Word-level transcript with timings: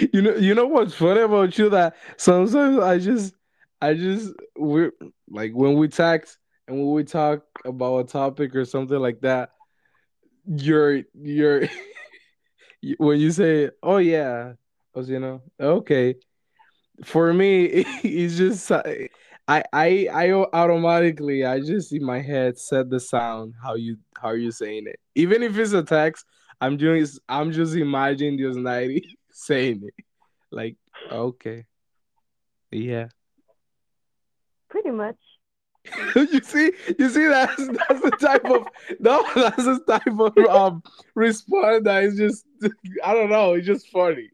you 0.12 0.22
know, 0.22 0.36
you 0.36 0.54
know 0.54 0.66
what's 0.66 0.94
funny 0.94 1.20
about 1.20 1.56
you 1.58 1.68
that 1.70 1.96
sometimes 2.16 2.78
I 2.78 2.98
just, 2.98 3.34
I 3.80 3.94
just 3.94 4.32
we're 4.56 4.92
like 5.28 5.52
when 5.52 5.74
we 5.74 5.88
text 5.88 6.38
and 6.68 6.78
when 6.78 6.92
we 6.92 7.04
talk 7.04 7.42
about 7.64 7.98
a 7.98 8.04
topic 8.04 8.54
or 8.54 8.64
something 8.64 8.98
like 8.98 9.20
that, 9.20 9.50
you're 10.46 11.02
you're 11.14 11.68
when 12.98 13.20
you 13.20 13.30
say, 13.30 13.70
"Oh 13.82 13.98
yeah," 13.98 14.54
as 14.96 15.08
you 15.08 15.20
know, 15.20 15.42
okay. 15.58 16.16
For 17.04 17.32
me, 17.32 17.64
it's 18.04 18.36
just 18.36 18.70
uh, 18.70 18.82
I 19.48 19.64
I 19.72 20.08
I 20.12 20.32
automatically 20.32 21.44
I 21.44 21.60
just 21.60 21.92
in 21.92 22.04
my 22.04 22.20
head 22.20 22.58
set 22.58 22.90
the 22.90 23.00
sound 23.00 23.54
how 23.62 23.74
you 23.74 23.96
how 24.20 24.32
you 24.32 24.50
saying 24.50 24.86
it. 24.86 25.00
Even 25.14 25.42
if 25.42 25.56
it's 25.56 25.72
a 25.72 25.82
text, 25.82 26.26
I'm 26.60 26.76
doing 26.76 27.06
I'm 27.28 27.52
just 27.52 27.74
imagining 27.74 28.36
this 28.36 28.56
ninety 28.56 29.18
saying 29.32 29.82
it. 29.84 29.94
Like, 30.52 30.78
okay. 31.12 31.64
Yeah. 32.72 33.06
Pretty 34.68 34.90
much. 34.90 35.14
you 36.16 36.40
see, 36.42 36.72
you 36.98 37.08
see 37.08 37.26
that's 37.28 37.68
that's 37.68 38.00
the 38.00 38.10
type 38.20 38.44
of 38.46 38.66
no, 38.98 39.24
that's 39.36 39.64
the 39.64 39.80
type 39.86 40.18
of 40.18 40.36
um 40.48 40.82
response 41.14 41.84
that 41.84 42.02
is 42.02 42.16
just 42.16 42.44
I 43.04 43.14
don't 43.14 43.30
know, 43.30 43.52
it's 43.52 43.66
just 43.66 43.88
funny. 43.90 44.30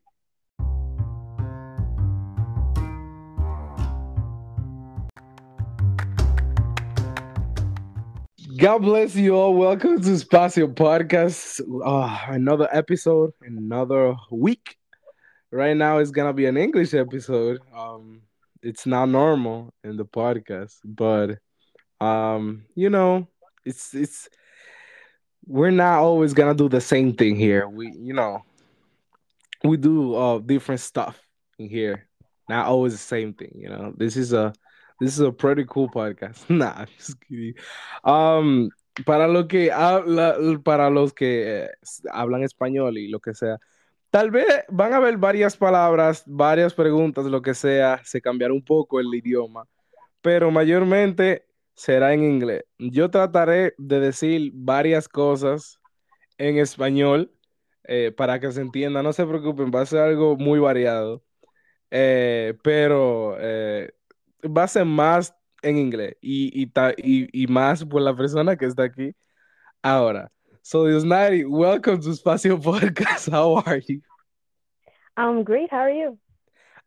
God 8.58 8.78
bless 8.78 9.14
you 9.14 9.36
all. 9.36 9.54
Welcome 9.54 10.00
to 10.00 10.08
Espacio 10.08 10.74
Podcast. 10.74 11.60
Uh, 11.84 12.32
another 12.32 12.66
episode, 12.72 13.32
another 13.42 14.16
week. 14.30 14.78
Right 15.50 15.76
now, 15.76 15.98
it's 15.98 16.10
gonna 16.10 16.32
be 16.32 16.46
an 16.46 16.56
English 16.56 16.92
episode. 16.94 17.60
Um, 17.74 18.22
it's 18.62 18.86
not 18.86 19.08
normal 19.08 19.72
in 19.84 19.96
the 19.96 20.04
podcast, 20.04 20.74
but 20.84 21.38
um, 22.04 22.64
you 22.74 22.90
know, 22.90 23.28
it's 23.64 23.94
it's 23.94 24.28
we're 25.46 25.70
not 25.70 26.00
always 26.00 26.34
gonna 26.34 26.54
do 26.54 26.68
the 26.68 26.80
same 26.80 27.14
thing 27.14 27.36
here. 27.36 27.68
We, 27.68 27.92
you 27.96 28.12
know, 28.12 28.42
we 29.62 29.76
do 29.76 30.14
uh 30.14 30.38
different 30.40 30.80
stuff 30.80 31.20
in 31.58 31.68
here. 31.68 32.08
Not 32.48 32.66
always 32.66 32.92
the 32.92 32.98
same 32.98 33.32
thing. 33.32 33.52
You 33.54 33.68
know, 33.68 33.94
this 33.96 34.16
is 34.16 34.32
a 34.32 34.52
this 35.00 35.12
is 35.12 35.20
a 35.20 35.32
pretty 35.32 35.64
cool 35.68 35.88
podcast. 35.88 36.44
Nah, 36.50 36.86
just 36.96 37.20
kidding. 37.20 37.54
Um, 38.02 38.70
para 39.04 39.28
lo 39.28 39.44
que 39.44 39.70
habla, 39.70 40.60
para 40.64 40.90
los 40.90 41.12
que 41.12 41.64
eh, 41.64 41.68
hablan 42.12 42.42
español 42.42 42.98
y 42.98 43.10
lo 43.10 43.20
que 43.20 43.34
sea, 43.34 43.58
tal 44.10 44.30
vez 44.30 44.46
van 44.68 44.92
a 44.92 44.96
haber 44.96 45.16
varias 45.18 45.56
palabras, 45.56 46.22
varias 46.26 46.74
preguntas, 46.74 47.26
lo 47.26 47.42
que 47.42 47.54
sea, 47.54 48.00
se 48.04 48.20
cambiará 48.20 48.54
un 48.54 48.64
poco 48.64 49.00
el 49.00 49.14
idioma, 49.14 49.66
pero 50.22 50.50
mayormente 50.50 51.46
será 51.74 52.14
en 52.14 52.24
inglés. 52.24 52.64
Yo 52.78 53.10
trataré 53.10 53.74
de 53.78 54.00
decir 54.00 54.50
varias 54.54 55.08
cosas 55.08 55.80
en 56.38 56.58
español 56.58 57.32
eh, 57.84 58.12
para 58.16 58.40
que 58.40 58.50
se 58.52 58.60
entienda. 58.62 59.02
No 59.02 59.12
se 59.12 59.26
preocupen, 59.26 59.70
va 59.74 59.82
a 59.82 59.86
ser 59.86 60.00
algo 60.00 60.36
muy 60.36 60.58
variado. 60.58 61.22
Eh, 61.90 62.54
pero 62.62 63.36
eh, 63.40 63.92
va 64.44 64.64
a 64.64 64.68
ser 64.68 64.84
más 64.84 65.34
en 65.62 65.78
inglés 65.78 66.16
y, 66.20 66.62
y, 66.62 66.72
y, 66.98 67.44
y, 67.44 67.46
más 67.46 67.84
por 67.84 68.02
la 68.02 68.16
persona 68.16 68.56
que 68.56 68.66
está 68.66 68.84
aquí 68.84 69.14
ahora. 69.82 70.30
So, 70.68 70.86
Diosnairi, 70.86 71.48
welcome 71.48 72.00
to 72.00 72.08
Espacio 72.08 72.60
Podcast. 72.60 73.30
How 73.30 73.54
are 73.54 73.80
you? 73.86 74.00
I'm 75.16 75.44
great. 75.44 75.70
How 75.70 75.82
are 75.82 75.90
you? 75.90 76.18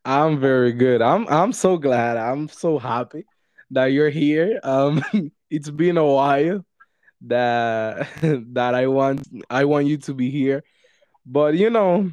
I'm 0.04 0.38
very 0.38 0.74
good. 0.74 1.02
I'm 1.02 1.26
I'm 1.30 1.54
so 1.54 1.78
glad. 1.78 2.18
I'm 2.18 2.50
so 2.50 2.78
happy 2.78 3.24
that 3.72 3.94
you're 3.94 4.10
here. 4.10 4.60
Um, 4.64 5.02
it's 5.50 5.70
been 5.70 5.98
a 5.98 6.06
while 6.06 6.66
that 7.22 8.10
that 8.52 8.76
I 8.76 8.88
want 8.88 9.26
I 9.50 9.64
want 9.64 9.88
you 9.88 9.96
to 9.96 10.14
be 10.14 10.30
here, 10.30 10.62
but 11.26 11.56
you 11.56 11.70
know, 11.70 12.12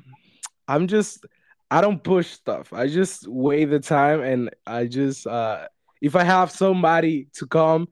I'm 0.69 0.87
just 0.87 1.27
I 1.69 1.81
don't 1.81 2.01
push 2.01 2.31
stuff. 2.31 2.73
I 2.73 2.87
just 2.87 3.27
wait 3.27 3.65
the 3.65 3.81
time 3.81 4.21
and 4.21 4.51
I 4.69 4.87
just 4.87 5.27
uh 5.27 5.67
if 6.01 6.15
I 6.15 6.23
have 6.23 6.53
somebody 6.53 7.27
to 7.39 7.47
come, 7.49 7.89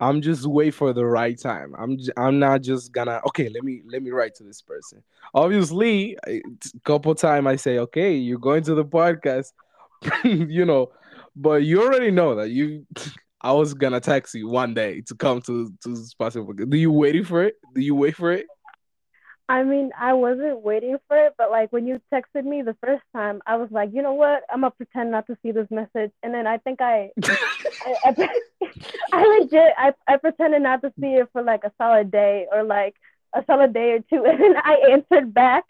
I'm 0.00 0.20
just 0.20 0.46
wait 0.46 0.74
for 0.74 0.92
the 0.92 1.04
right 1.06 1.38
time. 1.38 1.74
I'm 1.78 1.98
j- 1.98 2.12
I'm 2.16 2.38
not 2.38 2.62
just 2.62 2.92
gonna 2.92 3.20
okay, 3.28 3.48
let 3.48 3.64
me 3.64 3.82
let 3.90 4.02
me 4.02 4.10
write 4.10 4.34
to 4.36 4.44
this 4.44 4.60
person. 4.60 5.02
Obviously, 5.34 6.16
a 6.26 6.42
couple 6.84 7.14
time 7.14 7.46
I 7.46 7.56
say, 7.56 7.78
"Okay, 7.78 8.14
you're 8.14 8.38
going 8.38 8.62
to 8.64 8.74
the 8.74 8.84
podcast." 8.84 9.52
you 10.24 10.64
know, 10.64 10.90
but 11.34 11.62
you 11.64 11.82
already 11.82 12.10
know 12.10 12.34
that 12.36 12.50
you 12.50 12.86
I 13.40 13.52
was 13.52 13.74
gonna 13.74 14.00
text 14.00 14.34
you 14.34 14.48
one 14.48 14.74
day 14.74 15.00
to 15.02 15.14
come 15.14 15.40
to 15.42 15.72
to 15.84 15.96
special. 15.96 16.52
Do 16.52 16.76
you 16.76 16.90
waiting 16.92 17.24
for 17.24 17.42
it? 17.44 17.54
Do 17.74 17.80
you 17.80 17.94
wait 17.94 18.16
for 18.16 18.32
it? 18.32 18.46
I 19.48 19.62
mean, 19.62 19.92
I 19.96 20.12
wasn't 20.12 20.62
waiting 20.62 20.96
for 21.06 21.16
it, 21.16 21.34
but 21.38 21.50
like 21.50 21.72
when 21.72 21.86
you 21.86 22.00
texted 22.12 22.44
me 22.44 22.62
the 22.62 22.76
first 22.84 23.02
time, 23.14 23.40
I 23.46 23.56
was 23.56 23.68
like, 23.70 23.90
you 23.92 24.02
know 24.02 24.14
what? 24.14 24.42
I'm 24.50 24.62
gonna 24.62 24.72
pretend 24.72 25.12
not 25.12 25.26
to 25.28 25.38
see 25.42 25.52
this 25.52 25.68
message, 25.70 26.10
and 26.22 26.34
then 26.34 26.48
I 26.48 26.58
think 26.58 26.80
I, 26.80 27.10
I, 27.24 27.94
I, 28.04 28.28
I, 29.12 29.38
legit, 29.38 29.72
I, 29.78 29.94
I 30.08 30.16
pretended 30.16 30.62
not 30.62 30.82
to 30.82 30.92
see 31.00 31.14
it 31.14 31.28
for 31.32 31.42
like 31.42 31.62
a 31.62 31.72
solid 31.78 32.10
day 32.10 32.46
or 32.50 32.64
like 32.64 32.96
a 33.34 33.44
solid 33.46 33.72
day 33.72 33.92
or 33.92 34.00
two, 34.00 34.24
and 34.28 34.40
then 34.40 34.56
I 34.56 34.90
answered 34.90 35.32
back, 35.32 35.64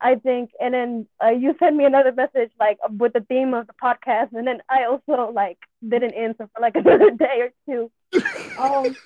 I 0.00 0.14
think, 0.14 0.52
and 0.60 0.72
then 0.72 1.06
uh, 1.22 1.30
you 1.30 1.56
sent 1.58 1.74
me 1.74 1.86
another 1.86 2.12
message 2.12 2.52
like 2.60 2.78
with 2.96 3.12
the 3.12 3.22
theme 3.22 3.54
of 3.54 3.66
the 3.66 3.74
podcast, 3.82 4.32
and 4.34 4.46
then 4.46 4.62
I 4.68 4.84
also 4.84 5.32
like 5.32 5.58
didn't 5.86 6.14
answer 6.14 6.48
for 6.54 6.60
like 6.60 6.76
another 6.76 7.10
day 7.10 7.40
or 7.40 7.50
two. 7.66 7.90
Um, 8.56 8.96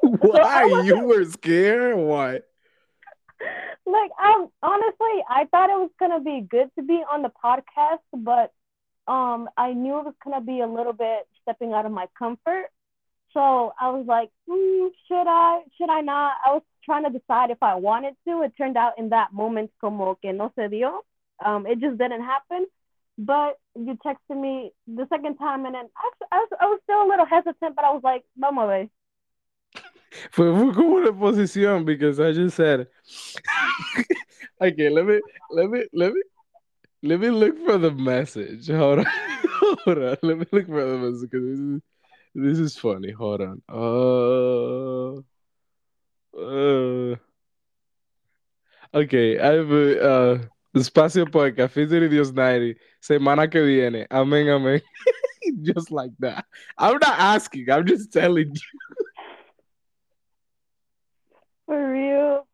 Why 0.00 0.68
so 0.68 0.82
you 0.82 1.00
were 1.00 1.24
scared? 1.24 1.96
Why? 1.96 2.40
Like 3.86 4.10
I 4.18 4.46
honestly 4.62 5.24
I 5.28 5.46
thought 5.50 5.70
it 5.70 5.78
was 5.78 5.90
gonna 5.98 6.20
be 6.20 6.46
good 6.48 6.70
to 6.78 6.84
be 6.84 7.02
on 7.12 7.22
the 7.22 7.32
podcast, 7.44 8.00
but 8.12 8.52
um 9.10 9.48
I 9.56 9.72
knew 9.72 9.98
it 9.98 10.04
was 10.04 10.14
gonna 10.24 10.40
be 10.40 10.60
a 10.60 10.66
little 10.66 10.92
bit 10.92 11.28
stepping 11.42 11.72
out 11.72 11.86
of 11.86 11.92
my 11.92 12.06
comfort. 12.18 12.70
So 13.32 13.72
I 13.80 13.88
was 13.90 14.06
like, 14.06 14.30
mm, 14.48 14.90
should 15.08 15.26
I? 15.26 15.62
Should 15.78 15.90
I 15.90 16.00
not? 16.02 16.34
I 16.46 16.52
was 16.52 16.62
trying 16.84 17.04
to 17.04 17.10
decide 17.10 17.50
if 17.50 17.62
I 17.62 17.74
wanted 17.76 18.14
to. 18.28 18.42
It 18.42 18.52
turned 18.56 18.76
out 18.76 18.98
in 18.98 19.08
that 19.10 19.32
moment, 19.32 19.70
como 19.80 20.14
que 20.16 20.32
no 20.32 20.52
se 20.54 20.68
dio. 20.68 21.00
Um, 21.44 21.66
it 21.66 21.80
just 21.80 21.98
didn't 21.98 22.22
happen. 22.22 22.66
But 23.18 23.58
you 23.74 23.96
texted 24.04 24.40
me 24.40 24.72
the 24.86 25.06
second 25.08 25.36
time, 25.36 25.66
and 25.66 25.74
then 25.74 25.86
I, 25.96 26.10
I, 26.32 26.38
was, 26.38 26.48
I 26.60 26.64
was 26.66 26.80
still 26.84 27.02
a 27.02 27.08
little 27.08 27.26
hesitant, 27.26 27.76
but 27.76 27.84
I 27.84 27.92
was 27.92 28.02
like, 28.02 28.24
vamos 28.36 28.64
a 28.64 28.66
ver. 28.66 28.88
Fue, 30.30 30.52
fue 30.54 30.72
como 30.74 30.96
una 30.96 31.12
posición 31.12 31.84
because 31.84 32.20
I 32.20 32.32
just 32.32 32.56
said 32.56 32.86
okay 34.60 34.90
let 34.90 35.04
me 35.06 35.20
let 35.50 35.70
me 35.70 35.84
let 35.92 36.12
me 36.12 36.22
let 37.02 37.18
me 37.18 37.30
look 37.30 37.58
for 37.64 37.78
the 37.78 37.90
message. 37.90 38.68
Hold 38.68 39.00
on 39.00 39.06
hold 39.84 39.98
on. 39.98 40.16
Let 40.22 40.38
me 40.38 40.46
look 40.52 40.66
for 40.66 40.84
the 40.84 40.98
message 40.98 41.30
because 41.30 41.46
this 41.46 41.58
is 41.58 41.80
this 42.34 42.58
is 42.58 42.76
funny. 42.76 43.10
Hold 43.10 43.40
on. 43.40 43.62
Uh 43.68 45.16
uh. 46.38 47.16
Okay 48.94 49.38
I 49.38 49.52
have 49.52 49.72
uh 49.72 50.38
Espacio 50.74 51.26
Podcast 51.26 51.72
featuring 51.72 52.10
Diosnairi 52.10 52.76
semana 53.00 53.50
que 53.50 53.60
viene. 53.62 54.06
Amén 54.10 54.46
amén. 54.48 54.80
Just 55.62 55.90
like 55.90 56.12
that. 56.20 56.44
I'm 56.78 56.94
not 56.94 57.18
asking 57.18 57.68
I'm 57.68 57.84
just 57.86 58.12
telling 58.12 58.54
you 58.54 59.01
For 61.72 61.90
real. 61.90 62.46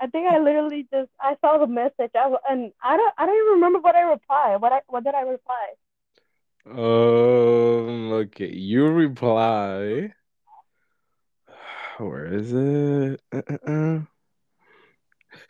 I 0.00 0.08
think 0.08 0.26
I 0.28 0.40
literally 0.40 0.88
just 0.92 1.10
I 1.20 1.36
saw 1.40 1.58
the 1.58 1.68
message. 1.68 2.10
I 2.16 2.34
and 2.50 2.72
I 2.82 2.96
don't 2.96 3.14
I 3.16 3.24
don't 3.24 3.36
even 3.36 3.52
remember 3.52 3.78
what 3.78 3.94
I 3.94 4.00
replied. 4.00 4.60
What 4.60 4.72
I 4.72 4.80
what 4.88 5.04
did 5.04 5.14
I 5.14 5.20
reply? 5.20 5.68
Um. 6.66 8.10
Okay, 8.14 8.50
you 8.50 8.88
reply. 8.88 10.12
Where 11.98 12.34
is 12.34 12.52
it? 12.52 13.20
Uh-uh. 13.32 14.00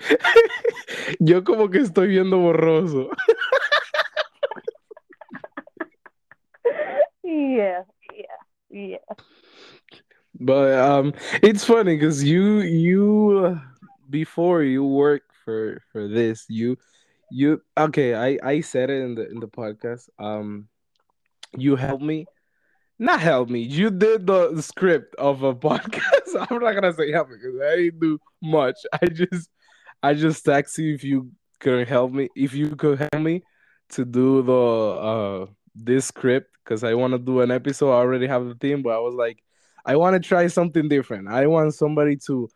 Yo 1.19 1.45
como 1.45 1.71
que 1.71 1.81
estoy 1.81 2.09
viendo 2.09 2.37
borroso. 2.37 3.09
yeah, 7.25 7.85
yeah, 8.13 8.37
yeah. 8.69 8.99
But 10.41 10.79
um, 10.79 11.15
it's 11.43 11.65
funny 11.65 11.97
because 11.97 12.23
you 12.23 12.61
you 12.61 13.61
before 14.09 14.63
you 14.63 14.85
work 14.85 15.23
for 15.45 15.83
for 15.93 16.09
this 16.09 16.47
you 16.49 16.77
you 17.31 17.61
okay 17.77 18.15
I 18.15 18.39
I 18.43 18.61
said 18.61 18.89
it 18.91 19.03
in 19.03 19.15
the 19.15 19.29
in 19.29 19.41
the 19.41 19.49
podcast 19.49 20.09
um 20.19 20.69
you 21.57 21.77
helped 21.77 22.03
me 22.03 22.27
not 22.99 23.21
help 23.21 23.51
me 23.51 23.61
you 23.61 23.91
did 23.91 24.27
the, 24.27 24.61
script 24.63 25.15
of 25.17 25.43
a 25.43 25.55
podcast 25.69 26.33
I'm 26.35 26.59
not 26.61 26.73
gonna 26.73 26.95
say 26.95 27.13
help 27.13 27.29
me 27.29 27.37
because 27.37 27.61
I 27.61 27.77
didn't 27.77 28.01
do 28.01 28.19
much 28.43 28.77
I 28.93 29.07
just 29.07 29.51
I 30.03 30.15
just 30.15 30.45
text 30.45 30.79
you 30.79 30.95
if 30.95 31.05
you 31.05 31.31
couldn't 31.61 31.89
help 31.89 32.13
me, 32.13 32.29
if 32.37 32.55
you 32.55 32.75
could 32.77 32.99
help 32.99 33.23
me 33.23 33.43
to 33.91 34.05
do 34.05 34.43
the 34.43 34.53
uh 34.53 35.47
this 35.75 36.07
script 36.07 36.57
because 36.65 36.85
I 36.85 36.95
want 36.95 37.13
to 37.13 37.19
do 37.19 37.41
an 37.41 37.51
episode. 37.51 37.91
I 37.91 37.97
already 37.97 38.27
have 38.27 38.45
the 38.47 38.55
theme, 38.55 38.83
but 38.83 38.91
I 38.91 38.99
was 38.99 39.15
like, 39.15 39.43
I 39.89 39.97
want 39.97 40.23
to 40.23 40.29
try 40.29 40.47
something 40.49 40.87
different. 40.87 41.29
I 41.29 41.47
want 41.47 41.75
somebody 41.75 42.17
to 42.27 42.49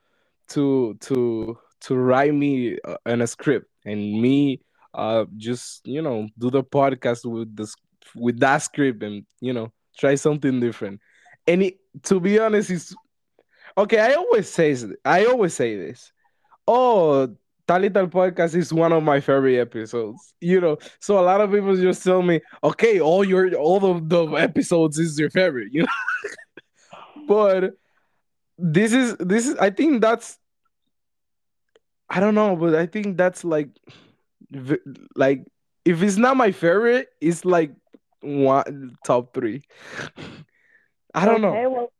to 0.50 0.94
to 1.00 1.58
to 1.80 1.96
write 1.96 2.34
me 2.34 2.78
uh, 2.84 2.96
in 3.06 3.22
a 3.22 3.26
script 3.26 3.66
and 3.86 4.20
me 4.20 4.60
uh 4.94 5.24
just 5.38 5.80
you 5.86 6.02
know 6.02 6.28
do 6.38 6.50
the 6.50 6.62
podcast 6.62 7.24
with 7.24 7.56
this 7.56 7.74
with 8.14 8.38
that 8.40 8.58
script 8.58 9.02
and 9.02 9.24
you 9.40 9.54
know 9.54 9.72
try 9.98 10.14
something 10.14 10.60
different. 10.60 11.00
And 11.46 11.62
it, 11.62 11.78
to 12.04 12.20
be 12.20 12.38
honest, 12.38 12.68
it's 12.70 12.94
okay. 13.78 13.98
I 13.98 14.12
always 14.12 14.50
say 14.50 14.76
I 15.02 15.24
always 15.24 15.54
say 15.54 15.76
this. 15.76 16.12
Oh, 16.68 17.34
Talital 17.66 18.10
podcast 18.10 18.54
is 18.54 18.74
one 18.74 18.92
of 18.92 19.02
my 19.02 19.20
favorite 19.20 19.58
episodes. 19.58 20.34
You 20.42 20.60
know, 20.60 20.76
so 21.00 21.18
a 21.18 21.24
lot 21.24 21.40
of 21.40 21.50
people 21.50 21.74
just 21.76 22.04
tell 22.04 22.20
me, 22.20 22.42
okay, 22.62 23.00
all 23.00 23.24
your 23.24 23.54
all 23.54 23.84
of 23.86 24.10
the 24.10 24.26
episodes 24.34 24.98
is 24.98 25.18
your 25.18 25.30
favorite. 25.30 25.68
You 25.72 25.84
know, 25.84 25.88
but 27.26 27.74
this 28.58 28.92
is 28.92 29.16
this 29.18 29.46
is. 29.46 29.56
I 29.56 29.70
think 29.70 30.00
that's. 30.00 30.38
I 32.08 32.20
don't 32.20 32.34
know, 32.34 32.56
but 32.56 32.74
I 32.74 32.86
think 32.86 33.16
that's 33.16 33.42
like, 33.42 33.68
like 35.16 35.46
if 35.84 36.02
it's 36.02 36.18
not 36.18 36.36
my 36.36 36.52
favorite, 36.52 37.08
it's 37.20 37.44
like 37.44 37.72
one 38.20 38.96
top 39.04 39.32
three. 39.34 39.62
I 41.14 41.26
don't 41.26 41.44
okay, 41.44 41.62
know. 41.62 41.70
Well, 41.70 41.92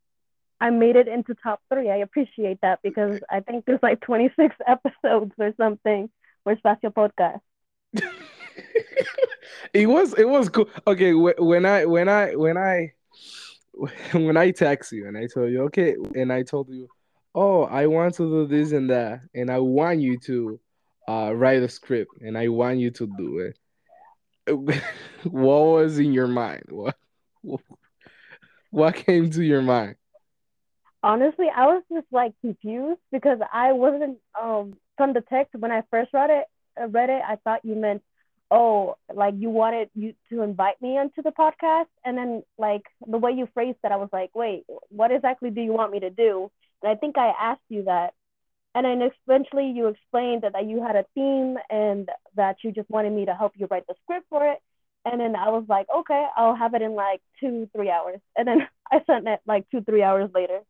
I 0.61 0.71
made 0.71 0.97
it 0.97 1.09
into 1.09 1.35
top 1.43 1.61
three. 1.73 1.91
I 1.91 1.97
appreciate 1.97 2.61
that 2.63 2.81
because 2.83 3.21
I 3.31 3.41
think 3.41 3.65
there's 3.65 3.83
like 3.83 4.01
26 4.01 4.55
episodes 4.67 5.33
or 5.39 5.53
something 5.57 6.09
for 6.45 6.55
Espacio 6.55 6.93
Podcast. 6.93 7.41
it 9.75 9.87
was 9.87 10.15
it 10.15 10.29
was 10.29 10.49
cool. 10.49 10.69
Okay, 10.87 11.13
when 11.15 11.67
I 11.67 11.85
when 11.85 12.09
I 12.09 12.37
when 12.37 12.57
I 12.57 12.93
when 14.13 14.37
I 14.37 14.51
text 14.51 14.93
you 14.93 15.07
and 15.07 15.17
I 15.17 15.27
told 15.27 15.51
you 15.51 15.63
okay, 15.65 15.97
and 16.15 16.33
I 16.33 16.43
told 16.43 16.69
you, 16.69 16.89
oh, 17.35 17.65
I 17.65 17.87
want 17.87 18.15
to 18.17 18.29
do 18.29 18.47
this 18.47 18.73
and 18.73 18.91
that, 18.91 19.21
and 19.35 19.51
I 19.51 19.59
want 19.59 20.01
you 20.01 20.19
to 20.19 20.61
uh, 21.09 21.33
write 21.35 21.63
a 21.63 21.69
script, 21.69 22.13
and 22.21 22.37
I 22.39 22.49
want 22.49 22.79
you 22.79 22.91
to 22.91 23.07
do 23.19 23.39
it 23.39 23.59
what 25.25 25.63
was 25.65 25.99
in 25.99 26.13
your 26.13 26.27
mind? 26.27 26.65
What 26.69 26.97
what 28.71 28.95
came 28.95 29.31
to 29.31 29.43
your 29.43 29.63
mind? 29.63 29.97
Honestly, 31.03 31.47
I 31.55 31.67
was 31.67 31.83
just 31.93 32.07
like 32.11 32.33
confused 32.41 33.01
because 33.11 33.39
I 33.53 33.73
wasn't 33.73 34.19
um 34.41 34.77
from 34.97 35.13
the 35.13 35.21
text 35.21 35.55
when 35.59 35.71
I 35.71 35.83
first 35.91 36.13
read 36.13 36.31
it. 36.31 36.45
Uh, 36.81 36.89
read 36.89 37.11
it, 37.11 37.23
I 37.27 37.37
thought 37.37 37.65
you 37.65 37.75
meant, 37.75 38.03
oh, 38.53 38.97
like 39.13 39.35
you 39.39 39.51
wanted 39.51 39.91
you 39.95 40.15
to 40.31 40.43
invite 40.43 40.81
me 40.83 40.99
onto 40.99 41.23
the 41.23 41.33
podcast, 41.33 41.87
and 42.05 42.17
then 42.17 42.43
like 42.59 42.83
the 43.07 43.19
way 43.19 43.33
you 43.33 43.49
phrased 43.55 43.79
that, 43.83 43.93
I 43.93 43.97
was 43.97 44.11
like, 44.13 44.31
wait, 44.35 44.65
what 44.91 45.11
exactly 45.11 45.51
do 45.51 45.63
you 45.63 45.73
want 45.73 45.93
me 45.93 46.01
to 46.01 46.11
do? 46.11 46.51
And 46.83 46.93
I 46.93 46.97
think 46.97 47.17
I 47.19 47.29
asked 47.29 47.63
you 47.71 47.85
that, 47.85 48.13
and 48.75 48.85
then 48.85 49.11
eventually 49.27 49.71
you 49.71 49.89
explained 49.89 50.43
that, 50.43 50.53
that 50.53 50.67
you 50.67 50.83
had 50.83 50.97
a 50.97 51.07
theme 51.15 51.57
and 51.71 52.09
that 52.37 52.57
you 52.63 52.73
just 52.73 52.91
wanted 52.91 53.13
me 53.13 53.27
to 53.27 53.35
help 53.35 53.53
you 53.57 53.67
write 53.71 53.87
the 53.87 53.95
script 54.03 54.27
for 54.29 54.47
it. 54.53 54.59
And 55.05 55.21
then 55.21 55.35
I 55.35 55.49
was 55.51 55.65
like, 55.69 55.87
okay, 55.95 56.27
I'll 56.37 56.55
have 56.55 56.75
it 56.75 56.83
in 56.83 56.95
like 56.95 57.21
two, 57.41 57.69
three 57.75 57.91
hours. 57.91 58.21
And 58.37 58.47
then 58.47 58.69
I 58.93 59.03
sent 59.07 59.27
it 59.29 59.41
like 59.47 59.69
two, 59.71 59.83
three 59.83 60.03
hours 60.03 60.31
later. 60.35 60.61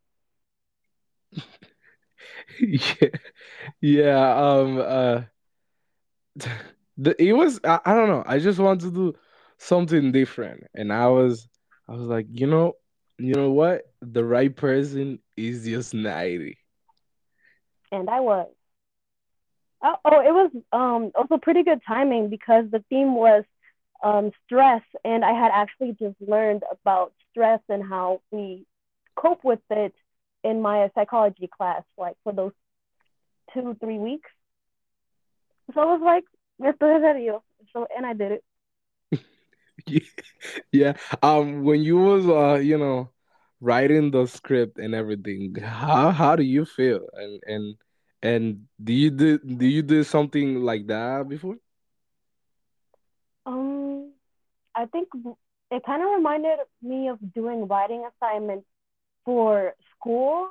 yeah. 2.61 3.09
Yeah. 3.81 4.37
Um, 4.37 4.79
uh, 4.79 5.21
the, 7.05 7.23
it 7.23 7.33
was, 7.33 7.61
I, 7.65 7.81
I 7.85 7.95
don't 7.95 8.09
know. 8.09 8.25
I 8.27 8.39
just 8.39 8.59
wanted 8.59 8.87
to 8.87 8.91
do 8.91 9.15
something 9.59 10.13
different. 10.13 10.65
And 10.75 10.93
I 10.93 11.09
was, 11.09 11.49
I 11.89 11.93
was 11.93 12.03
like, 12.03 12.27
you 12.31 12.47
know, 12.47 12.75
you 13.19 13.35
know 13.35 13.51
what? 13.51 13.83
The 14.01 14.25
right 14.25 14.55
person 14.55 15.19
is 15.37 15.65
just 15.65 15.95
90 15.95 16.57
and 17.93 18.09
I 18.11 18.21
was. 18.21 18.49
Oh, 19.85 19.97
oh, 20.05 20.21
it 20.21 20.33
was 20.33 20.51
um, 20.73 21.11
also 21.15 21.39
pretty 21.39 21.63
good 21.63 21.81
timing 21.87 22.31
because 22.31 22.65
the 22.71 22.85
theme 22.89 23.15
was 23.15 23.45
um, 24.03 24.31
stress, 24.45 24.83
and 25.05 25.25
I 25.25 25.33
had 25.33 25.51
actually 25.53 25.97
just 25.99 26.17
learned 26.21 26.63
about 26.71 27.13
stress 27.31 27.61
and 27.69 27.83
how 27.85 28.21
we 28.31 28.65
cope 29.17 29.45
with 29.45 29.61
it 29.71 29.93
in 30.43 30.63
my 30.63 30.91
psychology 30.95 31.49
class, 31.49 31.83
like 31.99 32.17
for 32.25 32.33
those 32.33 32.53
two, 33.53 33.77
three 33.81 33.99
weeks. 33.99 34.31
So 35.75 35.81
I 35.81 35.85
was 35.85 36.01
like, 36.03 36.25
esto 36.59 36.87
es 36.89 37.01
serio. 37.03 37.45
So, 37.73 37.87
and 37.97 38.07
I 38.07 38.15
did 38.15 38.33
it. 38.33 38.45
yeah. 40.73 40.95
Um, 41.23 41.65
when 41.65 41.83
you 41.83 41.99
was, 41.99 42.27
uh, 42.29 42.61
you 42.61 42.79
know, 42.79 43.11
writing 43.61 44.11
the 44.11 44.27
script 44.27 44.79
and 44.79 44.95
everything 44.95 45.55
how 45.55 46.11
how 46.11 46.35
do 46.35 46.43
you 46.43 46.65
feel 46.65 47.07
and 47.15 47.41
and 47.47 47.77
and 48.23 48.67
do 48.83 48.93
you 48.93 49.11
do 49.11 49.39
do 49.39 49.67
you 49.67 49.83
do 49.83 50.03
something 50.03 50.63
like 50.63 50.87
that 50.89 51.29
before 51.29 51.57
um 53.47 54.11
i 54.75 54.85
think 54.87 55.09
it 55.71 55.83
kind 55.87 56.03
of 56.03 56.11
reminded 56.11 56.59
me 56.83 57.09
of 57.09 57.19
doing 57.35 57.67
writing 57.69 58.05
assignments 58.11 58.67
for 59.25 59.75
school 59.95 60.49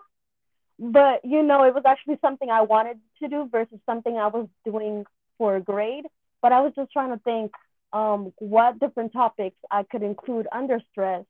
but 0.80 1.20
you 1.24 1.44
know 1.44 1.64
it 1.64 1.74
was 1.74 1.84
actually 1.86 2.18
something 2.22 2.50
i 2.50 2.62
wanted 2.62 2.98
to 3.22 3.28
do 3.28 3.48
versus 3.52 3.80
something 3.86 4.18
i 4.18 4.28
was 4.28 4.48
doing 4.66 5.06
for 5.42 5.56
a 5.56 5.62
grade 5.62 6.06
but 6.42 6.52
i 6.52 6.62
was 6.62 6.74
just 6.76 6.92
trying 6.92 7.12
to 7.18 7.22
think 7.24 7.52
um, 7.94 8.32
what 8.38 8.80
different 8.80 9.12
topics 9.12 9.58
i 9.72 9.84
could 9.92 10.04
include 10.04 10.48
under 10.52 10.80
stress 10.92 11.26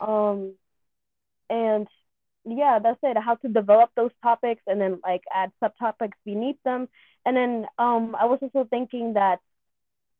um, 0.00 0.54
and 1.50 1.86
yeah, 2.44 2.78
that's 2.82 2.98
it. 3.02 3.16
How 3.16 3.36
to 3.36 3.48
develop 3.48 3.90
those 3.96 4.10
topics 4.22 4.62
and 4.66 4.80
then 4.80 5.00
like 5.02 5.22
add 5.34 5.50
subtopics 5.62 6.12
beneath 6.24 6.56
them. 6.64 6.88
And 7.24 7.36
then 7.36 7.66
um, 7.78 8.16
I 8.20 8.26
was 8.26 8.38
also 8.42 8.66
thinking 8.68 9.14
that 9.14 9.38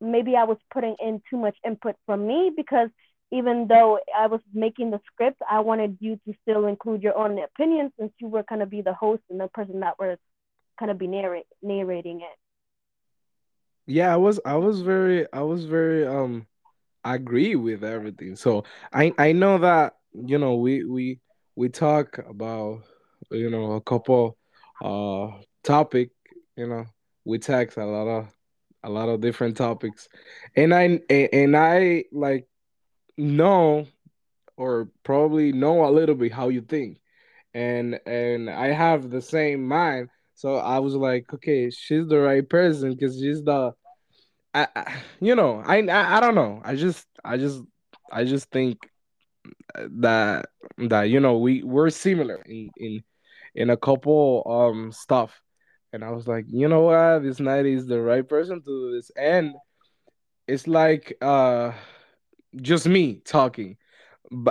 maybe 0.00 0.36
I 0.36 0.44
was 0.44 0.58
putting 0.72 0.96
in 1.00 1.22
too 1.28 1.36
much 1.36 1.56
input 1.66 1.96
from 2.06 2.26
me 2.26 2.50
because 2.56 2.88
even 3.30 3.66
though 3.68 3.98
I 4.16 4.26
was 4.28 4.40
making 4.52 4.90
the 4.90 5.00
script, 5.06 5.40
I 5.50 5.60
wanted 5.60 5.98
you 6.00 6.18
to 6.26 6.34
still 6.42 6.66
include 6.66 7.02
your 7.02 7.16
own 7.16 7.38
opinions 7.38 7.92
since 7.98 8.12
you 8.18 8.28
were 8.28 8.42
kind 8.42 8.62
of 8.62 8.70
be 8.70 8.80
the 8.80 8.94
host 8.94 9.22
and 9.28 9.40
the 9.40 9.48
person 9.48 9.80
that 9.80 9.98
was 9.98 10.18
kind 10.78 10.90
of 10.90 10.98
be 10.98 11.08
narrating 11.08 12.20
it. 12.20 12.38
Yeah, 13.86 14.12
I 14.12 14.16
was 14.16 14.40
I 14.44 14.56
was 14.56 14.80
very 14.80 15.26
I 15.32 15.42
was 15.42 15.64
very 15.64 16.06
um 16.06 16.46
agree 17.04 17.56
with 17.56 17.84
everything. 17.84 18.36
So 18.36 18.64
I 18.92 19.12
I 19.18 19.32
know 19.32 19.58
that 19.58 19.94
you 20.14 20.38
know 20.38 20.56
we 20.56 20.84
we 20.84 21.20
we 21.56 21.68
talk 21.68 22.18
about 22.18 22.82
you 23.30 23.50
know 23.50 23.72
a 23.72 23.80
couple 23.80 24.38
uh 24.82 25.30
topic 25.64 26.10
you 26.56 26.66
know 26.68 26.86
we 27.24 27.38
text 27.38 27.78
a 27.78 27.84
lot 27.86 28.06
of 28.08 28.28
a 28.84 28.90
lot 28.90 29.08
of 29.08 29.20
different 29.20 29.56
topics 29.56 30.08
and 30.56 30.74
i 30.74 31.00
and 31.10 31.56
i 31.56 32.04
like 32.12 32.46
know 33.16 33.86
or 34.56 34.88
probably 35.04 35.52
know 35.52 35.84
a 35.86 35.90
little 35.90 36.14
bit 36.14 36.32
how 36.32 36.48
you 36.48 36.60
think 36.60 36.98
and 37.54 38.00
and 38.06 38.50
i 38.50 38.68
have 38.68 39.10
the 39.10 39.22
same 39.22 39.66
mind 39.66 40.08
so 40.34 40.56
i 40.56 40.78
was 40.78 40.94
like 40.94 41.32
okay 41.32 41.70
she's 41.70 42.06
the 42.06 42.18
right 42.18 42.48
person 42.48 42.92
because 42.92 43.18
she's 43.18 43.42
the 43.42 43.72
I, 44.54 44.68
I, 44.76 44.96
you 45.20 45.34
know 45.34 45.62
I, 45.66 45.78
I 45.78 46.16
i 46.16 46.20
don't 46.20 46.36
know. 46.36 46.62
I 46.64 46.76
just 46.76 47.06
i 47.24 47.36
just 47.36 47.60
i 48.12 48.24
just 48.24 48.50
think 48.50 48.88
that 49.76 50.46
that 50.78 51.04
you 51.04 51.20
know 51.20 51.38
we 51.38 51.62
we're 51.62 51.90
similar 51.90 52.40
in 52.46 52.70
in 52.76 53.02
in 53.54 53.70
a 53.70 53.76
couple 53.76 54.42
um 54.46 54.92
stuff. 54.92 55.40
And 55.92 56.04
i 56.04 56.10
was 56.10 56.26
like 56.26 56.46
you 56.48 56.68
know 56.68 56.82
what? 56.82 57.22
This 57.22 57.40
night 57.40 57.66
is 57.66 57.86
the 57.86 58.00
right 58.00 58.28
person 58.28 58.60
to 58.60 58.64
do 58.64 58.94
this. 58.94 59.10
And 59.16 59.54
it's 60.46 60.66
like 60.68 61.16
uh 61.20 61.72
just 62.56 62.86
me 62.86 63.16
talking 63.24 63.76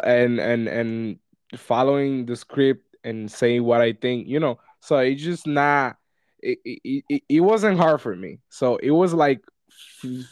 and 0.03 0.39
and 0.39 0.67
and 0.67 1.19
following 1.55 2.25
the 2.25 2.35
script 2.35 2.95
and 3.03 3.31
saying 3.31 3.63
what 3.63 3.81
i 3.81 3.93
think 3.93 4.27
you 4.27 4.39
know 4.39 4.57
so 4.83 4.97
it's 4.97 5.23
just 5.23 5.47
not 5.47 5.95
it, 6.41 6.59
it, 6.65 7.03
it, 7.07 7.23
it 7.29 7.39
wasn't 7.39 7.79
hard 7.79 8.01
for 8.01 8.13
me. 8.13 8.39
So 8.49 8.75
it 8.75 8.91
was 8.91 9.13
like 9.13 9.39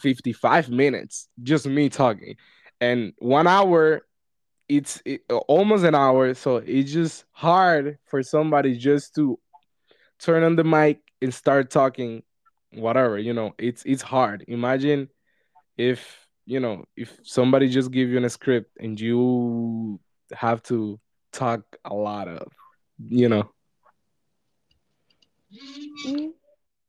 55 0.02 0.68
minutes 0.68 1.28
just 1.42 1.66
me 1.66 1.88
talking. 1.88 2.36
And 2.78 3.14
one 3.18 3.46
hour 3.46 4.02
it's 4.68 5.00
it, 5.06 5.22
almost 5.48 5.84
an 5.84 5.94
hour, 5.94 6.34
so 6.34 6.56
it's 6.56 6.92
just 6.92 7.24
hard 7.32 7.98
for 8.04 8.22
somebody 8.22 8.76
just 8.76 9.14
to 9.14 9.38
turn 10.18 10.42
on 10.42 10.56
the 10.56 10.64
mic 10.64 11.00
and 11.22 11.32
start 11.32 11.70
talking 11.70 12.22
whatever 12.74 13.18
you 13.18 13.32
know 13.32 13.54
it's 13.58 13.82
it's 13.84 14.02
hard. 14.02 14.44
Imagine 14.48 15.08
if 15.78 16.26
you 16.44 16.60
know 16.60 16.84
if 16.94 17.18
somebody 17.22 17.68
just 17.68 17.90
give 17.90 18.10
you 18.10 18.22
a 18.22 18.30
script 18.30 18.70
and 18.78 19.00
you 19.00 19.98
have 20.34 20.62
to 20.64 21.00
talk 21.32 21.62
a 21.86 21.94
lot 21.94 22.28
of 22.28 22.52
you 23.08 23.28
know 23.30 23.50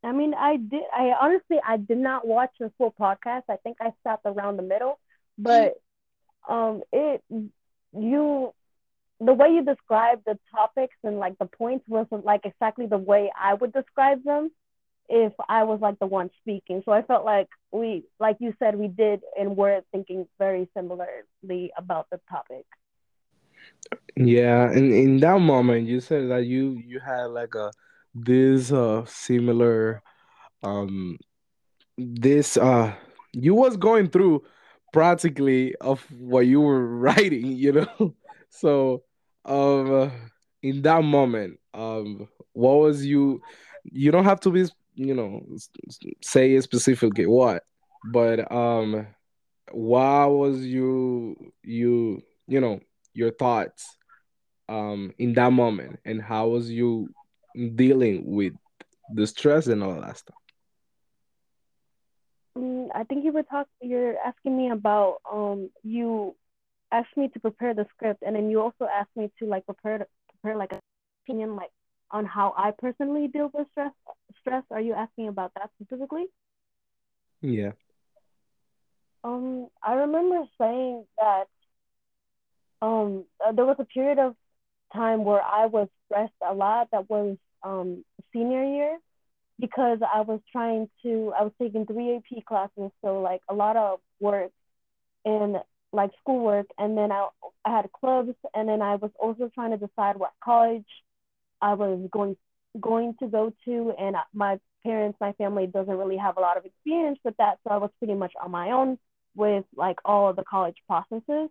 I 0.04 0.12
mean, 0.12 0.34
I 0.34 0.58
did. 0.58 0.84
I 0.94 1.14
honestly, 1.20 1.58
I 1.66 1.78
did 1.78 1.98
not 1.98 2.28
watch 2.28 2.52
the 2.60 2.72
full 2.78 2.94
podcast. 3.00 3.44
I 3.50 3.58
think 3.58 3.78
I 3.80 3.92
stopped 4.02 4.26
around 4.26 4.58
the 4.58 4.64
middle, 4.64 5.00
but 5.38 5.74
um, 6.50 6.82
it 6.92 7.24
you 7.98 8.54
the 9.20 9.34
way 9.34 9.50
you 9.50 9.64
described 9.64 10.24
the 10.26 10.38
topics 10.56 10.96
and 11.04 11.18
like 11.20 11.38
the 11.40 11.46
points 11.46 11.86
wasn't 11.88 12.26
like 12.26 12.42
exactly 12.46 12.86
the 12.88 12.98
way 12.98 13.32
I 13.40 13.54
would 13.54 13.74
describe 13.74 14.24
them 14.24 14.52
if 15.10 15.34
I 15.50 15.64
was 15.64 15.80
like 15.82 16.00
the 16.00 16.08
one 16.08 16.30
speaking. 16.42 16.82
So 16.86 16.92
I 16.92 17.02
felt 17.04 17.26
like 17.26 17.48
we, 17.72 18.04
like 18.20 18.38
you 18.40 18.54
said, 18.60 18.76
we 18.76 18.88
did 18.88 19.22
and 19.40 19.56
were 19.56 19.82
thinking 19.92 20.28
very 20.40 20.70
similarly 20.76 21.72
about 21.78 22.08
the 22.12 22.20
topic. 22.30 22.66
Yeah, 24.16 24.70
and 24.72 24.94
in 24.94 25.18
that 25.20 25.40
moment, 25.40 25.88
you 25.88 26.00
said 26.00 26.30
that 26.30 26.46
you 26.46 26.82
you 26.86 27.00
had 27.00 27.26
like 27.26 27.56
a 27.56 27.72
this 28.14 28.72
uh 28.72 29.04
similar 29.06 30.02
um 30.64 31.18
this 31.98 32.58
uh 32.58 32.94
you 33.34 33.56
was 33.56 33.78
going 33.78 34.10
through 34.10 34.44
practically 34.92 35.76
of 35.78 36.06
what 36.12 36.46
you 36.46 36.62
were 36.62 36.86
writing, 36.98 37.48
you 37.48 37.72
know. 37.74 38.16
So 38.56 39.04
um 39.46 39.92
uh, 39.92 40.10
in 40.62 40.84
that 40.84 41.04
moment, 41.04 41.60
um 41.74 42.28
what 42.54 42.76
was 42.76 43.04
you 43.04 43.42
you 43.84 44.12
don't 44.12 44.26
have 44.26 44.40
to 44.42 44.52
be 44.52 44.66
you 44.96 45.16
know 45.16 45.42
say 46.22 46.60
specifically 46.62 47.26
what, 47.26 47.64
but 48.04 48.52
um 48.52 49.08
why 49.72 50.26
was 50.26 50.64
you 50.64 51.52
you 51.64 52.22
you 52.48 52.62
know 52.62 52.80
your 53.14 53.32
thoughts 53.32 53.98
um 54.70 55.14
in 55.18 55.34
that 55.34 55.52
moment 55.52 56.00
and 56.06 56.22
how 56.22 56.50
was 56.50 56.70
you 56.70 57.10
dealing 57.76 58.24
with 58.26 58.54
the 59.14 59.26
stress 59.28 59.68
and 59.68 59.84
all 59.84 60.00
that 60.02 60.18
stuff 60.18 60.36
Mm, 62.58 62.90
I 62.94 63.04
think 63.04 63.24
you 63.26 63.32
were 63.34 63.44
talking. 63.44 63.74
You're 63.82 64.18
asking 64.20 64.58
me 64.58 64.70
about 64.72 65.18
um 65.32 65.70
you 65.84 66.36
asked 66.92 67.16
me 67.18 67.30
to 67.30 67.40
prepare 67.40 67.74
the 67.74 67.86
script, 67.94 68.24
and 68.26 68.36
then 68.36 68.50
you 68.50 68.62
also 68.62 68.86
asked 68.86 69.16
me 69.16 69.32
to 69.40 69.46
like 69.46 69.66
prepare 69.66 70.08
prepare 70.30 70.58
like 70.58 70.74
an 70.74 70.80
opinion 71.26 71.56
like 71.56 71.72
on 72.12 72.26
how 72.26 72.54
I 72.58 72.72
personally 72.72 73.28
deal 73.28 73.50
with 73.54 73.68
stress. 73.72 73.94
Stress. 74.40 74.64
Are 74.72 74.82
you 74.82 74.94
asking 74.94 75.28
about 75.30 75.52
that 75.56 75.70
specifically? 75.80 76.26
yeah 77.42 77.72
Um, 79.24 79.70
I 79.82 79.94
remember 79.94 80.44
saying 80.58 81.06
that 81.18 81.48
um 82.82 83.26
uh, 83.46 83.52
there 83.52 83.66
was 83.66 83.78
a 83.80 83.86
period 83.86 84.20
of 84.20 84.36
time 84.94 85.24
where 85.24 85.42
I 85.42 85.66
was 85.68 85.88
stressed 86.06 86.34
a 86.48 86.54
lot. 86.54 86.90
That 86.92 87.10
was 87.10 87.38
um 87.64 88.04
senior 88.34 88.64
year 88.64 88.98
because 89.60 90.00
I 90.02 90.22
was 90.22 90.40
trying 90.52 90.90
to. 91.04 91.34
I 91.40 91.44
was 91.44 91.54
taking 91.62 91.86
three 91.86 92.16
AP 92.16 92.46
classes, 92.46 92.92
so 93.04 93.22
like 93.22 93.42
a 93.50 93.54
lot 93.54 93.78
of 93.78 94.00
work 94.20 94.52
and 95.26 95.58
like 95.92 96.12
schoolwork, 96.22 96.68
and 96.78 96.98
then 96.98 97.12
I 97.12 97.28
I 97.66 97.76
had 97.76 97.92
clubs, 97.92 98.34
and 98.54 98.68
then 98.68 98.82
I 98.82 98.96
was 98.96 99.12
also 99.20 99.50
trying 99.54 99.72
to 99.72 99.78
decide 99.78 100.18
what 100.18 100.32
college 100.44 100.86
I 101.62 101.76
was 101.76 102.08
going 102.12 102.36
going 102.80 103.16
to 103.20 103.28
go 103.28 103.54
to, 103.66 103.94
and 104.00 104.16
my 104.34 104.60
parents, 104.84 105.18
my 105.22 105.32
family 105.34 105.68
doesn't 105.68 105.96
really 105.96 106.18
have 106.18 106.38
a 106.38 106.42
lot 106.42 106.58
of 106.58 106.66
experience 106.66 107.20
with 107.24 107.38
that, 107.38 107.60
so 107.64 107.74
I 107.74 107.78
was 107.78 107.92
pretty 108.00 108.16
much 108.16 108.34
on 108.44 108.52
my 108.52 108.72
own 108.72 108.98
with 109.36 109.66
like 109.76 109.98
all 110.04 110.30
of 110.30 110.36
the 110.36 110.44
college 110.44 110.78
processes. 110.88 111.50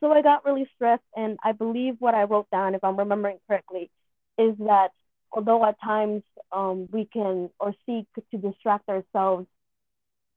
So 0.00 0.12
I 0.12 0.22
got 0.22 0.44
really 0.44 0.68
stressed, 0.74 1.02
and 1.16 1.38
I 1.42 1.52
believe 1.52 1.96
what 1.98 2.14
I 2.14 2.24
wrote 2.24 2.50
down, 2.50 2.74
if 2.74 2.84
I'm 2.84 2.98
remembering 2.98 3.38
correctly, 3.48 3.90
is 4.38 4.54
that 4.58 4.90
although 5.36 5.64
at 5.66 5.80
times 5.82 6.24
um, 6.52 6.88
we 6.92 7.06
can 7.06 7.50
or 7.60 7.74
seek 7.86 8.06
to 8.32 8.38
distract 8.38 8.88
ourselves 8.88 9.46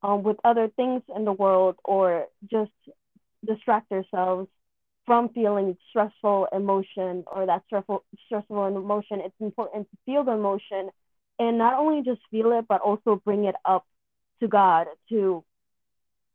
um, 0.02 0.22
with 0.22 0.36
other 0.44 0.68
things 0.68 1.02
in 1.16 1.24
the 1.24 1.32
world 1.32 1.76
or 1.84 2.26
just 2.50 2.72
distract 3.46 3.90
ourselves 3.92 4.48
from 5.06 5.30
feeling 5.30 5.76
stressful 5.90 6.48
emotion 6.52 7.24
or 7.32 7.46
that 7.46 7.64
stressful 7.66 8.04
stressful 8.26 8.66
emotion. 8.66 9.20
It's 9.24 9.40
important 9.40 9.90
to 9.90 9.98
feel 10.06 10.24
the 10.24 10.32
emotion 10.32 10.90
and 11.40 11.58
not 11.58 11.74
only 11.74 12.02
just 12.02 12.20
feel 12.30 12.52
it 12.52 12.66
but 12.68 12.82
also 12.82 13.16
bring 13.24 13.44
it 13.46 13.56
up 13.64 13.86
to 14.40 14.48
god 14.48 14.88
to 15.10 15.44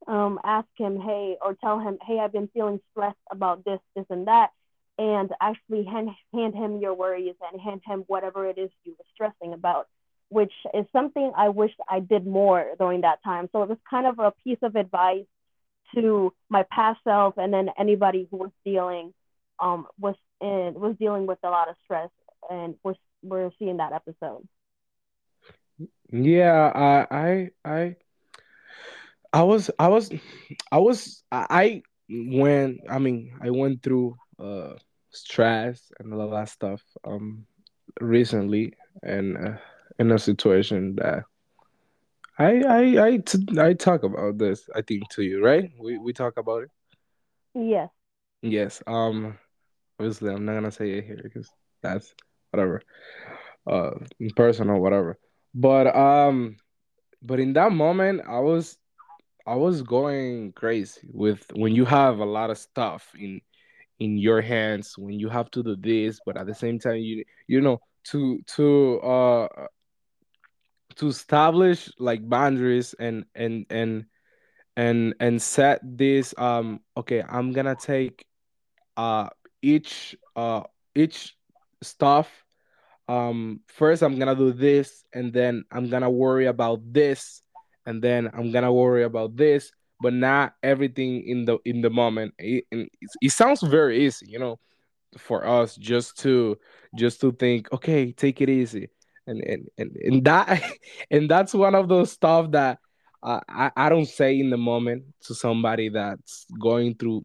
um, 0.07 0.39
ask 0.43 0.67
him 0.77 1.00
hey 1.00 1.38
or 1.41 1.55
tell 1.55 1.79
him 1.79 1.98
hey 2.05 2.19
i've 2.19 2.31
been 2.34 2.50
feeling 2.53 2.79
stressed 2.91 3.17
about 3.31 3.65
this 3.65 3.79
this 3.95 4.05
and 4.10 4.27
that 4.27 4.51
and 4.97 5.29
actually 5.41 5.83
hand, 5.83 6.09
hand 6.33 6.55
him 6.55 6.79
your 6.79 6.93
worries 6.93 7.35
and 7.51 7.59
hand 7.61 7.81
him 7.85 8.03
whatever 8.07 8.47
it 8.47 8.57
is 8.57 8.69
you 8.83 8.93
were 8.97 9.05
stressing 9.13 9.53
about 9.53 9.87
which 10.29 10.53
is 10.73 10.85
something 10.91 11.31
I 11.37 11.49
wish 11.49 11.71
I 11.89 11.99
did 11.99 12.25
more 12.25 12.65
during 12.79 13.01
that 13.01 13.19
time. 13.23 13.47
So 13.51 13.61
it 13.63 13.69
was 13.69 13.77
kind 13.89 14.07
of 14.07 14.19
a 14.19 14.31
piece 14.43 14.57
of 14.63 14.75
advice 14.75 15.25
to 15.95 16.33
my 16.49 16.63
past 16.71 16.99
self 17.03 17.35
and 17.37 17.53
then 17.53 17.69
anybody 17.77 18.27
who 18.29 18.37
was 18.37 18.51
dealing 18.65 19.13
um 19.59 19.87
was 19.99 20.15
in 20.41 20.73
was 20.75 20.95
dealing 20.99 21.25
with 21.27 21.39
a 21.43 21.49
lot 21.49 21.69
of 21.69 21.75
stress 21.83 22.09
and 22.49 22.75
was 22.83 22.95
we're 23.23 23.51
seeing 23.59 23.77
that 23.77 23.93
episode. 23.93 24.47
yeah 26.11 26.71
i 26.75 27.49
i 27.65 27.95
i 29.33 29.43
was 29.43 29.69
i 29.79 29.87
was 29.87 30.11
i 30.71 30.77
was 30.77 31.23
I- 31.31 31.81
when 32.09 32.79
i 32.89 32.99
mean 32.99 33.31
i 33.41 33.49
went 33.49 33.83
through 33.83 34.15
uh 34.39 34.74
stress 35.12 35.92
and 36.00 36.13
all 36.13 36.30
that 36.30 36.50
stuff 36.50 36.84
um 37.06 37.46
recently 38.01 38.74
and 39.04 39.38
uh, 39.38 39.58
in 40.00 40.12
a 40.12 40.20
situation 40.20 40.96
that 40.96 41.24
I 42.38 42.62
I 42.63 43.08
I 43.08 43.18
t- 43.18 43.60
I 43.60 43.74
talk 43.74 44.04
about 44.04 44.38
this 44.38 44.70
I 44.75 44.82
think 44.82 45.10
to 45.12 45.24
you 45.24 45.44
right? 45.44 45.72
We 45.80 45.98
we 45.98 46.13
talk 46.13 46.38
about 46.38 46.63
it? 46.63 46.72
Yes. 47.56 47.89
yes 48.42 48.82
um 48.88 49.38
obviously 50.00 50.32
I'm 50.32 50.46
not 50.46 50.54
gonna 50.54 50.72
say 50.72 50.92
it 50.92 51.06
here 51.06 51.20
because 51.22 51.51
that's 51.82 52.13
whatever 52.51 52.82
uh 53.68 53.92
personal 54.36 54.80
whatever. 54.80 55.18
But 55.54 55.96
um 55.96 56.58
but 57.22 57.39
in 57.39 57.54
that 57.54 57.72
moment 57.72 58.22
I 58.27 58.39
was 58.39 58.77
I 59.48 59.56
was 59.56 59.82
going 59.82 60.54
crazy 60.54 61.10
with 61.12 61.46
when 61.56 61.74
you 61.75 61.86
have 61.86 62.20
a 62.20 62.25
lot 62.25 62.50
of 62.50 62.58
stuff 62.58 63.13
in 63.18 63.42
in 63.99 64.17
your 64.17 64.41
hands 64.41 64.95
when 64.97 65.19
you 65.19 65.29
have 65.29 65.49
to 65.51 65.63
do 65.63 65.75
this 65.75 66.19
but 66.25 66.37
at 66.37 66.45
the 66.47 66.53
same 66.53 66.79
time 66.79 66.97
you 66.97 67.23
you 67.47 67.61
know 67.61 67.79
to 68.03 68.39
to 68.47 68.99
uh 69.01 69.47
to 70.95 71.07
establish 71.07 71.89
like 71.99 72.27
boundaries 72.27 72.93
and 72.99 73.25
and 73.35 73.65
and 73.69 74.05
and 74.77 75.15
and 75.19 75.41
set 75.41 75.79
this 75.83 76.33
um 76.37 76.79
okay 76.97 77.23
i'm 77.27 77.51
gonna 77.51 77.75
take 77.75 78.25
uh 78.97 79.27
each 79.61 80.15
uh 80.35 80.63
each 80.93 81.35
stuff 81.81 82.45
um 83.07 83.59
first 83.67 84.01
i'm 84.01 84.17
gonna 84.17 84.35
do 84.35 84.51
this 84.51 85.03
and 85.13 85.33
then 85.33 85.63
i'm 85.71 85.89
gonna 85.89 86.09
worry 86.09 86.45
about 86.45 86.79
this 86.91 87.41
and 87.85 88.01
then 88.01 88.29
i'm 88.33 88.51
gonna 88.51 88.71
worry 88.71 89.03
about 89.03 89.35
this 89.35 89.71
but 90.01 90.13
not 90.13 90.55
everything 90.63 91.27
in 91.27 91.45
the 91.45 91.57
in 91.65 91.81
the 91.81 91.89
moment. 91.89 92.33
It, 92.37 92.65
it 93.21 93.31
sounds 93.31 93.61
very 93.61 94.05
easy 94.05 94.27
you 94.29 94.39
know 94.39 94.59
for 95.17 95.47
us 95.47 95.75
just 95.75 96.17
to 96.19 96.57
just 96.95 97.21
to 97.21 97.31
think 97.31 97.71
okay 97.71 98.11
take 98.11 98.41
it 98.41 98.49
easy. 98.49 98.89
And 99.27 99.41
and 99.41 99.67
and, 99.77 99.95
and 99.95 100.25
that 100.25 100.61
and 101.11 101.29
that's 101.29 101.53
one 101.53 101.75
of 101.75 101.87
those 101.87 102.11
stuff 102.11 102.51
that 102.51 102.79
uh, 103.23 103.39
I, 103.49 103.71
I 103.75 103.89
don't 103.89 104.07
say 104.07 104.39
in 104.39 104.51
the 104.51 104.57
moment 104.57 105.03
to 105.23 105.33
somebody 105.33 105.89
that's 105.89 106.45
going 106.59 106.93
through 106.93 107.23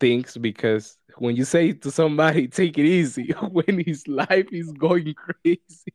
things 0.00 0.38
because 0.38 0.96
when 1.18 1.36
you 1.36 1.44
say 1.44 1.72
to 1.72 1.90
somebody 1.90 2.48
take 2.48 2.78
it 2.78 2.86
easy 2.86 3.32
when 3.50 3.78
his 3.84 4.08
life 4.08 4.46
is 4.50 4.72
going 4.72 5.14
crazy 5.14 5.92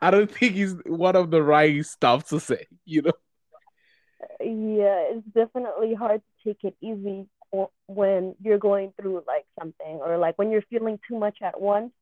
i 0.00 0.10
don't 0.10 0.30
think 0.30 0.56
it's 0.56 0.74
one 0.86 1.16
of 1.16 1.30
the 1.30 1.42
right 1.42 1.84
stuff 1.86 2.28
to 2.28 2.40
say 2.40 2.66
you 2.84 3.02
know 3.02 3.12
Yeah, 4.40 5.04
it's 5.10 5.26
definitely 5.34 5.94
hard 5.94 6.22
to 6.22 6.48
take 6.48 6.64
it 6.64 6.76
easy 6.80 7.26
when 7.86 8.34
you're 8.42 8.58
going 8.58 8.92
through 9.00 9.22
like 9.26 9.44
something 9.58 10.00
or 10.00 10.16
like 10.18 10.38
when 10.38 10.50
you're 10.50 10.62
feeling 10.70 10.98
too 11.08 11.18
much 11.18 11.38
at 11.42 11.60
once. 11.60 11.92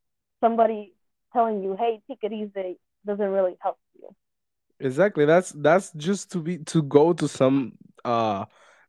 Somebody 0.40 0.94
telling 1.32 1.62
you, 1.62 1.76
"Hey, 1.76 2.02
take 2.08 2.20
it 2.22 2.32
easy," 2.32 2.78
doesn't 3.06 3.28
really 3.30 3.56
help 3.60 3.78
you. 3.94 4.14
Exactly. 4.80 5.24
That's 5.24 5.50
that's 5.52 5.92
just 5.92 6.30
to 6.32 6.38
be 6.40 6.58
to 6.58 6.82
go 6.82 7.12
to 7.12 7.28
some 7.28 7.72
uh 8.04 8.46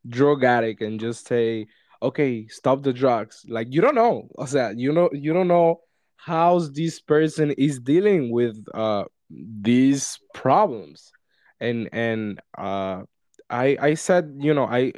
drug 0.07 0.43
addict 0.43 0.81
and 0.81 0.99
just 0.99 1.27
say, 1.27 1.67
okay, 2.01 2.47
stop 2.47 2.81
the 2.83 2.93
drugs. 2.93 3.45
Like 3.47 3.67
you 3.71 3.81
don't 3.81 3.95
know. 3.95 4.29
O 4.37 4.45
sea, 4.45 4.71
you 4.75 4.91
know 4.91 5.09
you 5.13 5.33
don't 5.33 5.47
know 5.47 5.81
how 6.15 6.59
this 6.59 6.99
person 7.01 7.51
is 7.51 7.79
dealing 7.79 8.31
with 8.31 8.57
uh 8.73 9.05
these 9.29 10.19
problems. 10.33 11.11
And 11.59 11.89
and 11.91 12.39
uh 12.57 13.03
I 13.51 13.77
I 13.79 13.93
said, 13.95 14.35
you 14.39 14.53
know, 14.53 14.65
I 14.65 14.93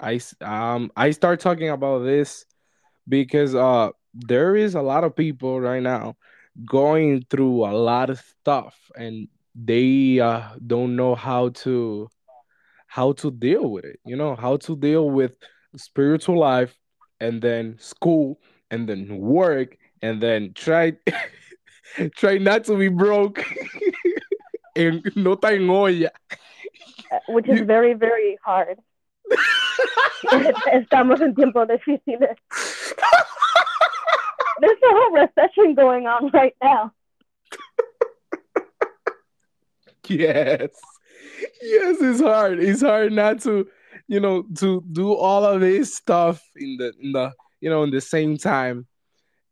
I 0.00 0.20
um 0.40 0.90
I 0.96 1.10
start 1.12 1.40
talking 1.40 1.68
about 1.68 2.00
this 2.00 2.46
because 3.08 3.54
uh 3.54 3.90
there 4.14 4.56
is 4.56 4.74
a 4.74 4.82
lot 4.82 5.04
of 5.04 5.14
people 5.14 5.60
right 5.60 5.82
now 5.82 6.16
going 6.64 7.24
through 7.30 7.64
a 7.64 7.74
lot 7.74 8.10
of 8.10 8.18
stuff 8.20 8.78
and 8.96 9.28
they 9.54 10.20
uh, 10.20 10.42
don't 10.66 10.96
know 10.96 11.14
how 11.14 11.48
to 11.50 12.08
how 12.86 13.12
to 13.12 13.30
deal 13.30 13.70
with 13.70 13.84
it 13.84 13.98
you 14.04 14.14
know 14.14 14.36
how 14.36 14.56
to 14.56 14.76
deal 14.76 15.10
with 15.10 15.36
spiritual 15.76 16.38
life 16.38 16.76
and 17.20 17.42
then 17.42 17.76
school 17.78 18.38
and 18.70 18.88
then 18.88 19.18
work 19.18 19.76
and 20.02 20.20
then 20.22 20.52
try 20.54 20.92
try 22.16 22.38
not 22.38 22.64
to 22.64 22.76
be 22.76 22.88
broke 22.88 23.44
and 24.76 25.02
no 25.16 25.36
en 25.42 25.68
olla 25.68 26.10
Eh, 27.10 27.18
which 27.28 27.48
is 27.48 27.60
You- 27.60 27.66
very, 27.66 27.94
very 27.94 28.38
hard. 28.44 28.78
Estamos 30.72 31.20
en 31.20 31.34
tiempos 31.34 31.66
difíciles. 31.68 32.36
There's 34.60 34.78
a 34.82 34.90
whole 34.90 35.12
recession 35.12 35.74
going 35.74 36.06
on 36.06 36.30
right 36.30 36.54
now. 36.62 36.92
yes 40.06 40.68
yes 41.62 41.96
it's 42.00 42.20
hard 42.20 42.58
it's 42.60 42.82
hard 42.82 43.10
not 43.10 43.40
to 43.40 43.66
you 44.06 44.20
know 44.20 44.42
to 44.54 44.84
do 44.92 45.14
all 45.14 45.44
of 45.44 45.62
this 45.62 45.94
stuff 45.94 46.42
in 46.56 46.76
the 46.76 46.92
in 47.00 47.12
the 47.12 47.32
you 47.62 47.70
know 47.70 47.82
in 47.84 47.90
the 47.90 48.00
same 48.02 48.36
time 48.36 48.86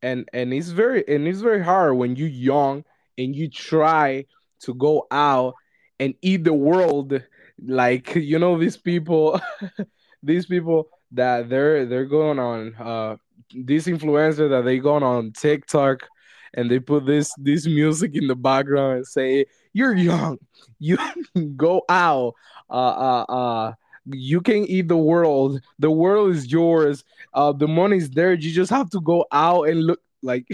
and 0.03 0.29
and 0.35 0.53
it's 0.53 0.69
very 0.69 1.03
and 1.09 1.27
it's 1.27 1.41
very 1.41 1.63
hard 1.65 1.97
when 1.97 2.17
you're 2.17 2.29
young 2.29 2.85
and 3.17 3.35
you 3.35 3.49
try 3.49 4.27
to 4.61 4.75
go 4.75 5.07
out 5.11 5.55
and 5.99 6.15
eat 6.21 6.45
the 6.45 6.53
world 6.53 7.23
like 7.67 8.15
you 8.15 8.39
know 8.39 8.59
these 8.59 8.77
people 8.77 9.41
these 10.23 10.47
people 10.47 10.89
that 11.13 11.49
they're 11.49 11.87
they're 11.87 12.07
going 12.07 12.39
on 12.39 12.75
uh 12.77 13.17
these 13.55 13.87
influencers 13.87 14.51
that 14.51 14.63
they 14.65 14.79
going 14.79 15.03
on 15.03 15.33
TikTok 15.33 16.09
and 16.55 16.71
they 16.71 16.79
put 16.79 17.07
this 17.07 17.33
this 17.39 17.67
music 17.67 18.15
in 18.15 18.27
the 18.27 18.35
background 18.35 18.97
and 18.99 19.07
say 19.07 19.47
you're 19.73 19.95
young. 19.97 20.39
You 20.79 20.99
go 21.57 21.83
out. 21.89 22.35
Uh 22.71 22.73
uh 22.75 23.23
uh 23.29 23.73
you 24.07 24.41
can 24.41 24.65
eat 24.65 24.89
the 24.89 24.97
world. 24.97 25.61
The 25.79 25.91
world 25.91 26.35
is 26.35 26.51
yours. 26.51 27.05
Uh 27.33 27.53
the 27.53 27.69
money's 27.69 28.11
there. 28.11 28.33
You 28.33 28.53
just 28.53 28.71
have 28.71 28.91
to 28.91 29.01
go 29.01 29.27
out 29.33 29.69
and 29.69 29.83
look. 29.85 30.01
Like 30.23 30.47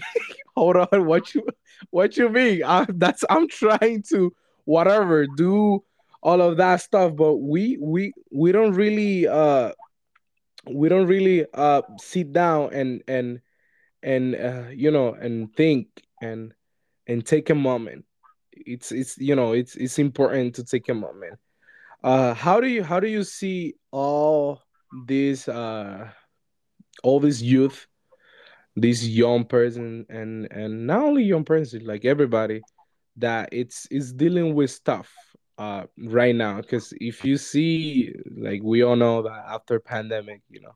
hold 0.57 0.77
on. 0.77 1.07
What 1.07 1.35
you 1.35 1.47
what 1.91 2.17
you 2.17 2.29
mean? 2.29 2.65
I, 2.65 2.87
that's 2.89 3.25
i'm 3.31 3.49
trying 3.49 4.03
to 4.11 4.35
whatever 4.65 5.27
do 5.27 5.83
all 6.23 6.41
of 6.43 6.57
that 6.57 6.81
stuff 6.81 7.15
but 7.15 7.37
we 7.37 7.79
we 7.81 8.13
we 8.33 8.53
don't 8.53 8.73
really 8.75 9.27
uh 9.27 9.73
we 10.71 10.89
don't 10.89 11.07
really 11.07 11.47
uh 11.55 11.83
sit 11.99 12.33
down 12.33 12.73
and 12.73 13.03
and 13.09 13.41
and 14.03 14.35
uh, 14.35 14.69
you 14.73 14.91
know 14.91 15.15
and 15.15 15.55
think 15.55 15.89
and 16.21 16.53
and 17.07 17.25
take 17.25 17.51
a 17.51 17.55
moment. 17.55 18.05
It's 18.53 18.93
it's 18.93 19.19
you 19.19 19.35
know 19.35 19.53
it's 19.53 19.77
it's 19.77 19.99
important 19.99 20.55
to 20.57 20.65
take 20.65 20.89
a 20.89 20.95
moment. 20.95 21.39
Uh 22.03 22.35
how 22.35 22.61
do 22.61 22.69
you 22.69 22.83
how 22.83 23.01
do 23.01 23.09
you 23.09 23.25
see 23.25 23.75
all 23.91 24.61
these 25.07 25.49
uh 25.49 26.11
all 27.03 27.21
this 27.21 27.41
youth 27.41 27.87
this 28.77 29.05
young 29.07 29.45
person 29.45 30.07
and 30.09 30.47
and 30.53 30.87
not 30.87 31.01
only 31.03 31.25
young 31.25 31.45
person 31.45 31.85
like 31.85 32.05
everybody 32.05 32.63
that 33.17 33.49
it's 33.51 33.89
it's 33.91 34.13
dealing 34.13 34.55
with 34.55 34.71
stuff 34.71 35.13
uh 35.59 35.85
right 36.05 36.35
now 36.35 36.61
because 36.61 36.95
if 37.01 37.25
you 37.25 37.37
see 37.37 38.15
like 38.37 38.63
we 38.63 38.83
all 38.83 38.97
know 38.97 39.23
that 39.23 39.45
after 39.49 39.81
pandemic 39.81 40.41
you 40.49 40.61
know 40.61 40.71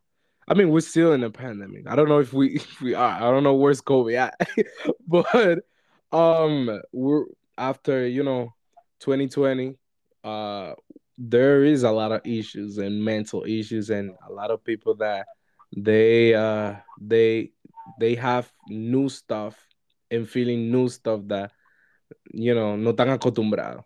i 0.49 0.55
mean 0.55 0.71
we're 0.71 0.81
still 0.81 1.13
in 1.13 1.23
a 1.23 1.31
pandemic. 1.31 1.87
I 1.87 1.95
don't 1.95 2.09
know 2.09 2.19
if 2.19 2.33
we 2.33 2.57
if 2.57 2.81
we 2.81 2.95
are. 2.95 3.17
I 3.23 3.31
don't 3.31 3.45
know 3.45 3.55
where's 3.55 3.81
covid 3.81 4.17
at. 4.17 4.49
But 5.07 5.61
um 6.11 6.81
we're 6.93 7.25
after 7.57 8.07
you 8.07 8.23
know 8.25 8.55
2020 9.01 9.77
uh 10.25 10.73
there 11.19 11.65
is 11.65 11.85
a 11.85 11.91
lot 11.91 12.13
of 12.13 12.21
issues 12.25 12.79
and 12.79 13.05
mental 13.05 13.45
issues 13.45 13.91
and 13.91 14.13
a 14.29 14.33
lot 14.33 14.51
of 14.51 14.65
people 14.65 14.95
that 14.97 15.27
they 15.77 16.35
uh 16.35 16.75
they 17.01 17.53
they 18.01 18.15
have 18.15 18.51
new 18.69 19.09
stuff 19.09 19.57
and 20.11 20.29
feeling 20.29 20.71
new 20.71 20.89
stuff 20.89 21.21
that 21.27 21.53
you 22.33 22.55
know 22.55 22.77
no 22.77 22.93
tan 22.93 23.09
acostumbrado 23.09 23.85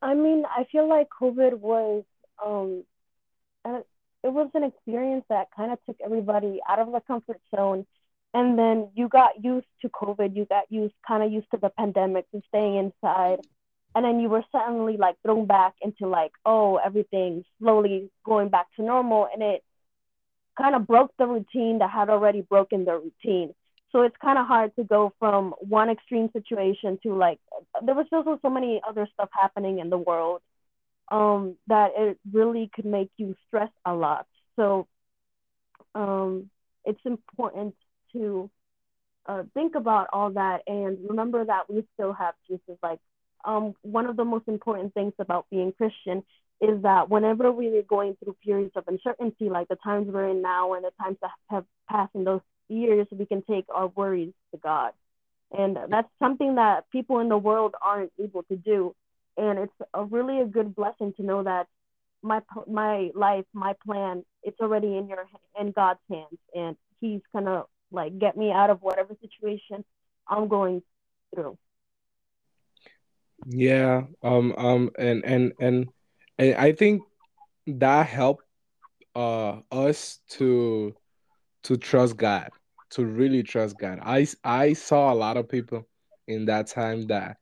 I 0.00 0.14
mean, 0.14 0.44
I 0.46 0.64
feel 0.70 0.88
like 0.88 1.08
COVID 1.20 1.58
was 1.58 2.04
um 2.44 2.84
it 4.24 4.32
was 4.32 4.50
an 4.54 4.64
experience 4.64 5.24
that 5.28 5.48
kind 5.54 5.72
of 5.72 5.78
took 5.86 5.96
everybody 6.04 6.60
out 6.68 6.78
of 6.78 6.92
the 6.92 7.00
comfort 7.00 7.40
zone. 7.54 7.86
And 8.34 8.58
then 8.58 8.90
you 8.94 9.08
got 9.08 9.42
used 9.42 9.66
to 9.82 9.88
COVID, 9.88 10.36
you 10.36 10.44
got 10.44 10.70
used 10.70 10.94
kind 11.06 11.22
of 11.22 11.32
used 11.32 11.50
to 11.52 11.56
the 11.56 11.70
pandemic 11.70 12.26
and 12.32 12.42
staying 12.48 12.76
inside. 12.76 13.40
And 13.94 14.04
then 14.04 14.20
you 14.20 14.28
were 14.28 14.44
suddenly 14.52 14.96
like 14.96 15.16
thrown 15.22 15.46
back 15.46 15.74
into 15.80 16.06
like, 16.06 16.32
oh, 16.44 16.76
everything's 16.76 17.44
slowly 17.58 18.10
going 18.24 18.48
back 18.48 18.66
to 18.76 18.82
normal. 18.82 19.28
And 19.32 19.42
it 19.42 19.64
kind 20.58 20.74
of 20.74 20.86
broke 20.86 21.12
the 21.18 21.26
routine 21.26 21.78
that 21.78 21.90
had 21.90 22.10
already 22.10 22.42
broken 22.42 22.84
the 22.84 22.98
routine. 22.98 23.54
So 23.90 24.02
it's 24.02 24.16
kind 24.20 24.38
of 24.38 24.46
hard 24.46 24.74
to 24.76 24.84
go 24.84 25.12
from 25.18 25.54
one 25.60 25.88
extreme 25.88 26.30
situation 26.32 26.98
to 27.02 27.14
like, 27.14 27.38
there 27.84 27.94
was 27.94 28.06
also 28.12 28.38
so 28.42 28.50
many 28.50 28.80
other 28.86 29.08
stuff 29.14 29.30
happening 29.32 29.78
in 29.78 29.88
the 29.88 29.98
world 29.98 30.42
um, 31.10 31.56
that 31.68 31.92
it 31.96 32.18
really 32.30 32.70
could 32.74 32.84
make 32.84 33.10
you 33.16 33.34
stress 33.46 33.70
a 33.86 33.94
lot. 33.94 34.26
So 34.56 34.86
um, 35.94 36.50
it's 36.84 37.00
important 37.04 37.74
to 38.12 38.50
uh, 39.26 39.42
think 39.54 39.74
about 39.74 40.08
all 40.12 40.30
that 40.30 40.62
and 40.66 40.98
remember 41.08 41.44
that 41.44 41.70
we 41.70 41.86
still 41.94 42.12
have 42.12 42.34
Jesus. 42.46 42.78
Like 42.82 42.98
um, 43.44 43.74
one 43.82 44.06
of 44.06 44.16
the 44.16 44.24
most 44.24 44.48
important 44.48 44.94
things 44.94 45.12
about 45.18 45.46
being 45.50 45.72
Christian 45.72 46.24
is 46.60 46.82
that 46.82 47.08
whenever 47.08 47.52
we 47.52 47.68
are 47.78 47.82
going 47.82 48.16
through 48.22 48.36
periods 48.44 48.72
of 48.74 48.84
uncertainty, 48.88 49.48
like 49.48 49.68
the 49.68 49.76
times 49.76 50.08
we're 50.10 50.28
in 50.28 50.42
now 50.42 50.74
and 50.74 50.84
the 50.84 50.90
times 51.00 51.16
that 51.22 51.30
have 51.48 51.64
passed 51.88 52.14
in 52.14 52.24
those 52.24 52.40
years, 52.68 53.06
we 53.10 53.26
can 53.26 53.42
take 53.42 53.66
our 53.74 53.88
worries 53.88 54.32
to 54.52 54.58
God. 54.58 54.92
And 55.56 55.76
that's 55.88 56.08
something 56.18 56.56
that 56.56 56.90
people 56.90 57.20
in 57.20 57.28
the 57.28 57.38
world 57.38 57.74
aren't 57.82 58.12
able 58.22 58.42
to 58.44 58.56
do. 58.56 58.94
And 59.36 59.58
it's 59.58 59.72
a 59.94 60.04
really 60.04 60.40
a 60.40 60.46
good 60.46 60.74
blessing 60.74 61.12
to 61.16 61.22
know 61.22 61.42
that 61.44 61.66
my 62.22 62.40
my 62.66 63.10
life, 63.14 63.44
my 63.52 63.74
plan, 63.84 64.24
it's 64.42 64.60
already 64.60 64.96
in 64.96 65.08
your 65.08 65.26
in 65.58 65.72
God's 65.72 66.00
hands, 66.10 66.38
and 66.54 66.76
He's 67.00 67.20
gonna 67.32 67.64
like 67.92 68.18
get 68.18 68.36
me 68.36 68.50
out 68.52 68.70
of 68.70 68.82
whatever 68.82 69.14
situation 69.20 69.84
I'm 70.28 70.48
going 70.48 70.82
through. 71.34 71.56
yeah 73.46 74.02
um 74.22 74.54
um 74.56 74.90
and 74.98 75.24
and 75.24 75.52
and, 75.60 75.86
and 76.38 76.54
i 76.56 76.72
think 76.72 77.04
that 77.66 78.06
helped 78.06 78.44
uh 79.14 79.60
us 79.72 80.20
to 80.28 80.94
to 81.62 81.76
trust 81.76 82.16
god 82.16 82.50
to 82.90 83.04
really 83.04 83.42
trust 83.42 83.78
god. 83.78 83.98
I 84.02 84.26
I 84.44 84.72
saw 84.72 85.12
a 85.12 85.14
lot 85.16 85.36
of 85.36 85.48
people 85.48 85.86
in 86.26 86.46
that 86.46 86.68
time 86.68 87.06
that 87.08 87.38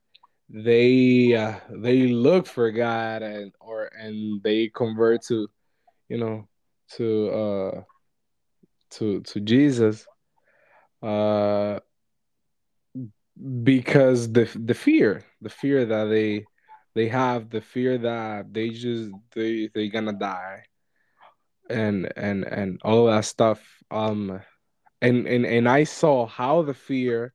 they 0.48 1.34
uh, 1.34 1.58
they 1.70 2.06
look 2.06 2.46
for 2.46 2.70
god 2.70 3.22
and 3.22 3.52
or 3.60 3.90
and 3.98 4.42
they 4.42 4.68
convert 4.68 5.22
to 5.22 5.48
you 6.08 6.18
know 6.18 6.48
to 6.88 7.28
uh 7.30 7.80
to 8.90 9.20
to 9.22 9.40
jesus 9.40 10.06
uh 11.02 11.80
because 13.64 14.32
the 14.32 14.48
the 14.64 14.74
fear 14.74 15.24
the 15.40 15.48
fear 15.48 15.84
that 15.84 16.04
they 16.04 16.44
they 16.94 17.08
have 17.08 17.50
the 17.50 17.60
fear 17.60 17.98
that 17.98 18.52
they 18.52 18.70
just 18.70 19.10
they 19.34 19.68
they 19.74 19.88
gonna 19.88 20.12
die 20.12 20.62
and 21.68 22.10
and 22.16 22.44
and 22.44 22.80
all 22.84 23.06
that 23.06 23.24
stuff 23.24 23.60
um 23.90 24.40
and 25.02 25.26
and 25.26 25.44
and 25.44 25.68
i 25.68 25.84
saw 25.84 26.26
how 26.26 26.62
the 26.62 26.74
fear 26.74 27.32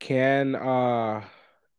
can 0.00 0.54
uh 0.54 1.22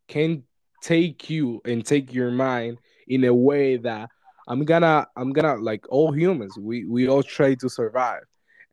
can 0.08 0.44
take 0.82 1.30
you 1.30 1.62
and 1.66 1.86
take 1.86 2.14
your 2.14 2.32
mind 2.32 2.78
in 3.08 3.24
a 3.24 3.34
way 3.34 3.78
that 3.78 4.10
i'm 4.48 4.64
gonna 4.66 5.06
i'm 5.16 5.32
gonna 5.32 5.56
like 5.56 5.86
all 5.90 6.12
humans 6.12 6.58
we 6.58 6.86
we 6.86 7.08
all 7.08 7.24
try 7.24 7.54
to 7.56 7.70
survive. 7.70 8.22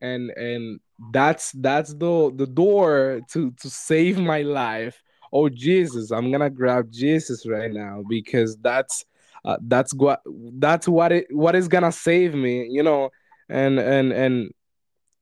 And 0.01 0.29
and 0.31 0.79
that's 1.11 1.51
that's 1.53 1.93
the 1.93 2.31
the 2.35 2.45
door 2.45 3.21
to 3.31 3.51
to 3.51 3.69
save 3.69 4.17
my 4.19 4.41
life. 4.41 5.01
Oh 5.33 5.49
jesus 5.49 6.11
i'm 6.11 6.31
gonna 6.31 6.49
grab 6.49 6.91
jesus 6.91 7.47
right 7.47 7.71
now 7.71 8.03
because 8.07 8.57
that's 8.57 9.05
uh, 9.45 9.57
that's 9.61 9.93
what 9.93 10.21
that's 10.59 10.87
what 10.87 11.11
it 11.11 11.27
what 11.31 11.55
is 11.55 11.67
gonna 11.67 11.91
save 11.91 12.33
me 12.35 12.67
you 12.69 12.83
know? 12.83 13.09
And 13.49 13.79
and 13.79 14.11
and 14.11 14.51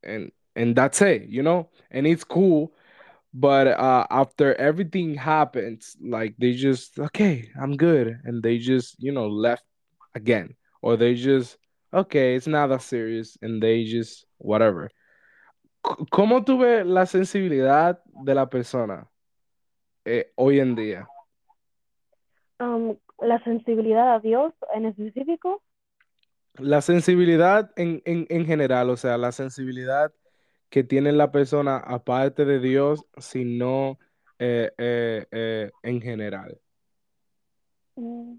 and 0.02 0.32
and 0.56 0.76
that's 0.76 1.00
it 1.02 1.24
you 1.28 1.42
know 1.42 1.68
and 1.90 2.06
it's 2.06 2.24
cool 2.24 2.72
but 3.32 3.66
uh 3.66 4.06
after 4.10 4.54
everything 4.54 5.14
happens 5.14 5.96
like 6.00 6.34
they 6.38 6.52
just 6.52 6.98
okay 6.98 7.50
i'm 7.60 7.76
good 7.76 8.18
and 8.24 8.42
they 8.42 8.58
just 8.58 8.96
you 8.98 9.12
know 9.12 9.28
left 9.28 9.64
again 10.14 10.54
or 10.82 10.96
they 10.96 11.14
just 11.14 11.56
okay 11.92 12.36
it's 12.36 12.46
not 12.46 12.68
that 12.68 12.82
serious 12.82 13.36
and 13.42 13.62
they 13.62 13.84
just 13.84 14.26
whatever 14.38 14.90
cómo 16.10 16.44
tú 16.44 16.58
ves 16.58 16.86
la 16.86 17.04
sensibilidad 17.06 17.98
de 18.24 18.34
la 18.34 18.46
persona 18.46 19.08
eh, 20.04 20.32
hoy 20.36 20.60
en 20.60 20.74
día? 20.74 21.08
Um, 22.60 22.96
la 23.20 23.42
sensibilidad 23.42 24.14
a 24.14 24.20
Dios 24.20 24.52
en 24.74 24.86
específico. 24.86 25.62
La 26.58 26.80
sensibilidad 26.82 27.70
en, 27.76 28.02
en, 28.04 28.26
en 28.28 28.46
general, 28.46 28.90
o 28.90 28.96
sea, 28.96 29.18
la 29.18 29.32
sensibilidad 29.32 30.12
que 30.74 30.82
tiene 30.82 31.12
la 31.12 31.30
persona 31.30 31.76
aparte 31.76 32.44
de 32.44 32.58
Dios, 32.58 33.06
sino 33.16 33.96
eh, 34.40 34.72
eh, 34.76 35.24
eh, 35.30 35.70
en 35.84 36.00
general. 36.00 36.58
Mm, 37.94 38.38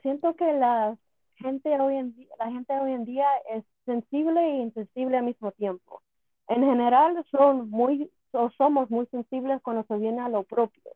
siento 0.00 0.36
que 0.36 0.52
la 0.52 0.96
gente 1.34 1.68
hoy 1.80 1.96
en 1.96 2.14
día, 2.14 2.28
la 2.38 2.52
gente 2.52 2.72
hoy 2.72 2.92
en 2.92 3.04
día 3.04 3.26
es 3.52 3.64
sensible 3.84 4.40
e 4.40 4.62
insensible 4.62 5.16
al 5.16 5.24
mismo 5.24 5.50
tiempo. 5.50 6.02
En 6.46 6.62
general 6.62 7.26
son 7.32 7.68
muy 7.68 8.08
o 8.30 8.48
somos 8.50 8.88
muy 8.90 9.06
sensibles 9.06 9.60
cuando 9.60 9.82
se 9.88 9.96
viene 9.96 10.20
a 10.20 10.28
lo 10.28 10.44
propio. 10.44 10.92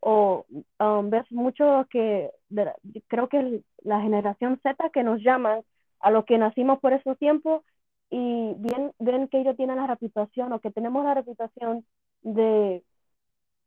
O 0.00 0.46
um, 0.80 1.10
ves 1.10 1.30
mucho 1.30 1.86
que 1.90 2.32
creo 3.06 3.28
que 3.28 3.62
la 3.84 4.00
generación 4.00 4.58
Z 4.64 4.90
que 4.90 5.04
nos 5.04 5.22
llaman 5.22 5.60
a 6.00 6.10
los 6.10 6.24
que 6.24 6.38
nacimos 6.38 6.80
por 6.80 6.92
esos 6.92 7.16
tiempos 7.18 7.62
y 8.10 8.54
bien, 8.58 8.92
ven 8.98 9.28
que 9.28 9.40
ellos 9.40 9.56
tienen 9.56 9.76
la 9.76 9.86
reputación 9.86 10.52
o 10.52 10.60
que 10.60 10.70
tenemos 10.70 11.04
la 11.04 11.14
reputación 11.14 11.84
de 12.22 12.82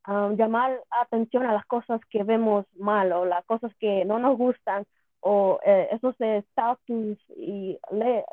um, 0.08 0.36
llamar 0.36 0.82
atención 0.90 1.46
a 1.46 1.54
las 1.54 1.66
cosas 1.66 2.02
que 2.10 2.24
vemos 2.24 2.66
mal 2.78 3.12
o 3.12 3.26
las 3.26 3.46
cosas 3.46 3.72
que 3.80 4.06
no 4.06 4.20
nos 4.20 4.38
gustan 4.38 4.86
o 5.22 5.60
eh, 5.66 5.90
esos 5.92 6.16
estatus 6.20 7.18
y 7.36 7.78
le, 7.92 8.24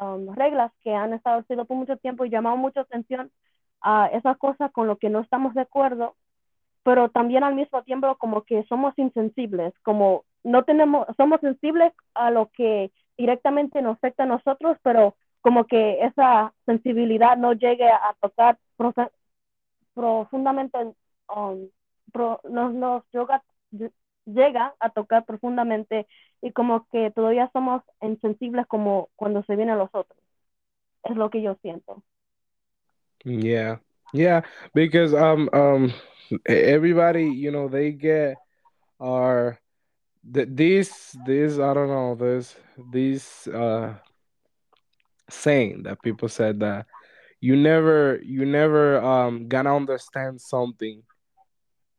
um, 0.00 0.32
reglas 0.34 0.72
que 0.82 0.94
han 0.94 1.12
estado 1.12 1.40
establecidos 1.40 1.66
por 1.66 1.76
mucho 1.76 1.96
tiempo 1.96 2.24
y 2.24 2.30
llamado 2.30 2.56
mucha 2.56 2.82
atención 2.82 3.30
a 3.80 4.06
esas 4.08 4.36
cosas 4.38 4.70
con 4.72 4.86
lo 4.86 4.96
que 4.98 5.10
no 5.10 5.20
estamos 5.20 5.54
de 5.54 5.62
acuerdo, 5.62 6.14
pero 6.84 7.10
también 7.10 7.44
al 7.44 7.54
mismo 7.54 7.82
tiempo 7.82 8.16
como 8.16 8.42
que 8.42 8.64
somos 8.64 8.94
insensibles, 8.98 9.74
como 9.82 10.24
no 10.44 10.64
tenemos, 10.64 11.06
somos 11.16 11.40
sensibles 11.40 11.92
a 12.14 12.30
lo 12.30 12.50
que 12.52 12.92
directamente 13.16 13.82
nos 13.82 13.96
afecta 13.96 14.22
a 14.22 14.26
nosotros, 14.26 14.78
pero 14.82 15.16
como 15.48 15.64
que 15.66 16.04
esa 16.04 16.52
sensibilidad 16.66 17.38
no 17.38 17.54
llegue 17.54 17.88
a 17.88 18.14
tocar 18.20 18.58
profundamente, 19.94 20.78
um, 21.34 21.70
nos, 22.50 22.74
nos 22.74 23.02
llega, 24.26 24.74
a 24.78 24.90
tocar 24.90 25.24
profundamente 25.24 26.06
y 26.42 26.52
como 26.52 26.86
que 26.88 27.10
todavía 27.12 27.48
somos 27.54 27.82
insensibles 28.02 28.66
como 28.66 29.08
cuando 29.16 29.42
se 29.44 29.56
vienen 29.56 29.78
los 29.78 29.88
otros. 29.94 30.20
Es 31.04 31.16
lo 31.16 31.30
que 31.30 31.40
yo 31.40 31.56
siento. 31.62 32.02
Yeah, 33.24 33.78
yeah, 34.12 34.42
because 34.74 35.14
um 35.14 35.48
um 35.54 35.94
everybody 36.46 37.24
you 37.24 37.50
know 37.50 37.68
they 37.68 37.92
get 37.92 38.36
our 39.00 39.58
th- 40.30 40.48
this 40.50 41.16
this 41.24 41.58
I 41.58 41.72
don't 41.72 41.88
know 41.88 42.14
this 42.16 42.54
this 42.92 43.48
uh 43.48 43.94
saying 45.30 45.82
that 45.84 46.02
people 46.02 46.28
said 46.28 46.60
that 46.60 46.86
you 47.40 47.56
never 47.56 48.18
you 48.22 48.44
never 48.44 49.02
um 49.02 49.48
gonna 49.48 49.74
understand 49.74 50.40
something 50.40 51.02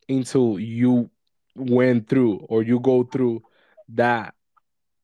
until 0.08 0.60
you 0.60 1.10
went 1.56 2.08
through 2.08 2.38
or 2.50 2.63
you 2.63 2.80
go 2.80 3.04
through 3.04 3.44
that 3.89 4.34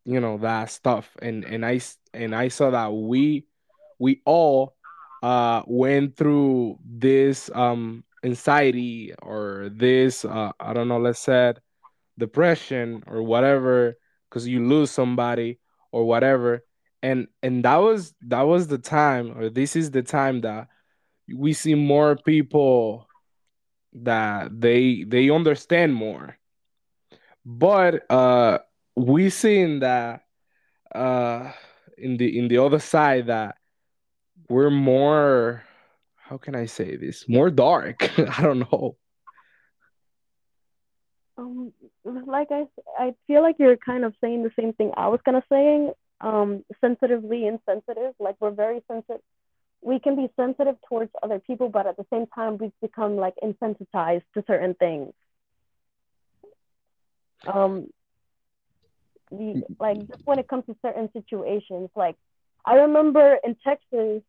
you 0.05 0.19
know 0.19 0.37
that 0.37 0.69
stuff. 0.69 1.09
And 1.21 1.43
and 1.43 1.65
i 1.65 1.79
and 2.13 2.35
i 2.35 2.47
saw 2.47 2.69
that 2.69 2.93
we 2.93 3.45
we 3.99 4.21
all 4.25 4.75
uh 5.23 5.63
went 5.65 6.15
through 6.15 6.77
this 6.85 7.49
um 7.53 8.03
anxiety 8.23 9.13
or 9.21 9.69
this 9.71 10.25
uh 10.25 10.51
i 10.59 10.73
don't 10.73 10.87
know 10.87 10.99
let's 10.99 11.19
say 11.19 11.53
depression 12.17 13.03
or 13.07 13.23
whatever 13.23 13.95
because 14.29 14.47
you 14.47 14.65
lose 14.65 14.91
somebody 14.91 15.59
or 15.91 16.05
whatever 16.05 16.63
and 17.05 17.27
and 17.43 17.63
that 17.63 17.77
was 17.77 18.15
that 18.21 18.41
was 18.41 18.67
the 18.67 18.79
time 18.79 19.37
or 19.37 19.49
this 19.49 19.75
is 19.75 19.91
the 19.91 20.01
time 20.01 20.41
that 20.41 20.67
we 21.31 21.53
see 21.53 21.75
more 21.75 22.15
people 22.15 23.07
that 23.93 24.49
they 24.59 25.03
they 25.03 25.29
understand 25.29 25.93
more. 25.93 26.35
But 27.45 28.09
uh 28.09 28.57
we 28.95 29.29
seen 29.29 29.79
that 29.79 30.21
uh 30.95 31.51
in 31.95 32.17
the 32.17 32.39
in 32.39 32.47
the 32.47 32.57
other 32.57 32.79
side 32.79 33.27
that 33.27 33.57
we're 34.49 34.71
more 34.71 35.63
how 36.17 36.37
can 36.37 36.55
i 36.55 36.65
say 36.65 36.95
this? 36.95 37.29
More 37.29 37.51
dark. 37.51 37.97
I 38.37 38.41
don't 38.41 38.65
know. 38.71 38.97
Um 41.37 41.71
like 42.25 42.47
i 42.51 42.65
i 42.97 43.13
feel 43.27 43.41
like 43.41 43.57
you're 43.59 43.77
kind 43.77 44.03
of 44.05 44.13
saying 44.21 44.43
the 44.43 44.51
same 44.59 44.73
thing 44.73 44.91
i 44.97 45.07
was 45.07 45.19
gonna 45.25 45.43
say 45.51 45.91
um 46.21 46.63
sensitively 46.81 47.45
insensitive 47.45 48.13
like 48.19 48.35
we're 48.39 48.51
very 48.51 48.81
sensitive 48.87 49.21
we 49.81 49.99
can 49.99 50.15
be 50.15 50.29
sensitive 50.35 50.75
towards 50.87 51.11
other 51.21 51.39
people 51.39 51.69
but 51.69 51.85
at 51.85 51.97
the 51.97 52.05
same 52.11 52.25
time 52.27 52.57
we've 52.57 52.71
become 52.81 53.17
like 53.17 53.35
insensitized 53.43 54.23
to 54.33 54.43
certain 54.47 54.73
things. 54.75 55.13
Um 57.45 57.87
the 59.31 59.63
like 59.79 60.07
just 60.07 60.25
when 60.25 60.39
it 60.39 60.47
comes 60.47 60.65
to 60.67 60.75
certain 60.81 61.09
situations 61.11 61.89
like 61.95 62.15
i 62.63 62.75
remember 62.75 63.37
in 63.43 63.55
texas 63.63 64.21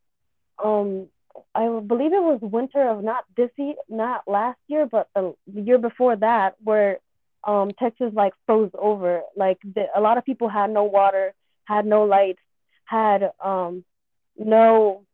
um 0.65 1.07
i 1.55 1.69
believe 1.87 2.15
it 2.15 2.23
was 2.23 2.39
winter 2.41 2.89
of 2.89 3.05
not 3.05 3.25
this 3.37 3.51
year 3.59 3.75
not 3.91 4.23
last 4.27 4.59
year 4.69 4.87
but 4.87 5.09
the, 5.15 5.35
the 5.53 5.61
year 5.61 5.77
before 5.79 6.17
that 6.17 6.55
where 6.65 6.99
um 7.45 7.71
texas 7.79 8.13
like 8.15 8.33
froze 8.45 8.71
over. 8.79 9.23
Like 9.37 9.59
the, 9.63 9.87
a 9.95 10.01
lot 10.01 10.19
of 10.19 10.25
people 10.25 10.49
had 10.49 10.71
no 10.71 10.85
water 10.85 11.35
had 11.67 11.87
no 11.87 12.05
lights 12.05 12.41
had 12.85 13.31
um 13.45 13.85
no 14.37 15.05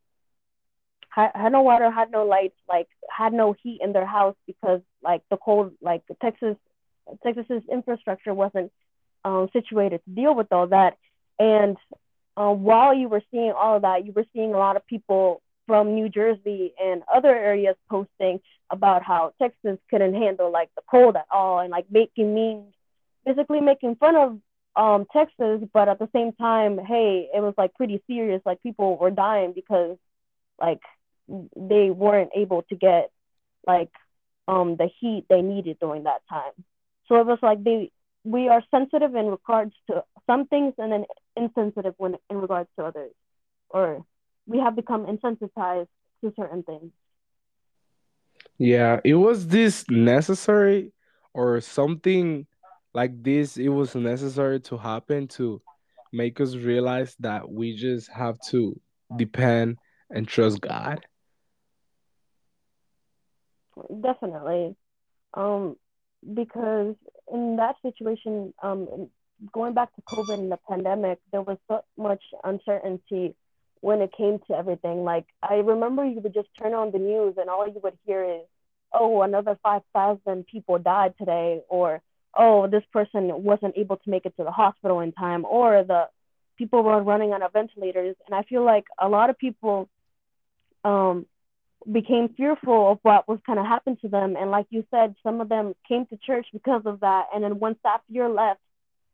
had, 1.08 1.52
no 1.52 1.62
water 1.62 1.90
had 1.90 2.10
no 2.10 2.24
lights 2.24 2.56
like 2.68 2.88
had 3.10 3.32
no 3.32 3.54
heat 3.62 3.80
in 3.82 3.92
their 3.92 4.06
house 4.06 4.36
because 4.46 4.80
like 5.02 5.22
the 5.30 5.36
cold 5.36 5.72
like 5.80 6.02
texas 6.20 6.56
texas's 7.22 7.62
infrastructure 7.70 8.32
wasn't 8.32 8.70
um, 9.24 9.48
situated 9.52 10.00
to 10.04 10.10
deal 10.10 10.34
with 10.34 10.52
all 10.52 10.66
that. 10.68 10.96
And 11.38 11.76
uh, 12.36 12.50
while 12.50 12.94
you 12.94 13.08
were 13.08 13.22
seeing 13.30 13.52
all 13.52 13.76
of 13.76 13.82
that, 13.82 14.04
you 14.06 14.12
were 14.12 14.26
seeing 14.32 14.54
a 14.54 14.58
lot 14.58 14.76
of 14.76 14.86
people 14.86 15.42
from 15.66 15.94
New 15.94 16.08
Jersey 16.08 16.74
and 16.82 17.02
other 17.12 17.34
areas 17.34 17.76
posting 17.88 18.40
about 18.70 19.02
how 19.02 19.32
Texas 19.40 19.78
couldn't 19.90 20.14
handle 20.14 20.50
like 20.50 20.70
the 20.74 20.82
cold 20.90 21.16
at 21.16 21.26
all 21.30 21.60
and 21.60 21.70
like 21.70 21.86
making 21.90 22.34
memes, 22.34 22.74
basically 23.24 23.60
making 23.60 23.96
fun 23.96 24.16
of 24.16 24.38
um, 24.76 25.06
Texas, 25.12 25.62
but 25.72 25.88
at 25.88 25.98
the 25.98 26.08
same 26.14 26.32
time, 26.32 26.78
hey, 26.78 27.28
it 27.34 27.40
was 27.40 27.54
like 27.58 27.74
pretty 27.74 28.02
serious. 28.06 28.40
Like 28.44 28.62
people 28.62 28.96
were 28.96 29.10
dying 29.10 29.52
because 29.54 29.96
like 30.60 30.80
they 31.28 31.90
weren't 31.90 32.30
able 32.34 32.62
to 32.62 32.76
get 32.76 33.10
like 33.66 33.90
um 34.48 34.76
the 34.76 34.88
heat 35.00 35.24
they 35.28 35.42
needed 35.42 35.78
during 35.80 36.04
that 36.04 36.22
time. 36.28 36.52
So 37.08 37.20
it 37.20 37.26
was 37.26 37.38
like 37.42 37.62
they 37.62 37.90
we 38.24 38.48
are 38.48 38.62
sensitive 38.70 39.14
in 39.14 39.26
regards 39.26 39.74
to 39.88 40.04
some 40.26 40.46
things 40.46 40.74
and 40.78 40.92
then 40.92 41.04
insensitive 41.36 41.94
when 41.98 42.16
in 42.30 42.36
regards 42.36 42.68
to 42.78 42.84
others 42.84 43.12
or 43.70 44.04
we 44.46 44.58
have 44.58 44.76
become 44.76 45.06
insensitized 45.06 45.88
to 46.22 46.32
certain 46.36 46.62
things 46.62 46.92
yeah 48.58 49.00
it 49.04 49.14
was 49.14 49.48
this 49.48 49.84
necessary 49.90 50.92
or 51.34 51.60
something 51.60 52.46
like 52.94 53.22
this 53.22 53.56
it 53.56 53.68
was 53.68 53.94
necessary 53.94 54.60
to 54.60 54.76
happen 54.76 55.26
to 55.28 55.60
make 56.12 56.40
us 56.40 56.54
realize 56.54 57.16
that 57.20 57.50
we 57.50 57.74
just 57.74 58.10
have 58.10 58.38
to 58.40 58.78
depend 59.16 59.76
and 60.10 60.28
trust 60.28 60.60
god 60.60 61.00
definitely 64.00 64.74
um 65.34 65.76
because 66.34 66.94
in 67.32 67.56
that 67.56 67.76
situation, 67.82 68.54
um, 68.62 69.08
going 69.52 69.74
back 69.74 69.94
to 69.94 70.02
COVID 70.02 70.34
and 70.34 70.52
the 70.52 70.58
pandemic, 70.68 71.18
there 71.32 71.42
was 71.42 71.58
so 71.68 71.82
much 71.96 72.22
uncertainty 72.44 73.34
when 73.80 74.00
it 74.00 74.12
came 74.16 74.38
to 74.46 74.54
everything. 74.54 75.04
Like 75.04 75.26
I 75.42 75.56
remember 75.56 76.04
you 76.04 76.20
would 76.20 76.34
just 76.34 76.48
turn 76.60 76.74
on 76.74 76.92
the 76.92 76.98
news 76.98 77.34
and 77.38 77.50
all 77.50 77.66
you 77.66 77.80
would 77.82 77.98
hear 78.06 78.24
is, 78.24 78.42
"Oh, 78.92 79.22
another 79.22 79.58
five 79.62 79.82
thousand 79.92 80.46
people 80.46 80.78
died 80.78 81.14
today," 81.18 81.62
or 81.68 82.00
"Oh, 82.34 82.66
this 82.66 82.84
person 82.92 83.42
wasn't 83.42 83.76
able 83.76 83.96
to 83.96 84.10
make 84.10 84.26
it 84.26 84.36
to 84.36 84.44
the 84.44 84.50
hospital 84.50 85.00
in 85.00 85.12
time," 85.12 85.44
or 85.44 85.84
the 85.84 86.08
people 86.56 86.82
were 86.82 87.02
running 87.02 87.32
on 87.32 87.40
ventilators. 87.52 88.16
And 88.26 88.34
I 88.34 88.42
feel 88.42 88.64
like 88.64 88.84
a 88.98 89.08
lot 89.08 89.30
of 89.30 89.38
people 89.38 89.88
um, 90.84 91.26
became 91.90 92.28
fearful 92.36 92.92
of 92.92 92.98
what 93.02 93.28
was 93.28 93.40
going 93.46 93.58
to 93.58 93.64
happen 93.64 93.96
to 94.02 94.08
them. 94.08 94.36
And 94.36 94.50
like 94.50 94.66
you 94.70 94.84
said, 94.90 95.14
some 95.22 95.40
of 95.40 95.48
them 95.48 95.74
came 95.88 96.06
to 96.06 96.16
church 96.16 96.46
because 96.52 96.82
of 96.86 97.00
that. 97.00 97.26
And 97.34 97.42
then 97.42 97.58
once 97.58 97.78
that 97.84 98.02
fear 98.10 98.28
left, 98.28 98.60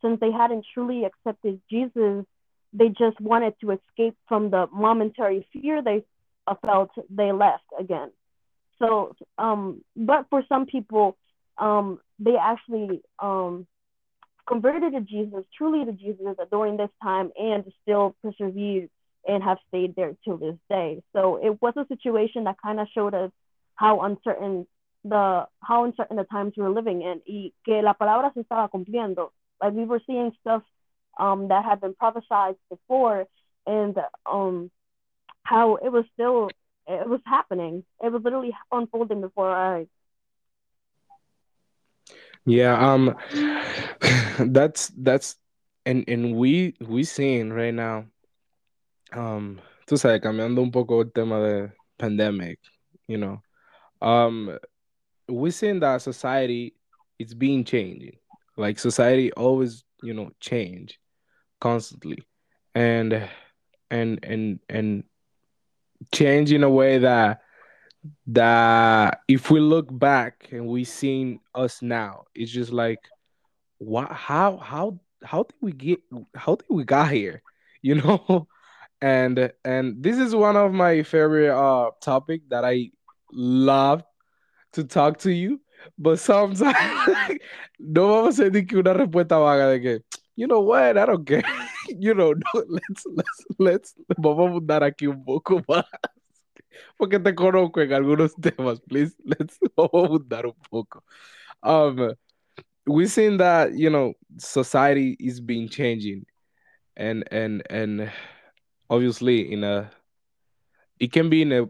since 0.03 0.21
they 0.21 0.31
hadn't 0.31 0.67
truly 0.75 1.05
accepted 1.05 1.61
Jesus, 1.71 2.25
they 2.73 2.89
just 2.89 3.21
wanted 3.21 3.55
to 3.61 3.71
escape 3.73 4.17
from 4.29 4.51
the 4.51 4.67
momentary 4.73 5.47
fear 5.53 5.83
they 5.83 6.05
felt, 6.65 6.91
they 7.11 7.33
left 7.33 7.65
again. 7.79 8.11
So, 8.79 9.15
um, 9.39 9.83
but 9.97 10.27
for 10.31 10.43
some 10.49 10.67
people, 10.67 11.17
um, 11.57 11.99
they 12.19 12.37
actually 12.37 13.03
um, 13.19 13.67
converted 14.47 14.93
to 14.93 15.01
Jesus, 15.01 15.45
truly 15.57 15.85
to 15.85 15.93
Jesus 15.93 16.37
during 16.51 16.77
this 16.77 16.91
time, 17.03 17.31
and 17.39 17.65
still 17.83 18.17
persevered 18.23 18.89
and 19.27 19.43
have 19.43 19.59
stayed 19.69 19.95
there 19.95 20.15
till 20.25 20.39
this 20.39 20.57
day. 20.71 21.03
So 21.13 21.37
it 21.37 21.61
was 21.61 21.75
a 21.77 21.87
situation 21.87 22.45
that 22.45 22.57
kind 22.63 22.81
of 22.81 22.89
showed 22.95 23.15
us 23.15 23.31
how 23.75 24.01
uncertain 24.01 24.67
the 25.05 25.47
how 25.61 25.85
uncertain 25.85 26.17
the 26.17 26.25
times 26.25 26.55
we 26.57 26.63
were 26.63 26.71
living 26.71 27.03
in 27.03 27.21
y 27.27 27.53
que 27.65 27.81
la 27.83 27.95
palabra 27.95 28.33
se 28.35 28.43
estaba 28.43 28.71
cumpliendo. 28.71 29.31
Like 29.63 29.75
we 29.75 29.85
were 29.85 30.01
seeing 30.07 30.33
stuff 30.41 30.63
um, 31.19 31.49
that 31.49 31.65
had 31.65 31.81
been 31.81 31.95
prophesied 31.95 32.57
before 32.71 33.27
and 33.67 33.97
um, 34.27 34.71
how 35.43 35.77
it 35.77 35.91
was 35.91 36.05
still 36.15 36.49
it 36.87 37.09
was 37.09 37.21
happening. 37.27 37.85
It 38.03 38.11
was 38.11 38.23
literally 38.25 38.57
unfolding 38.73 39.21
before 39.21 39.51
our 39.51 39.77
eyes. 39.77 39.87
Yeah, 42.47 42.75
um 42.79 43.15
that's 44.39 44.89
that's 44.97 45.37
and 45.85 46.05
and 46.09 46.37
we 46.37 46.75
we 46.81 47.05
seeing 47.05 47.53
right 47.53 47.75
now 47.75 48.07
um 49.13 49.61
tú 49.87 49.97
sabes 49.97 50.21
cambiando 50.21 50.63
un 50.63 50.71
poco 50.71 51.01
el 51.01 51.11
tema 51.11 51.41
de 51.41 51.73
pandemic, 51.99 52.59
you 53.07 53.19
know. 53.19 53.43
Um 54.01 54.59
we 55.29 55.51
seeing 55.51 55.81
that 55.81 56.03
society 56.03 56.75
it's 57.19 57.35
being 57.35 57.65
changing. 57.65 58.17
Like 58.57 58.79
society 58.79 59.33
always, 59.33 59.85
you 60.03 60.15
know, 60.15 60.31
change 60.41 60.99
constantly. 61.61 62.23
And 62.75 63.29
and 63.91 64.19
and 64.25 64.61
and 64.69 65.05
change 66.15 66.53
in 66.53 66.63
a 66.63 66.71
way 66.71 66.99
that 66.99 67.43
that 68.27 69.21
if 69.29 69.51
we 69.51 69.61
look 69.61 69.87
back 69.97 70.49
and 70.53 70.67
we 70.67 70.85
seen 70.85 71.41
us 71.55 71.83
now, 71.83 72.25
it's 72.35 72.51
just 72.51 72.73
like 72.73 73.01
what 73.79 74.11
how 74.11 74.57
how 74.57 74.99
how 75.25 75.45
did 75.45 75.57
we 75.61 75.73
get 75.73 76.01
how 76.35 76.57
did 76.57 76.67
we 76.69 76.85
got 76.85 77.11
here? 77.11 77.43
You 77.81 77.95
know? 77.95 78.49
And 79.01 79.53
and 79.65 80.03
this 80.03 80.19
is 80.19 80.35
one 80.35 80.57
of 80.57 80.73
my 80.73 81.05
favorite 81.05 81.55
uh 81.55 81.93
topic 82.03 82.43
that 82.51 82.65
I 82.65 82.91
love 83.31 84.03
to 84.73 84.83
talk 84.83 85.19
to 85.19 85.31
you, 85.31 85.61
but 85.97 86.19
sometimes 86.19 86.61
no 87.79 88.09
vamos 88.09 88.41
a 88.41 88.47
una 88.47 88.95
respuesta 88.95 89.39
vaga 89.39 89.71
de 89.71 89.81
que 89.81 90.01
you 90.39 90.47
know 90.47 90.61
what, 90.61 90.97
I 90.97 91.07
don't 91.07 91.25
care. 91.27 91.43
you 91.89 92.15
know, 92.15 92.33
no, 92.33 92.65
let's 92.69 93.07
let's 93.07 93.45
let's 93.59 93.95
vamos 94.19 94.51
a 94.51 94.53
mudar 94.53 94.83
aquí 94.83 95.07
un 95.09 95.25
poco 95.25 95.61
más. 95.69 95.85
Porque 96.97 97.19
te 97.19 97.35
conozco 97.35 97.81
en 97.81 97.93
algunos 97.93 98.35
temas, 98.41 98.81
please. 98.81 99.17
Let's 99.25 99.59
vamos 99.77 100.05
a 100.05 100.09
mudar 100.09 100.47
un 100.47 100.57
poco. 100.71 101.03
Um 101.63 102.15
we've 102.87 103.11
seen 103.11 103.37
that, 103.39 103.75
you 103.75 103.91
know, 103.91 104.15
society 104.39 105.17
is 105.21 105.41
being 105.41 105.69
changing 105.69 106.25
and 106.97 107.25
and 107.31 107.63
and 107.71 108.11
obviously 108.91 109.53
in 109.53 109.65
a 109.65 109.91
it 110.99 111.13
can 111.13 111.31
be 111.31 111.43
in 111.43 111.53
a 111.53 111.67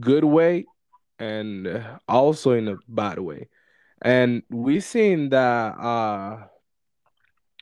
good 0.00 0.24
way 0.24 0.64
and 1.18 1.68
also 2.08 2.52
in 2.52 2.68
a 2.68 2.76
bad 2.88 3.18
way 3.18 3.48
and 4.00 4.42
we've 4.48 4.84
seen 4.84 5.28
that 5.28 5.76
uh 5.78 6.38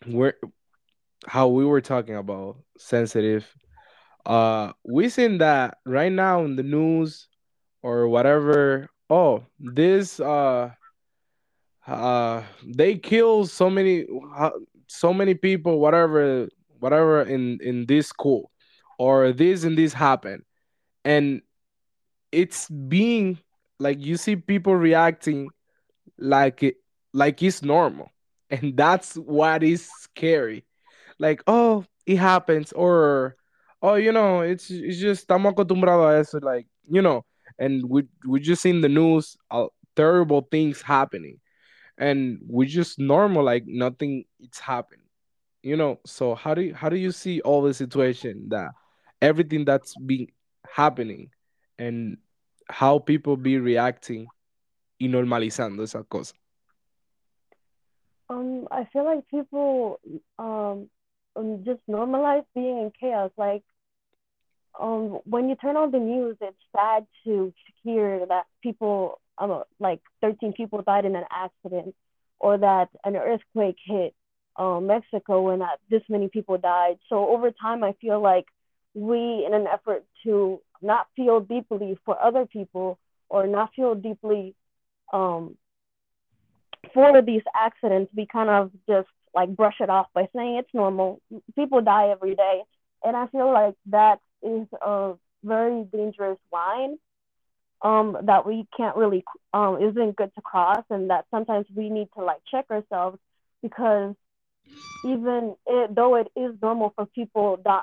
we're 0.07 0.35
how 1.27 1.49
we 1.49 1.65
were 1.65 1.81
talking 1.81 2.15
about 2.15 2.57
sensitive 2.79 3.53
uh 4.27 4.73
we 4.85 5.09
seen 5.09 5.39
that 5.39 5.79
right 5.85 6.13
now 6.13 6.45
in 6.45 6.57
the 6.57 6.63
news 6.63 7.29
or 7.83 8.09
whatever. 8.09 8.89
Oh 9.11 9.45
this 9.59 10.21
uh 10.21 10.71
uh 11.87 12.43
they 12.65 12.97
kill 12.97 13.47
so 13.47 13.71
many 13.71 14.07
uh, 14.37 14.51
so 14.87 15.13
many 15.13 15.35
people 15.35 15.81
whatever 15.81 16.49
whatever 16.81 17.23
in 17.23 17.59
in 17.63 17.87
this 17.87 18.09
school 18.09 18.51
or 18.99 19.33
this 19.33 19.65
and 19.65 19.79
this 19.79 19.93
happened. 19.93 20.43
And 21.05 21.43
it's 22.33 22.69
being 22.69 23.39
like 23.79 23.99
you 24.05 24.17
see 24.17 24.37
people 24.37 24.75
reacting 24.77 25.51
like 26.19 26.63
it 26.63 26.77
like 27.13 27.43
it's 27.43 27.63
normal. 27.63 28.11
And 28.51 28.77
that's 28.77 29.15
what 29.17 29.63
is 29.63 29.87
scary. 29.87 30.65
Like 31.19 31.43
oh 31.47 31.85
it 32.07 32.17
happens 32.17 32.73
or 32.73 33.37
oh 33.83 33.95
you 33.95 34.13
know 34.13 34.41
it's 34.41 34.71
it's 34.71 34.99
just 34.99 35.29
estamos 35.29 35.53
acostumbrados 35.53 36.11
a 36.11 36.19
eso 36.19 36.39
like 36.41 36.67
you 36.89 37.03
know 37.03 37.25
and 37.59 37.85
we 37.89 38.03
we 38.27 38.41
just 38.41 38.65
in 38.67 38.81
the 38.81 38.89
news 38.89 39.37
uh, 39.51 39.67
terrible 39.97 40.47
things 40.51 40.81
happening. 40.83 41.41
And 42.01 42.39
we 42.49 42.67
just 42.67 43.01
normal 43.01 43.43
like 43.43 43.65
nothing 43.67 44.23
it's 44.39 44.61
happened 44.61 45.03
you 45.63 45.77
know? 45.77 45.99
So 46.07 46.35
how 46.35 46.55
do 46.55 46.63
you, 46.63 46.75
how 46.75 46.89
do 46.89 46.97
you 46.97 47.13
see 47.13 47.41
all 47.41 47.63
the 47.63 47.75
situation 47.75 48.49
that 48.49 48.71
everything 49.21 49.65
that's 49.65 49.95
been 49.97 50.29
happening 50.67 51.31
and 51.79 52.19
how 52.69 52.99
people 52.99 53.37
be 53.37 53.59
reacting 53.59 54.27
y 55.01 55.09
normalizando 55.09 55.83
esa 55.83 56.05
cosa? 56.05 56.35
Um, 58.31 58.69
I 58.71 58.85
feel 58.93 59.05
like 59.05 59.27
people 59.29 60.01
um, 60.39 60.91
um 61.39 61.63
just 61.65 61.81
normalize 61.89 62.45
being 62.55 62.79
in 62.79 62.93
chaos. 62.99 63.31
Like 63.37 63.63
um, 64.79 65.21
when 65.25 65.49
you 65.49 65.57
turn 65.57 65.77
on 65.77 65.91
the 65.91 65.99
news, 65.99 66.37
it's 66.41 66.57
sad 66.75 67.07
to 67.25 67.53
hear 67.83 68.27
that 68.27 68.47
people, 68.63 69.21
um, 69.39 69.63
like 69.79 70.01
13 70.21 70.53
people 70.53 70.83
died 70.83 71.05
in 71.05 71.17
an 71.17 71.25
accident, 71.31 71.95
or 72.41 72.59
that 72.59 72.89
an 73.05 73.17
earthquake 73.17 73.77
hit 73.85 74.15
um, 74.57 74.87
Mexico 74.87 75.51
and 75.51 75.63
that 75.63 75.79
this 75.91 76.03
many 76.09 76.29
people 76.29 76.59
died. 76.59 76.99
So 77.09 77.29
over 77.29 77.51
time, 77.51 77.83
I 77.83 77.95
feel 78.01 78.21
like 78.21 78.47
we, 78.95 79.45
in 79.47 79.55
an 79.55 79.67
effort 79.67 80.05
to 80.25 80.61
not 80.81 81.09
feel 81.17 81.41
deeply 81.41 81.99
for 82.05 82.21
other 82.21 82.47
people 82.47 82.99
or 83.29 83.47
not 83.47 83.71
feel 83.75 83.95
deeply 83.95 84.55
um, 85.13 85.57
for 86.95 87.21
these 87.23 87.43
accidents, 87.55 88.13
we 88.15 88.27
kind 88.27 88.49
of 88.49 88.71
just 88.89 89.09
like 89.35 89.55
brush 89.55 89.77
it 89.81 89.91
off 89.91 90.07
by 90.15 90.29
saying 90.35 90.57
it's 90.57 90.75
normal. 90.75 91.21
People 91.55 91.81
die 91.81 92.09
every 92.09 92.35
day. 92.35 92.63
And 93.05 93.17
I 93.17 93.27
feel 93.29 93.53
like 93.53 93.75
that 93.87 94.21
is 94.43 94.67
a 94.83 95.15
very 95.45 95.85
dangerous 95.85 96.39
line 96.53 96.97
um, 97.83 98.17
that 98.25 98.47
we 98.47 98.67
can't 98.77 98.97
really, 98.97 99.25
um, 99.53 99.81
isn't 99.81 100.17
good 100.17 100.35
to 100.35 100.41
cross. 100.41 100.85
And 100.91 101.11
that 101.11 101.27
sometimes 101.31 101.67
we 101.75 101.91
need 101.91 102.09
to 102.17 102.25
like 102.25 102.41
check 102.51 102.67
ourselves 102.71 103.19
because 103.63 104.15
even 105.05 105.55
it, 105.67 105.95
though 105.95 106.17
it 106.17 106.29
is 106.35 106.55
normal 106.61 106.93
for 106.97 107.07
people 107.07 107.57
die, 107.57 107.81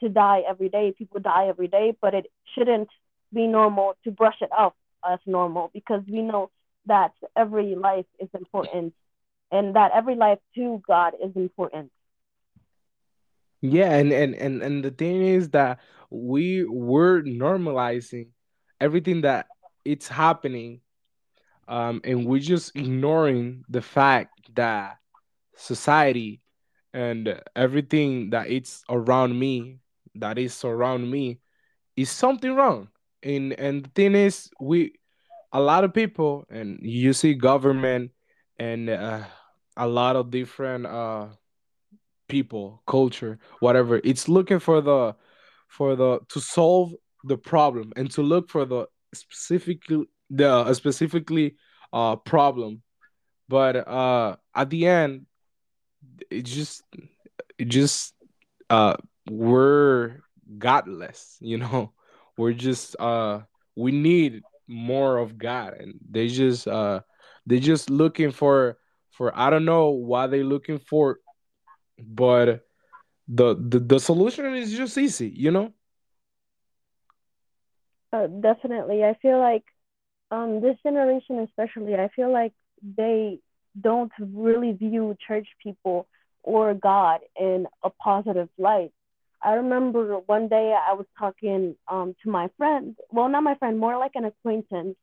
to 0.00 0.08
die 0.08 0.42
every 0.48 0.68
day, 0.68 0.94
people 0.96 1.20
die 1.20 1.48
every 1.48 1.68
day, 1.68 1.94
but 2.00 2.14
it 2.14 2.26
shouldn't 2.54 2.88
be 3.32 3.46
normal 3.46 3.96
to 4.04 4.10
brush 4.10 4.36
it 4.40 4.50
off 4.52 4.72
as 5.06 5.18
normal 5.26 5.70
because 5.74 6.02
we 6.10 6.22
know 6.22 6.50
that 6.86 7.12
every 7.36 7.74
life 7.74 8.06
is 8.18 8.28
important 8.34 8.94
and 9.50 9.76
that 9.76 9.92
every 9.94 10.16
life 10.16 10.38
to 10.54 10.82
God 10.86 11.14
is 11.22 11.34
important. 11.36 11.90
yeah 13.60 13.90
and 13.94 14.12
and 14.12 14.34
and, 14.34 14.62
and 14.62 14.84
the 14.84 14.90
thing 14.90 15.22
is 15.22 15.50
that 15.50 15.78
we 16.10 16.64
were 16.64 17.22
normalizing 17.22 18.28
everything 18.80 19.22
that 19.22 19.46
it's 19.84 20.08
happening 20.08 20.80
um 21.68 22.00
and 22.04 22.26
we're 22.26 22.40
just 22.40 22.76
ignoring 22.76 23.64
the 23.68 23.82
fact 23.82 24.30
that 24.54 24.98
society 25.56 26.40
and 26.92 27.40
everything 27.56 28.30
that 28.30 28.48
it's 28.50 28.84
around 28.90 29.38
me 29.38 29.78
that 30.14 30.38
is 30.38 30.64
around 30.64 31.10
me 31.10 31.40
is 31.96 32.10
something 32.10 32.54
wrong 32.54 32.88
and 33.22 33.52
and 33.54 33.84
the 33.84 33.90
thing 33.90 34.14
is 34.14 34.50
we 34.60 34.92
a 35.52 35.60
lot 35.60 35.84
of 35.84 35.92
people 35.94 36.44
and 36.50 36.78
you 36.82 37.12
see 37.12 37.34
government 37.34 38.10
and 38.58 38.88
uh, 38.90 39.24
a 39.76 39.86
lot 39.88 40.16
of 40.16 40.30
different 40.30 40.86
uh 40.86 41.26
people 42.28 42.82
culture 42.86 43.38
whatever. 43.60 44.00
It's 44.02 44.28
looking 44.28 44.58
for 44.58 44.80
the 44.80 45.14
for 45.68 45.96
the 45.96 46.20
to 46.28 46.40
solve 46.40 46.92
the 47.24 47.36
problem 47.36 47.92
and 47.96 48.10
to 48.12 48.22
look 48.22 48.50
for 48.50 48.64
the 48.64 48.86
specifically 49.12 50.06
the 50.30 50.50
uh, 50.50 50.74
specifically 50.74 51.56
uh 51.92 52.16
problem. 52.16 52.82
But 53.48 53.76
uh 53.88 54.36
at 54.54 54.70
the 54.70 54.86
end 54.86 55.26
it 56.30 56.42
just 56.42 56.82
it 57.58 57.66
just 57.66 58.14
uh 58.70 58.96
we're 59.30 60.20
godless 60.58 61.36
you 61.40 61.58
know? 61.58 61.92
We're 62.36 62.52
just 62.52 62.96
uh 62.98 63.42
we 63.76 63.92
need 63.92 64.42
more 64.66 65.18
of 65.18 65.36
god 65.38 65.74
and 65.74 65.94
they 66.10 66.28
just 66.28 66.66
uh 66.66 67.00
they 67.46 67.58
just 67.58 67.90
looking 67.90 68.30
for 68.30 68.78
for 69.10 69.36
i 69.38 69.50
don't 69.50 69.64
know 69.64 69.90
why 69.90 70.26
they're 70.26 70.44
looking 70.44 70.78
for 70.78 71.18
but 71.98 72.64
the 73.28 73.54
the, 73.68 73.78
the 73.78 74.00
solution 74.00 74.54
is 74.54 74.72
just 74.76 74.96
easy 74.98 75.28
you 75.28 75.50
know 75.50 75.72
Uh, 78.12 78.26
definitely. 78.26 79.04
I 79.04 79.14
feel 79.22 79.38
like 79.38 79.64
um 80.30 80.60
this 80.60 80.76
generation 80.82 81.40
especially, 81.40 81.94
I 81.94 82.08
feel 82.14 82.32
like 82.32 82.52
they 82.96 83.40
don't 83.80 84.12
really 84.18 84.72
view 84.72 85.16
church 85.26 85.48
people 85.62 86.06
or 86.42 86.74
God 86.74 87.20
in 87.38 87.66
a 87.82 87.90
positive 87.90 88.48
light. 88.58 88.92
I 89.42 89.54
remember 89.54 90.16
one 90.26 90.48
day 90.48 90.74
I 90.88 90.94
was 90.94 91.06
talking 91.18 91.76
um 91.88 92.14
to 92.22 92.30
my 92.30 92.48
friend, 92.56 92.96
well 93.10 93.28
not 93.28 93.42
my 93.42 93.54
friend, 93.56 93.78
more 93.78 93.98
like 93.98 94.12
an 94.14 94.24
acquaintance, 94.24 94.96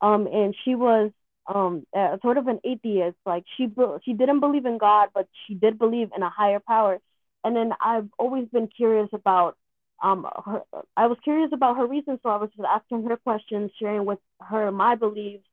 um 0.00 0.26
and 0.26 0.54
she 0.64 0.74
was 0.74 1.10
um 1.54 1.86
uh, 1.96 2.18
sort 2.22 2.38
of 2.38 2.48
an 2.48 2.60
atheist, 2.64 3.18
like 3.26 3.44
she 3.58 3.68
she 4.04 4.14
didn't 4.14 4.40
believe 4.40 4.66
in 4.66 4.78
God, 4.78 5.10
but 5.14 5.28
she 5.46 5.54
did 5.54 5.78
believe 5.78 6.10
in 6.16 6.22
a 6.24 6.30
higher 6.30 6.60
power. 6.60 7.00
And 7.44 7.56
then 7.56 7.72
I've 7.82 8.08
always 8.18 8.48
been 8.48 8.68
curious 8.68 9.10
about 9.14 9.56
um 10.02 10.26
her, 10.46 10.62
I 10.96 11.08
was 11.08 11.18
curious 11.24 11.50
about 11.54 11.78
her 11.78 11.86
reasons, 11.86 12.20
so 12.24 12.30
I 12.30 12.38
was 12.38 12.50
just 12.56 12.68
asking 12.68 13.04
her 13.08 13.18
questions, 13.18 13.72
sharing 13.80 14.06
with 14.06 14.20
her 14.42 14.72
my 14.72 14.96
beliefs 14.96 15.44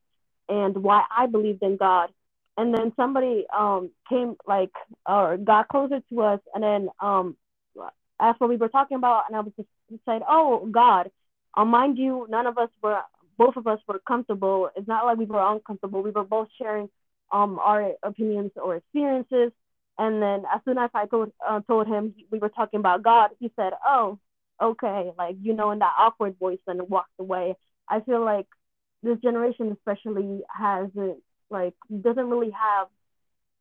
and 0.48 0.76
why 0.78 1.04
I 1.16 1.26
believed 1.26 1.62
in 1.64 1.78
God. 1.78 2.10
And 2.58 2.74
then 2.74 2.92
somebody 2.96 3.46
um 3.56 3.90
came 4.10 4.36
like 4.48 4.72
or 5.06 5.38
got 5.38 5.68
closer 5.68 6.00
to 6.10 6.22
us 6.22 6.40
and 6.54 6.64
then 6.64 6.90
um 7.00 7.36
asked 8.20 8.40
what 8.40 8.50
we 8.50 8.56
were 8.58 8.70
talking 8.70 8.98
about 8.98 9.24
and 9.28 9.36
I 9.36 9.40
was 9.42 9.54
just 9.56 9.68
said, 10.06 10.22
Oh 10.28 10.66
God. 10.72 11.10
Um, 11.56 11.70
mind 11.70 11.98
you, 11.98 12.26
none 12.30 12.46
of 12.46 12.58
us 12.58 12.70
were 12.82 13.00
both 13.38 13.56
of 13.56 13.66
us 13.66 13.80
were 13.88 14.00
comfortable. 14.06 14.68
It's 14.76 14.88
not 14.88 15.06
like 15.06 15.18
we 15.18 15.24
were 15.24 15.40
uncomfortable. 15.40 16.02
We 16.02 16.10
were 16.10 16.24
both 16.24 16.48
sharing 16.60 16.90
um 17.32 17.58
our 17.58 17.92
opinions 18.02 18.52
or 18.56 18.76
experiences. 18.76 19.52
And 19.98 20.22
then 20.22 20.44
as 20.54 20.60
soon 20.64 20.78
as 20.78 20.90
I 20.94 21.06
told 21.06 21.32
uh, 21.46 21.60
told 21.60 21.86
him 21.86 22.14
we 22.30 22.38
were 22.38 22.50
talking 22.50 22.80
about 22.80 23.02
God, 23.02 23.30
he 23.40 23.50
said, 23.56 23.72
"Oh, 23.86 24.18
okay, 24.62 25.10
like 25.16 25.36
you 25.42 25.54
know, 25.54 25.70
in 25.70 25.78
that 25.80 25.94
awkward 25.98 26.36
voice 26.38 26.58
and 26.66 26.88
walked 26.88 27.18
away. 27.18 27.56
I 27.88 28.00
feel 28.00 28.24
like 28.24 28.46
this 29.02 29.18
generation 29.20 29.76
especially 29.76 30.42
hasn't 30.48 31.22
like 31.50 31.74
doesn't 32.02 32.30
really 32.30 32.50
have 32.50 32.88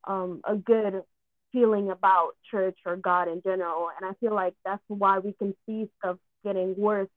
um, 0.05 0.41
a 0.43 0.55
good 0.55 1.03
feeling 1.51 1.89
about 1.91 2.31
church 2.51 2.77
or 2.85 2.97
God 2.97 3.27
in 3.27 3.41
general, 3.41 3.89
and 3.99 4.09
I 4.09 4.13
feel 4.19 4.33
like 4.33 4.53
that's 4.65 4.83
why 4.87 5.19
we 5.19 5.33
can 5.33 5.55
see 5.65 5.89
stuff 5.99 6.17
getting 6.43 6.75
worse 6.77 7.09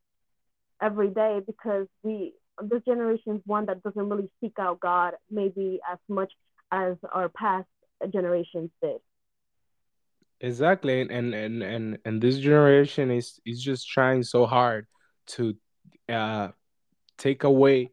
every 0.81 1.09
day 1.11 1.41
because 1.47 1.87
we 2.03 2.33
this 2.63 2.83
generation 2.85 3.37
is 3.37 3.43
one 3.47 3.67
that 3.67 3.83
doesn't 3.83 4.09
really 4.09 4.31
seek 4.41 4.59
out 4.59 4.81
God 4.81 5.15
maybe 5.31 5.81
as 5.91 5.99
much 6.09 6.33
as 6.71 6.97
our 7.13 7.29
past 7.29 7.67
generations 8.13 8.71
did. 8.83 8.99
Exactly, 10.41 11.03
and 11.03 11.11
and 11.11 11.63
and 11.63 11.99
and, 12.05 12.23
this 12.23 12.39
generation 12.39 13.11
is 13.11 13.41
is 13.45 13.63
just 13.63 13.87
trying 13.87 14.23
so 14.23 14.47
hard 14.47 14.87
to 15.27 15.55
uh, 16.09 16.49
take 17.19 17.45
away 17.45 17.91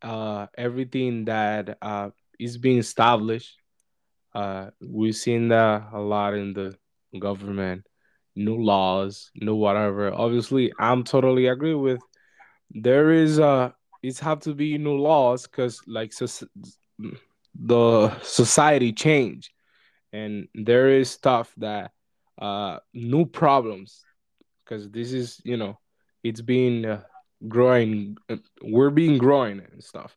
uh, 0.00 0.46
everything 0.56 1.26
that 1.26 1.76
uh, 1.82 2.08
is 2.38 2.56
being 2.56 2.78
established. 2.78 3.56
Uh, 4.34 4.70
we've 4.80 5.14
seen 5.14 5.48
that 5.48 5.88
a 5.92 6.00
lot 6.00 6.32
in 6.32 6.54
the 6.54 6.74
government, 7.18 7.86
new 8.34 8.56
laws, 8.56 9.30
new 9.34 9.54
whatever. 9.54 10.10
Obviously, 10.12 10.72
I'm 10.78 11.04
totally 11.04 11.48
agree 11.48 11.74
with. 11.74 12.00
There 12.70 13.10
is 13.10 13.38
uh, 13.38 13.72
it's 14.04 14.20
have 14.20 14.40
to 14.40 14.54
be 14.54 14.76
new 14.76 14.98
laws 14.98 15.46
because 15.46 15.80
like 15.86 16.12
so, 16.12 16.26
the 17.54 18.20
society 18.20 18.92
change. 18.92 19.50
And 20.12 20.46
there 20.54 20.90
is 20.90 21.10
stuff 21.10 21.52
that 21.56 21.90
uh 22.40 22.78
new 22.92 23.24
problems 23.24 24.04
because 24.64 24.90
this 24.90 25.12
is 25.12 25.40
you 25.44 25.56
know 25.56 25.78
it's 26.24 26.40
been 26.40 26.84
uh, 26.84 27.00
growing 27.46 28.16
uh, 28.28 28.36
we're 28.62 28.90
being 28.90 29.18
growing 29.18 29.60
and 29.72 29.82
stuff. 29.82 30.16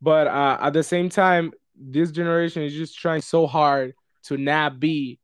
But 0.00 0.28
uh 0.28 0.58
at 0.60 0.72
the 0.72 0.82
same 0.82 1.08
time 1.10 1.52
this 1.78 2.10
generation 2.10 2.62
is 2.62 2.72
just 2.72 2.98
trying 2.98 3.20
so 3.20 3.46
hard 3.46 3.94
to 4.24 4.36
not 4.36 4.80
be 4.80 5.18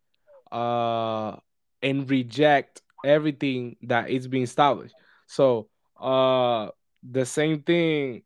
uh 0.51 1.37
and 1.81 2.09
reject 2.11 2.83
everything 3.05 3.77
that 3.83 4.11
is 4.11 4.29
being 4.29 4.45
established. 4.45 4.95
So 5.27 5.69
uh 6.01 6.69
the 7.09 7.27
same 7.27 7.63
thing 7.63 8.23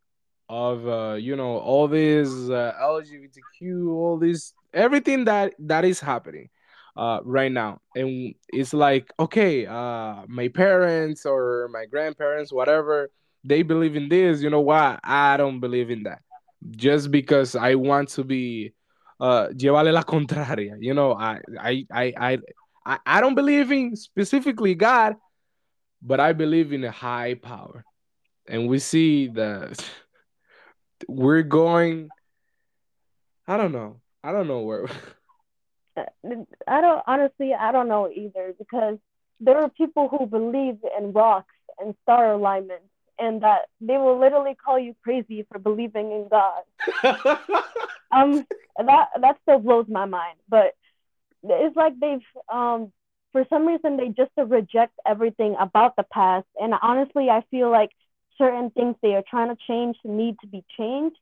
of 0.49 0.87
uh, 0.87 1.15
you 1.15 1.37
know 1.37 1.59
all 1.59 1.89
this 1.89 2.29
uh, 2.29 2.73
LGBTQ, 2.81 3.89
all 3.89 4.19
this 4.19 4.53
everything 4.73 5.25
that 5.25 5.55
that 5.59 5.85
is 5.85 6.01
happening 6.01 6.49
uh, 6.97 7.21
right 7.25 7.51
now, 7.53 7.81
and 7.95 8.35
it's 8.49 8.73
like 8.73 9.13
okay, 9.19 9.67
uh, 9.67 10.23
my 10.29 10.49
parents 10.49 11.27
or 11.27 11.69
my 11.73 11.87
grandparents, 11.87 12.53
whatever, 12.53 13.11
they 13.45 13.63
believe 13.63 13.97
in 13.97 14.09
this. 14.09 14.43
You 14.43 14.51
know 14.51 14.61
why? 14.61 14.99
I 15.03 15.37
don't 15.37 15.61
believe 15.61 15.91
in 15.91 16.05
that. 16.05 16.23
Just 16.71 17.11
because 17.11 17.55
I 17.55 17.75
want 17.75 18.09
to 18.11 18.25
be 18.25 18.73
uh, 19.21 19.49
llevarle 19.49 19.93
la 19.93 20.03
contraria. 20.03 20.77
You 20.79 20.95
know, 20.95 21.13
I 21.15 21.41
I 21.59 21.87
I 21.91 22.39
I 22.85 22.99
I 23.07 23.21
don't 23.21 23.35
believe 23.35 23.73
in 23.73 23.97
specifically 23.97 24.75
God, 24.75 25.17
but 26.03 26.21
I 26.21 26.33
believe 26.33 26.73
in 26.73 26.85
a 26.85 26.91
high 26.91 27.35
power, 27.35 27.85
and 28.49 28.69
we 28.69 28.79
see 28.79 29.29
that 29.29 29.85
we're 31.09 31.43
going 31.43 32.09
i 33.47 33.57
don't 33.57 33.73
know. 33.73 34.01
I 34.25 34.33
don't 34.33 34.49
know 34.49 34.61
where 34.61 34.87
i 35.97 36.81
don't 36.81 37.03
honestly 37.07 37.55
i 37.55 37.73
don't 37.73 37.89
know 37.89 38.11
either 38.11 38.55
because 38.59 38.99
there 39.41 39.59
are 39.59 39.69
people 39.69 40.09
who 40.09 40.27
believe 40.27 40.79
in 40.99 41.13
rocks 41.13 41.55
and 41.79 41.95
star 42.03 42.33
alignments 42.33 42.85
and 43.19 43.43
that 43.43 43.63
they 43.81 43.97
will 43.97 44.19
literally 44.19 44.55
call 44.55 44.79
you 44.79 44.95
crazy 45.03 45.47
for 45.51 45.59
believing 45.59 46.13
in 46.13 46.29
god. 46.29 46.63
Um 48.13 48.47
that 48.79 49.09
that 49.21 49.37
still 49.43 49.59
blows 49.59 49.87
my 49.89 50.05
mind 50.05 50.39
but 50.49 50.75
it's 51.43 51.77
like 51.77 51.99
they've 51.99 52.21
um 52.53 52.93
for 53.33 53.45
some 53.51 53.67
reason 53.67 53.97
they 53.97 54.09
just 54.09 54.31
reject 54.37 54.93
everything 55.07 55.57
about 55.59 55.97
the 55.97 56.05
past. 56.05 56.47
And 56.61 56.75
honestly 56.81 57.29
i 57.31 57.43
feel 57.51 57.71
like 57.71 57.91
certain 58.39 58.71
things 58.71 58.97
they 59.03 59.15
are 59.15 59.25
trying 59.29 59.49
to 59.49 59.57
change 59.67 59.97
need 60.05 60.37
to 60.41 60.47
be 60.47 60.65
changed. 60.77 61.17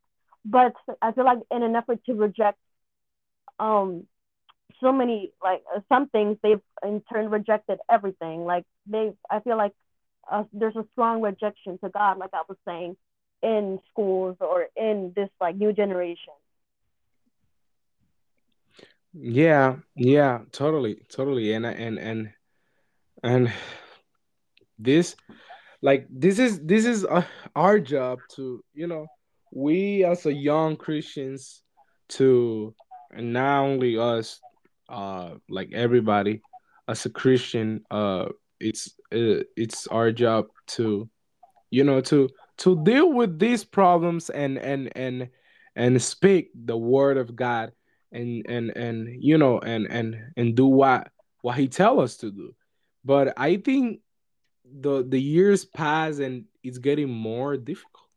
But 0.45 0.75
I 1.01 1.13
feel 1.13 1.25
like 1.25 1.39
in 1.51 1.63
an 1.63 1.75
effort 1.75 2.05
to 2.07 2.15
reject 2.15 2.59
um 3.59 4.07
so 4.81 4.93
many 4.93 5.33
like 5.43 5.63
uh, 5.75 5.81
some 5.89 6.09
things 6.09 6.37
they've 6.43 6.61
in 6.83 7.03
turn 7.13 7.31
rejected 7.31 7.79
everything. 7.91 8.45
Like 8.45 8.65
they 8.87 9.13
I 9.31 9.41
feel 9.41 9.57
like 9.57 9.73
uh, 10.31 10.45
there's 10.53 10.77
a 10.77 10.85
strong 10.93 11.21
rejection 11.21 11.79
to 11.83 11.91
God, 11.91 12.19
like 12.19 12.31
I 12.33 12.43
was 12.49 12.59
saying, 12.67 12.97
in 13.43 13.79
schools 13.91 14.37
or 14.41 14.69
in 14.77 15.13
this 15.15 15.29
like 15.41 15.57
new 15.57 15.73
generation. 15.73 16.35
Yeah, 19.13 19.77
yeah, 19.95 20.41
totally, 20.51 20.97
totally, 21.09 21.53
and 21.53 21.65
and 21.65 21.99
and 21.99 22.33
and 23.23 23.53
this 24.79 25.15
like 25.85 26.07
this 26.09 26.39
is 26.39 26.61
this 26.65 26.87
is 26.87 27.05
uh, 27.05 27.23
our 27.55 27.79
job 27.79 28.19
to 28.31 28.65
you 28.73 28.87
know 28.87 29.07
we 29.53 30.03
as 30.03 30.25
a 30.25 30.33
young 30.33 30.77
christians 30.77 31.63
to 32.09 32.75
and 33.13 33.35
not 33.35 33.61
only 33.61 33.99
us 33.99 34.41
uh 34.89 35.35
like 35.51 35.71
everybody 35.75 36.41
as 36.89 37.05
a 37.05 37.11
christian 37.11 37.85
uh 37.91 38.25
it's 38.59 38.95
uh, 39.13 39.45
it's 39.57 39.87
our 39.89 40.11
job 40.11 40.47
to 40.67 41.09
you 41.71 41.85
know 41.85 42.01
to 42.01 42.31
to 42.57 42.83
deal 42.83 43.13
with 43.13 43.39
these 43.39 43.63
problems 43.63 44.31
and 44.31 44.57
and 44.59 44.91
and 44.97 45.29
and 45.77 46.01
speak 46.01 46.49
the 46.65 46.77
word 46.77 47.19
of 47.19 47.37
god 47.37 47.73
and 48.11 48.47
and 48.49 48.71
and 48.75 49.23
you 49.23 49.37
know 49.37 49.59
and 49.59 49.87
and 49.91 50.17
and 50.39 50.55
do 50.55 50.67
what 50.67 51.11
what 51.43 51.59
he 51.59 51.69
tell 51.69 52.01
us 52.01 52.17
to 52.17 52.31
do. 52.31 52.55
But 53.05 53.35
i 53.37 53.57
think 53.57 54.01
the 54.65 55.03
the 55.07 55.21
years 55.21 55.65
pass 55.65 56.19
and 56.19 56.45
it's 56.63 56.79
getting 56.79 57.11
more 57.11 57.57
difficult. 57.57 58.09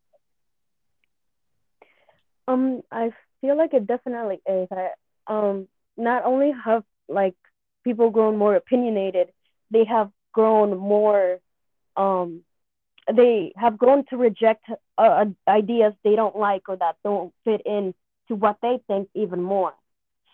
Um, 2.46 2.82
I 2.90 3.10
feel 3.40 3.56
like 3.56 3.74
it 3.74 3.86
definitely 3.86 4.40
is. 4.48 4.68
I 4.70 4.90
um 5.26 5.68
not 5.96 6.24
only 6.24 6.52
have 6.64 6.84
like 7.08 7.34
people 7.84 8.10
grown 8.10 8.36
more 8.36 8.54
opinionated, 8.56 9.28
they 9.70 9.84
have 9.84 10.10
grown 10.32 10.76
more 10.76 11.38
um 11.96 12.42
they 13.12 13.52
have 13.56 13.78
grown 13.78 14.04
to 14.10 14.16
reject 14.16 14.64
uh, 14.98 15.24
ideas 15.48 15.94
they 16.04 16.14
don't 16.14 16.36
like 16.36 16.68
or 16.68 16.76
that 16.76 16.96
don't 17.04 17.32
fit 17.44 17.62
in 17.66 17.94
to 18.28 18.34
what 18.34 18.56
they 18.62 18.78
think 18.86 19.08
even 19.14 19.42
more. 19.42 19.74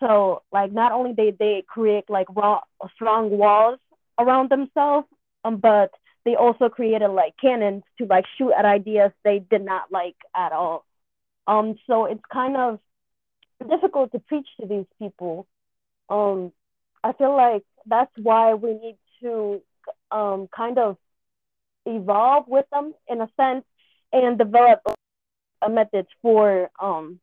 So 0.01 0.43
like 0.53 0.73
not 0.73 0.93
only 0.93 1.13
they 1.13 1.31
they 1.39 1.65
create 1.67 2.05
like 2.09 2.27
raw 2.35 2.61
strong 2.95 3.31
walls 3.31 3.79
around 4.19 4.51
themselves, 4.51 5.07
um, 5.45 5.57
but 5.59 5.91
they 6.25 6.37
also 6.37 6.69
created 6.69 7.09
like 7.09 7.35
cannons 7.41 7.83
to 7.99 8.07
like 8.07 8.25
shoot 8.37 8.53
at 8.53 8.65
ideas 8.65 9.13
they 9.25 9.39
did 9.39 9.65
not 9.65 9.93
like 9.93 10.17
at 10.35 10.53
all. 10.53 10.85
Um, 11.47 11.77
so 11.87 12.07
it's 12.07 12.23
kind 12.33 12.57
of 12.57 12.79
difficult 13.69 14.13
to 14.13 14.19
preach 14.19 14.47
to 14.61 14.67
these 14.67 14.87
people. 14.99 15.47
Um, 16.09 16.53
I 17.03 17.13
feel 17.13 17.37
like 17.37 17.65
that's 17.87 18.13
why 18.17 18.55
we 18.55 18.75
need 18.75 18.97
to 19.23 19.63
um, 20.11 20.49
kind 20.55 20.79
of 20.79 20.97
evolve 21.87 22.45
with 22.49 22.67
them 22.73 22.95
in 23.09 23.21
a 23.21 23.29
sense 23.37 23.65
and 24.13 24.39
develop 24.39 24.81
uh, 25.61 25.69
methods 25.69 26.09
for 26.23 26.71
um, 26.81 27.21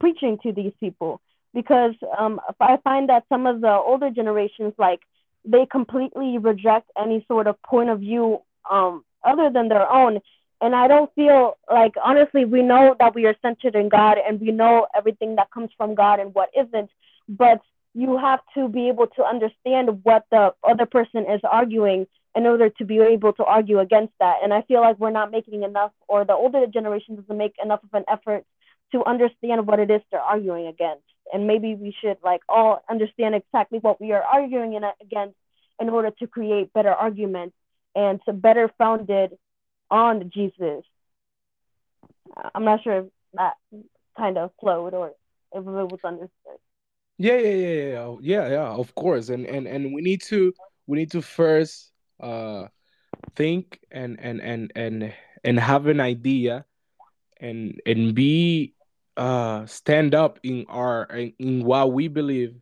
preaching 0.00 0.38
to 0.42 0.52
these 0.52 0.72
people 0.80 1.20
because 1.54 1.94
um, 2.18 2.40
I 2.60 2.76
find 2.84 3.08
that 3.08 3.24
some 3.28 3.46
of 3.46 3.60
the 3.60 3.70
older 3.70 4.10
generations, 4.10 4.74
like 4.78 5.00
they 5.46 5.66
completely 5.66 6.38
reject 6.38 6.90
any 6.98 7.24
sort 7.28 7.46
of 7.46 7.60
point 7.62 7.90
of 7.90 8.00
view 8.00 8.42
um, 8.70 9.04
other 9.22 9.50
than 9.50 9.68
their 9.68 9.90
own. 9.90 10.20
And 10.60 10.74
I 10.74 10.88
don't 10.88 11.12
feel 11.14 11.56
like, 11.70 11.94
honestly, 12.02 12.44
we 12.44 12.62
know 12.62 12.96
that 12.98 13.14
we 13.14 13.26
are 13.26 13.36
centered 13.42 13.74
in 13.74 13.88
God 13.88 14.16
and 14.26 14.40
we 14.40 14.50
know 14.50 14.86
everything 14.96 15.36
that 15.36 15.50
comes 15.50 15.70
from 15.76 15.94
God 15.94 16.18
and 16.18 16.34
what 16.34 16.50
isn't. 16.58 16.90
But 17.28 17.60
you 17.94 18.18
have 18.18 18.40
to 18.54 18.68
be 18.68 18.88
able 18.88 19.06
to 19.08 19.24
understand 19.24 20.04
what 20.04 20.24
the 20.30 20.54
other 20.64 20.86
person 20.86 21.26
is 21.30 21.40
arguing 21.44 22.06
in 22.34 22.46
order 22.46 22.68
to 22.68 22.84
be 22.84 22.98
able 22.98 23.32
to 23.34 23.44
argue 23.44 23.78
against 23.80 24.12
that. 24.20 24.36
And 24.42 24.52
I 24.52 24.62
feel 24.62 24.80
like 24.80 24.98
we're 24.98 25.10
not 25.10 25.30
making 25.30 25.62
enough, 25.62 25.92
or 26.06 26.24
the 26.24 26.34
older 26.34 26.66
generation 26.66 27.16
doesn't 27.16 27.36
make 27.36 27.54
enough 27.62 27.82
of 27.82 27.94
an 27.94 28.04
effort 28.08 28.44
to 28.92 29.04
understand 29.04 29.66
what 29.66 29.80
it 29.80 29.90
is 29.90 30.02
they're 30.10 30.20
arguing 30.20 30.66
against. 30.66 31.04
And 31.32 31.46
maybe 31.46 31.74
we 31.74 31.94
should 32.00 32.18
like 32.22 32.40
all 32.48 32.82
understand 32.88 33.34
exactly 33.34 33.78
what 33.78 34.00
we 34.00 34.12
are 34.12 34.22
arguing 34.22 34.74
in, 34.74 34.84
against 35.00 35.36
in 35.80 35.88
order 35.88 36.10
to 36.18 36.26
create 36.26 36.72
better 36.72 36.92
arguments 36.92 37.54
and 37.94 38.20
to 38.26 38.32
better 38.32 38.70
founded 38.78 39.32
on 39.90 40.30
Jesus. 40.32 40.84
I'm 42.54 42.64
not 42.64 42.82
sure 42.82 42.98
if 42.98 43.04
that 43.34 43.54
kind 44.16 44.38
of 44.38 44.50
flowed 44.60 44.94
or 44.94 45.08
if 45.52 45.58
it 45.58 45.62
was 45.64 46.00
understood. 46.04 46.30
Yeah, 47.18 47.38
yeah, 47.38 47.54
yeah, 47.54 47.82
yeah, 47.82 48.16
yeah, 48.20 48.48
yeah. 48.48 48.68
Of 48.68 48.94
course, 48.94 49.30
and 49.30 49.46
and 49.46 49.66
and 49.66 49.94
we 49.94 50.02
need 50.02 50.22
to 50.24 50.52
we 50.86 50.98
need 50.98 51.10
to 51.12 51.22
first 51.22 51.92
uh 52.20 52.66
think 53.34 53.80
and 53.90 54.20
and 54.20 54.40
and 54.40 54.72
and 54.76 55.14
and 55.42 55.58
have 55.58 55.86
an 55.86 56.00
idea 56.00 56.66
and 57.40 57.80
and 57.86 58.14
be 58.14 58.74
uh 59.16 59.64
stand 59.66 60.14
up 60.14 60.38
in 60.42 60.66
our 60.68 61.04
in, 61.38 61.64
what 61.64 61.92
we 61.92 62.08
believe 62.08 62.54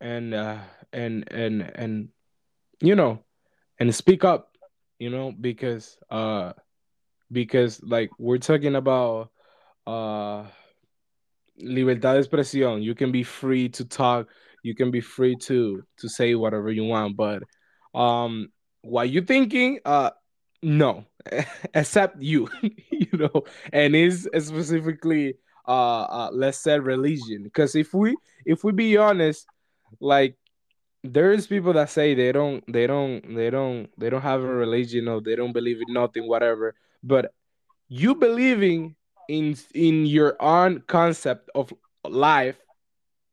and 0.00 0.34
uh 0.34 0.58
and 0.92 1.24
and 1.32 1.62
and 1.74 2.08
you 2.80 2.94
know 2.94 3.18
and 3.78 3.94
speak 3.94 4.24
up 4.24 4.56
you 4.98 5.10
know 5.10 5.32
because 5.32 5.98
uh 6.10 6.52
because 7.32 7.82
like 7.82 8.10
we're 8.18 8.38
talking 8.38 8.74
about 8.74 9.30
uh 9.86 10.44
libertad 11.62 12.16
de 12.16 12.20
expresión. 12.20 12.82
You 12.82 12.94
can 12.94 13.12
be 13.12 13.22
free 13.22 13.68
to 13.70 13.84
talk. 13.84 14.28
You 14.62 14.74
can 14.74 14.90
be 14.90 15.00
free 15.00 15.36
to 15.42 15.82
to 15.98 16.08
say 16.08 16.34
whatever 16.34 16.70
you 16.70 16.84
want. 16.84 17.16
But 17.16 17.42
um 17.94 18.48
what 18.82 19.10
you 19.10 19.22
thinking 19.22 19.80
uh 19.84 20.10
no. 20.62 21.04
Except 21.74 22.20
you 22.22 22.48
you 22.62 23.18
know. 23.18 23.44
And 23.72 23.94
is 23.94 24.28
specifically 24.38 25.36
uh, 25.70 26.02
uh 26.02 26.30
let's 26.32 26.58
say 26.58 26.78
religion. 26.78 27.44
Because 27.44 27.74
if 27.76 27.94
we 27.94 28.16
if 28.44 28.64
we 28.64 28.72
be 28.72 28.96
honest 28.96 29.46
like 30.00 30.36
there's 31.04 31.46
people 31.46 31.72
that 31.74 31.90
say 31.90 32.14
they 32.14 32.32
don't 32.32 32.64
they 32.70 32.86
don't 32.86 33.34
they 33.34 33.50
don't 33.50 33.88
they 33.98 34.10
don't 34.10 34.22
have 34.22 34.42
a 34.42 34.46
religion 34.46 35.08
or 35.08 35.20
they 35.20 35.36
don't 35.36 35.52
believe 35.52 35.80
in 35.86 35.94
nothing 35.94 36.28
whatever. 36.28 36.74
But 37.02 37.32
you 37.88 38.14
believing 38.16 38.96
in 39.28 39.56
in 39.74 40.06
your 40.06 40.36
own 40.40 40.82
concept 40.88 41.50
of 41.54 41.72
life 42.04 42.56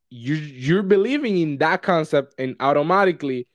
you 0.09 0.35
you're 0.35 0.83
believing 0.83 1.37
in 1.37 1.57
that 1.57 1.81
concept 1.81 2.35
and 2.37 2.55
automatically 2.59 3.47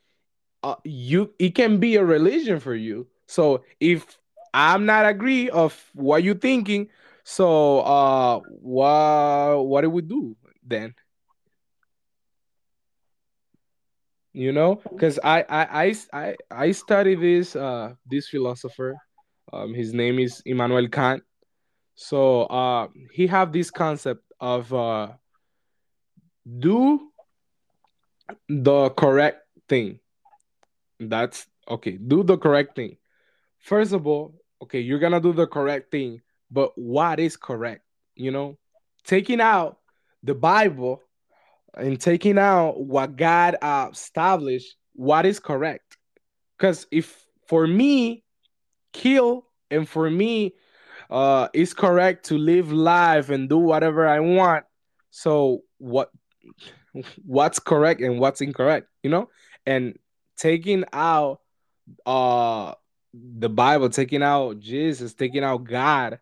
uh, 0.64 0.74
you 0.84 1.32
it 1.38 1.54
can 1.54 1.78
be 1.78 1.96
a 1.96 2.04
religion 2.04 2.60
for 2.60 2.74
you. 2.74 3.06
So 3.26 3.64
if 3.80 4.18
i'm 4.54 4.84
not 4.84 5.06
agree 5.06 5.48
of 5.50 5.90
what 5.94 6.22
you're 6.22 6.34
thinking 6.34 6.88
so 7.24 7.80
uh 7.80 8.40
what 8.48 9.64
what 9.64 9.80
do 9.82 9.90
we 9.90 10.02
do 10.02 10.36
then? 10.64 10.94
You 14.32 14.52
know 14.52 14.76
because 14.76 15.18
I, 15.22 15.44
I 15.48 15.84
i 15.84 15.94
i 16.12 16.36
i 16.50 16.72
study 16.72 17.14
this 17.14 17.54
uh 17.54 17.94
this 18.06 18.28
philosopher 18.28 18.96
um 19.52 19.74
his 19.74 19.92
name 19.92 20.18
is 20.18 20.42
immanuel 20.46 20.88
kant. 20.88 21.22
So 21.94 22.44
uh 22.44 22.88
he 23.12 23.26
have 23.28 23.52
this 23.52 23.70
concept 23.70 24.24
of 24.40 24.72
uh 24.72 25.12
do 26.58 27.12
the 28.48 28.90
correct 28.90 29.46
thing. 29.68 30.00
That's 30.98 31.46
okay 31.68 31.98
do 31.98 32.24
the 32.24 32.38
correct 32.38 32.74
thing. 32.74 32.96
First 33.58 33.92
of 33.92 34.06
all 34.06 34.34
okay 34.62 34.80
you're 34.80 34.98
gonna 34.98 35.20
do 35.20 35.32
the 35.32 35.46
correct 35.46 35.92
thing 35.92 36.22
but 36.52 36.76
what 36.76 37.18
is 37.18 37.36
correct 37.36 37.82
you 38.14 38.30
know 38.30 38.56
taking 39.04 39.40
out 39.40 39.78
the 40.22 40.34
bible 40.34 41.02
and 41.74 42.00
taking 42.00 42.38
out 42.38 42.80
what 42.80 43.16
God 43.16 43.56
uh, 43.62 43.88
established, 43.92 44.76
what 44.94 45.26
is 45.26 45.40
correct. 45.40 45.96
Because 46.56 46.86
if 46.90 47.24
for 47.46 47.66
me, 47.66 48.24
kill, 48.92 49.46
and 49.70 49.88
for 49.88 50.10
me, 50.10 50.54
uh, 51.10 51.48
it's 51.52 51.74
correct 51.74 52.26
to 52.26 52.38
live 52.38 52.72
life 52.72 53.30
and 53.30 53.48
do 53.48 53.58
whatever 53.58 54.06
I 54.06 54.20
want. 54.20 54.64
So 55.10 55.62
what, 55.78 56.10
what's 57.24 57.58
correct 57.58 58.00
and 58.00 58.18
what's 58.18 58.40
incorrect, 58.40 58.88
you 59.02 59.10
know? 59.10 59.28
And 59.66 59.98
taking 60.36 60.84
out 60.92 61.40
uh 62.06 62.74
the 63.14 63.50
Bible, 63.50 63.90
taking 63.90 64.22
out 64.22 64.58
Jesus, 64.58 65.12
taking 65.12 65.44
out 65.44 65.64
God, 65.64 66.18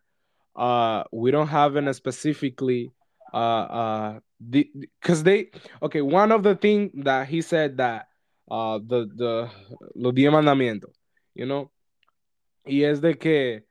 uh, 0.61 1.05
we 1.13 1.31
don't 1.31 1.49
have 1.49 1.77
any 1.77 1.93
specifically 1.93 2.91
uh 3.33 3.67
uh 3.81 4.21
because 4.51 5.23
they 5.23 5.51
okay 5.83 6.01
one 6.03 6.33
of 6.33 6.43
the 6.43 6.55
thing 6.57 6.91
that 7.05 7.29
he 7.29 7.41
said 7.41 7.77
that 7.77 8.09
uh 8.51 8.79
the 8.79 9.09
the 9.15 9.49
los 9.95 10.13
diez 10.15 10.33
mandamientos 10.33 10.93
you 11.35 11.47
know? 11.47 11.71
Y 12.67 12.83
es 12.83 13.01
de 13.01 13.15
que 13.15 13.63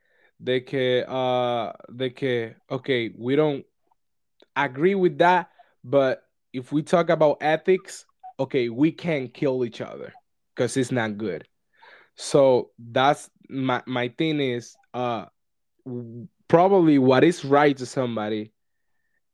de 0.42 0.62
que 0.62 1.04
uh 1.08 1.74
de 1.94 2.10
que 2.12 2.56
okay 2.72 3.12
we 3.18 3.36
don't 3.36 3.66
agree 4.56 4.96
with 4.96 5.18
that 5.18 5.50
but 5.84 6.24
if 6.54 6.72
we 6.72 6.82
talk 6.82 7.10
about 7.10 7.38
ethics 7.42 8.06
okay 8.40 8.70
we 8.70 8.92
can't 8.92 9.34
kill 9.34 9.66
each 9.66 9.82
other 9.82 10.14
because 10.60 10.76
it's 10.76 10.92
not 10.92 11.18
good. 11.18 11.48
So 12.16 12.72
that's 12.78 13.30
my 13.50 13.82
my 13.86 14.10
thing 14.10 14.42
is 14.42 14.76
uh 14.94 15.26
probably 16.50 17.00
what 17.00 17.24
is 17.24 17.46
right 17.46 17.78
to 17.78 17.86
somebody 17.86 18.52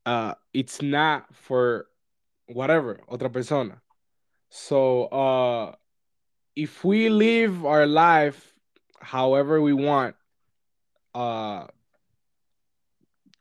uh, 0.06 0.36
it's 0.54 0.82
not 0.82 1.34
for 1.34 1.88
whatever 2.48 3.00
otra 3.10 3.32
persona. 3.32 3.82
So 4.50 5.06
uh, 5.06 5.76
if 6.56 6.84
we 6.84 7.10
live 7.10 7.66
our 7.66 7.88
life 7.88 8.54
however 9.00 9.62
we 9.62 9.74
want, 9.74 10.16
uh, 11.14 11.68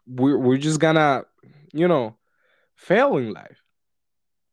we're 0.07 0.39
we're 0.39 0.59
just 0.59 0.81
gonna, 0.81 1.25
you 1.72 1.89
know, 1.89 2.16
fail 2.77 3.16
in 3.18 3.33
life. 3.33 3.62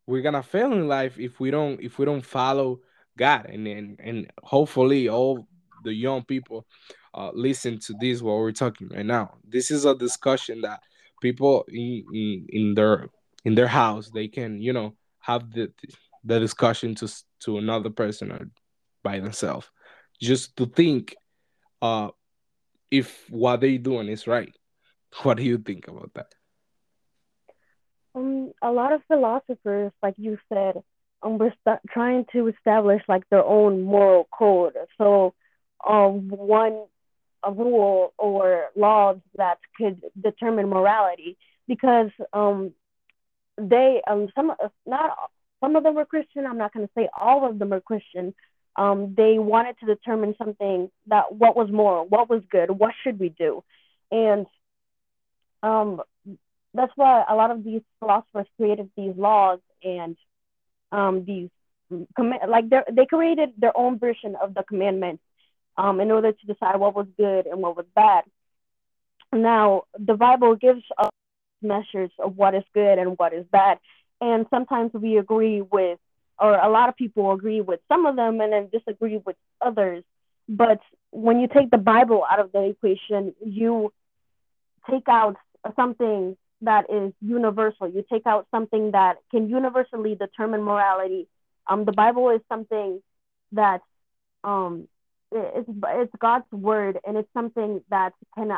We're 0.05 0.21
gonna 0.21 0.43
fail 0.43 0.73
in 0.73 0.87
life 0.87 1.17
if 1.19 1.39
we 1.39 1.51
don't 1.51 1.81
if 1.81 1.97
we 1.97 2.05
don't 2.05 2.25
follow 2.25 2.81
God 3.17 3.47
and 3.49 3.67
and, 3.67 3.99
and 4.03 4.31
hopefully 4.43 5.07
all 5.07 5.47
the 5.83 5.93
young 5.93 6.23
people 6.23 6.65
uh, 7.13 7.31
listen 7.33 7.79
to 7.79 7.93
this 7.99 8.21
while 8.21 8.37
we're 8.37 8.51
talking 8.51 8.89
right 8.89 9.05
now. 9.05 9.35
This 9.47 9.71
is 9.71 9.85
a 9.85 9.95
discussion 9.95 10.61
that 10.61 10.81
people 11.21 11.65
in, 11.67 12.03
in, 12.13 12.45
in 12.49 12.73
their 12.73 13.07
in 13.45 13.55
their 13.55 13.67
house 13.67 14.09
they 14.09 14.27
can 14.27 14.61
you 14.61 14.73
know 14.73 14.95
have 15.19 15.51
the 15.51 15.71
the 16.23 16.39
discussion 16.39 16.95
to 16.95 17.07
to 17.39 17.57
another 17.57 17.89
person 17.89 18.31
or 18.31 18.49
by 19.03 19.19
themselves. 19.19 19.69
Just 20.19 20.55
to 20.57 20.65
think 20.65 21.15
uh 21.81 22.09
if 22.89 23.25
what 23.29 23.61
they're 23.61 23.77
doing 23.77 24.09
is 24.09 24.27
right. 24.27 24.53
What 25.23 25.37
do 25.37 25.43
you 25.43 25.57
think 25.57 25.87
about 25.87 26.11
that? 26.15 26.33
Um 28.15 28.51
a 28.61 28.71
lot 28.71 28.93
of 28.93 29.01
philosophers 29.07 29.91
like 30.03 30.15
you 30.17 30.37
said 30.49 30.81
um 31.23 31.37
we're 31.37 31.53
trying 31.89 32.25
to 32.33 32.47
establish 32.47 33.01
like 33.07 33.23
their 33.29 33.43
own 33.43 33.81
moral 33.83 34.27
code. 34.31 34.73
So 34.97 35.33
um 35.87 36.29
one 36.29 36.85
a 37.43 37.51
rule 37.51 38.13
or 38.17 38.69
laws 38.75 39.17
that 39.35 39.57
could 39.77 40.01
determine 40.21 40.69
morality 40.69 41.37
because 41.67 42.11
um, 42.33 42.71
they 43.57 44.01
um, 44.07 44.27
some 44.35 44.53
not 44.85 45.17
some 45.59 45.75
of 45.75 45.83
them 45.83 45.95
were 45.95 46.05
Christian. 46.05 46.45
I'm 46.45 46.57
not 46.57 46.73
going 46.73 46.87
to 46.87 46.93
say 46.97 47.09
all 47.17 47.49
of 47.49 47.59
them 47.59 47.73
are 47.73 47.81
Christian. 47.81 48.33
Um, 48.75 49.13
they 49.15 49.37
wanted 49.37 49.77
to 49.79 49.85
determine 49.85 50.35
something 50.37 50.89
that 51.07 51.33
what 51.33 51.55
was 51.55 51.69
moral, 51.71 52.05
what 52.07 52.29
was 52.29 52.41
good, 52.49 52.71
what 52.71 52.93
should 53.03 53.19
we 53.19 53.29
do, 53.29 53.63
and 54.11 54.45
um, 55.61 56.01
that's 56.73 56.93
why 56.95 57.23
a 57.27 57.35
lot 57.35 57.51
of 57.51 57.63
these 57.63 57.81
philosophers 57.99 58.47
created 58.57 58.89
these 58.95 59.15
laws 59.15 59.59
and 59.83 60.15
um, 60.91 61.25
these 61.25 61.49
like 62.47 62.65
they 62.69 63.05
created 63.05 63.49
their 63.57 63.77
own 63.77 63.99
version 63.99 64.35
of 64.41 64.53
the 64.53 64.63
commandments 64.63 65.21
um, 65.77 65.99
in 65.99 66.11
order 66.11 66.31
to 66.31 66.45
decide 66.45 66.79
what 66.79 66.95
was 66.95 67.07
good 67.17 67.45
and 67.45 67.61
what 67.61 67.77
was 67.77 67.85
bad. 67.95 68.23
Now, 69.33 69.83
the 69.97 70.15
Bible 70.15 70.55
gives 70.55 70.83
us 70.97 71.09
measures 71.61 72.11
of 72.19 72.37
what 72.37 72.55
is 72.55 72.63
good 72.73 72.97
and 72.97 73.17
what 73.17 73.33
is 73.33 73.45
bad. 73.51 73.79
And 74.19 74.45
sometimes 74.49 74.91
we 74.93 75.17
agree 75.17 75.61
with, 75.61 75.99
or 76.39 76.55
a 76.55 76.69
lot 76.69 76.89
of 76.89 76.95
people 76.95 77.31
agree 77.31 77.61
with 77.61 77.79
some 77.87 78.05
of 78.05 78.15
them 78.15 78.41
and 78.41 78.51
then 78.51 78.69
disagree 78.71 79.17
with 79.17 79.35
others. 79.61 80.03
But 80.49 80.79
when 81.11 81.39
you 81.39 81.47
take 81.47 81.71
the 81.71 81.77
Bible 81.77 82.25
out 82.29 82.39
of 82.39 82.51
the 82.51 82.63
equation, 82.63 83.33
you 83.45 83.93
take 84.89 85.07
out 85.07 85.37
something 85.75 86.35
that 86.61 86.85
is 86.91 87.13
universal. 87.21 87.87
You 87.87 88.03
take 88.11 88.25
out 88.25 88.47
something 88.51 88.91
that 88.91 89.17
can 89.31 89.49
universally 89.49 90.15
determine 90.15 90.61
morality. 90.61 91.27
Um, 91.67 91.85
the 91.85 91.91
Bible 91.91 92.29
is 92.29 92.41
something 92.49 93.01
that 93.53 93.81
um, 94.43 94.87
it's 95.31 95.69
it's 95.69 96.13
God's 96.19 96.51
word, 96.51 96.99
and 97.05 97.17
it's 97.17 97.29
something 97.33 97.81
that 97.89 98.13
can 98.35 98.51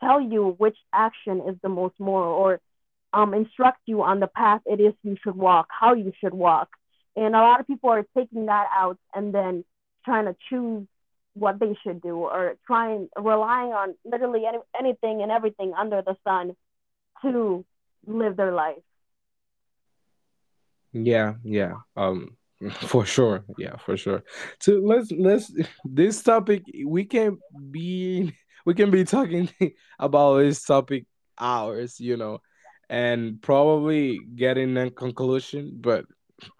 tell 0.00 0.20
you 0.20 0.54
which 0.58 0.76
action 0.92 1.42
is 1.48 1.56
the 1.62 1.68
most 1.68 1.94
moral, 1.98 2.34
or 2.34 2.60
um, 3.12 3.32
instruct 3.32 3.78
you 3.86 4.02
on 4.02 4.20
the 4.20 4.26
path 4.26 4.60
it 4.66 4.80
is 4.80 4.92
you 5.02 5.16
should 5.22 5.36
walk, 5.36 5.68
how 5.70 5.94
you 5.94 6.12
should 6.20 6.34
walk. 6.34 6.68
And 7.16 7.34
a 7.34 7.38
lot 7.38 7.60
of 7.60 7.66
people 7.66 7.90
are 7.90 8.04
taking 8.16 8.46
that 8.46 8.66
out 8.76 8.98
and 9.14 9.32
then 9.32 9.64
trying 10.04 10.24
to 10.26 10.36
choose 10.50 10.86
what 11.34 11.58
they 11.58 11.76
should 11.82 12.00
do, 12.02 12.16
or 12.16 12.56
trying 12.66 13.08
relying 13.16 13.72
on 13.72 13.94
literally 14.04 14.44
any, 14.46 14.58
anything 14.78 15.22
and 15.22 15.32
everything 15.32 15.72
under 15.76 16.02
the 16.02 16.16
sun 16.24 16.54
to 17.22 17.64
live 18.06 18.36
their 18.36 18.52
life. 18.52 18.82
Yeah, 20.92 21.34
yeah. 21.42 21.74
Um 21.96 22.36
for 22.86 23.04
sure. 23.04 23.44
Yeah, 23.58 23.76
for 23.76 23.96
sure. 23.96 24.22
So 24.60 24.74
let's 24.74 25.10
let's 25.12 25.52
this 25.84 26.22
topic 26.22 26.62
we 26.86 27.04
can 27.04 27.38
be 27.70 28.32
we 28.66 28.74
can 28.74 28.90
be 28.90 29.04
talking 29.04 29.48
about 29.98 30.38
this 30.38 30.64
topic 30.64 31.06
hours, 31.38 32.00
you 32.00 32.16
know, 32.16 32.38
and 32.88 33.40
probably 33.42 34.18
getting 34.36 34.76
a 34.76 34.90
conclusion, 34.90 35.76
but 35.80 36.04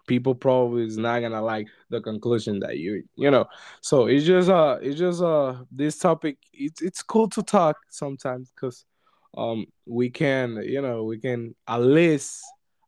people 0.07 0.33
probably 0.35 0.85
is 0.85 0.97
not 0.97 1.19
gonna 1.19 1.41
like 1.41 1.67
the 1.89 2.01
conclusion 2.01 2.59
that 2.59 2.77
you 2.77 3.03
you 3.15 3.29
know 3.29 3.45
so 3.81 4.07
it's 4.07 4.25
just 4.25 4.49
uh 4.49 4.77
it's 4.81 4.97
just 4.97 5.21
uh 5.21 5.53
this 5.69 5.99
topic 5.99 6.37
it's 6.53 6.81
it's 6.81 7.03
cool 7.03 7.27
to 7.29 7.43
talk 7.43 7.77
sometimes 7.89 8.51
because 8.55 8.85
um 9.37 9.65
we 9.85 10.09
can 10.09 10.57
you 10.63 10.81
know 10.81 11.03
we 11.03 11.19
can 11.19 11.53
at 11.67 11.81
least 11.81 12.41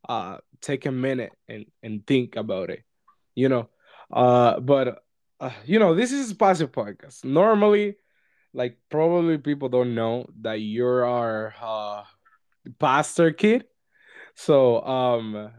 uh 0.08 0.38
take 0.62 0.86
a 0.86 0.92
minute 0.92 1.34
and 1.50 1.66
and 1.84 2.08
think 2.08 2.36
about 2.38 2.70
it 2.70 2.84
you 3.38 3.48
know 3.48 3.70
uh 4.12 4.60
but 4.60 5.04
uh, 5.40 5.52
you 5.66 5.78
know 5.78 5.94
this 5.94 6.12
is 6.12 6.32
a 6.32 6.36
passive 6.36 6.72
podcast 6.72 7.24
normally 7.24 7.96
like 8.54 8.78
probably 8.90 9.38
people 9.38 9.70
don't 9.70 9.94
know 9.94 10.26
that 10.42 10.56
you're 10.56 11.06
our 11.06 11.54
uh 11.62 12.04
pastor 12.80 13.32
kid 13.32 13.66
so 14.34 14.82
um 14.82 15.52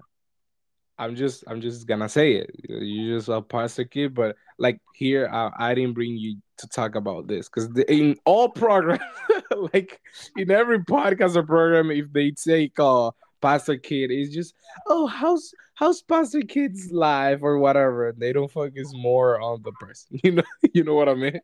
I'm 0.98 1.14
just 1.14 1.44
I'm 1.46 1.60
just 1.60 1.86
gonna 1.86 2.08
say 2.08 2.32
it. 2.32 2.50
You 2.68 3.16
just 3.16 3.28
a 3.28 3.40
pastor 3.40 3.84
kid, 3.84 4.14
but 4.14 4.34
like 4.58 4.80
here, 4.94 5.28
I, 5.32 5.50
I 5.56 5.74
didn't 5.74 5.94
bring 5.94 6.16
you 6.16 6.38
to 6.58 6.68
talk 6.68 6.96
about 6.96 7.28
this 7.28 7.48
because 7.48 7.68
in 7.88 8.16
all 8.24 8.48
programs, 8.48 9.00
like 9.72 10.00
in 10.36 10.50
every 10.50 10.80
podcast 10.80 11.36
or 11.36 11.44
program, 11.44 11.92
if 11.92 12.12
they 12.12 12.32
take 12.32 12.72
uh 12.80 13.12
pastor 13.40 13.76
kid, 13.76 14.10
is 14.10 14.32
just 14.32 14.54
oh 14.86 15.06
how's 15.06 15.52
how's 15.74 16.02
pastor 16.02 16.42
kid's 16.42 16.90
life 16.92 17.40
or 17.42 17.58
whatever. 17.58 18.14
They 18.16 18.32
don't 18.32 18.50
focus 18.50 18.92
more 18.94 19.40
on 19.40 19.62
the 19.62 19.72
person. 19.72 20.18
You 20.24 20.32
know, 20.32 20.42
you 20.74 20.84
know 20.84 20.94
what 20.94 21.08
I 21.08 21.14
mean? 21.14 21.40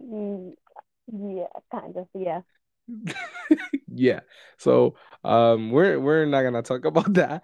Mm, 0.00 0.54
yeah, 1.12 1.46
kind 1.70 1.96
of. 1.96 2.08
Yeah. 2.14 2.40
yeah. 3.88 4.20
So 4.58 4.96
um, 5.22 5.70
we're 5.70 5.98
we're 6.00 6.26
not 6.26 6.42
gonna 6.42 6.62
talk 6.62 6.84
about 6.84 7.12
that 7.14 7.42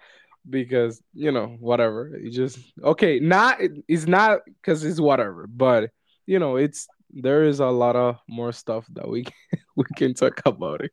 because 0.48 1.02
you 1.12 1.30
know 1.30 1.56
whatever 1.60 2.14
it 2.14 2.30
just 2.30 2.58
okay 2.82 3.20
not 3.20 3.58
it's 3.88 4.06
not 4.06 4.40
because 4.46 4.82
it's 4.84 4.98
whatever 4.98 5.46
but 5.46 5.90
you 6.24 6.38
know 6.38 6.56
it's 6.56 6.88
there 7.12 7.44
is 7.44 7.60
a 7.60 7.66
lot 7.66 7.94
of 7.94 8.16
more 8.26 8.50
stuff 8.50 8.86
that 8.92 9.06
we 9.06 9.24
can, 9.24 9.60
we 9.76 9.84
can 9.96 10.14
talk 10.14 10.40
about 10.46 10.80
it 10.82 10.92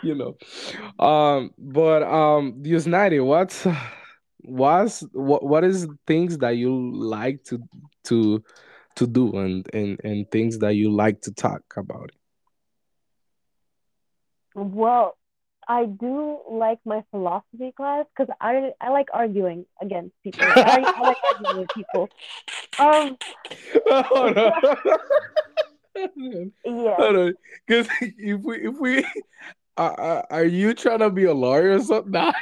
you 0.02 0.14
know 0.14 0.36
um 1.04 1.50
but 1.58 2.02
um 2.02 2.54
Diosnairi, 2.62 3.24
what's 3.24 3.66
what's 4.42 5.00
what 5.12 5.44
what 5.44 5.64
is 5.64 5.86
things 6.06 6.38
that 6.38 6.56
you 6.56 6.92
like 6.94 7.42
to 7.44 7.62
to 8.04 8.42
to 8.96 9.06
do 9.06 9.36
and 9.36 9.68
and 9.74 10.00
and 10.02 10.30
things 10.30 10.58
that 10.58 10.74
you 10.74 10.90
like 10.90 11.20
to 11.22 11.32
talk 11.32 11.62
about 11.76 12.10
well 14.54 15.16
I 15.68 15.84
do 15.84 16.40
like 16.50 16.80
my 16.84 17.04
philosophy 17.12 17.72
class 17.76 18.04
because 18.16 18.34
I 18.40 18.72
I 18.80 18.90
like 18.90 19.06
arguing 19.12 19.66
against 19.80 20.20
people. 20.24 20.42
I, 20.42 20.82
I 20.84 21.00
like 21.00 21.16
arguing 21.32 21.58
with 21.60 21.68
people. 21.68 22.08
Um. 22.80 23.16
Oh, 23.86 24.32
no. 26.16 26.50
yeah. 26.64 27.30
Because 27.66 27.88
if 28.00 28.40
we 28.40 28.56
if 28.56 28.78
we 28.80 29.04
uh, 29.76 30.22
are 30.30 30.44
you 30.44 30.74
trying 30.74 30.98
to 31.00 31.10
be 31.10 31.24
a 31.24 31.34
lawyer 31.34 31.72
or 31.72 31.80
something? 31.80 32.12
Nah, 32.12 32.32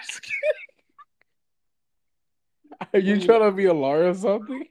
are 2.94 3.00
you 3.00 3.20
trying 3.20 3.42
to 3.42 3.52
be 3.52 3.64
a 3.66 3.74
lawyer 3.74 4.10
or 4.10 4.14
something? 4.14 4.64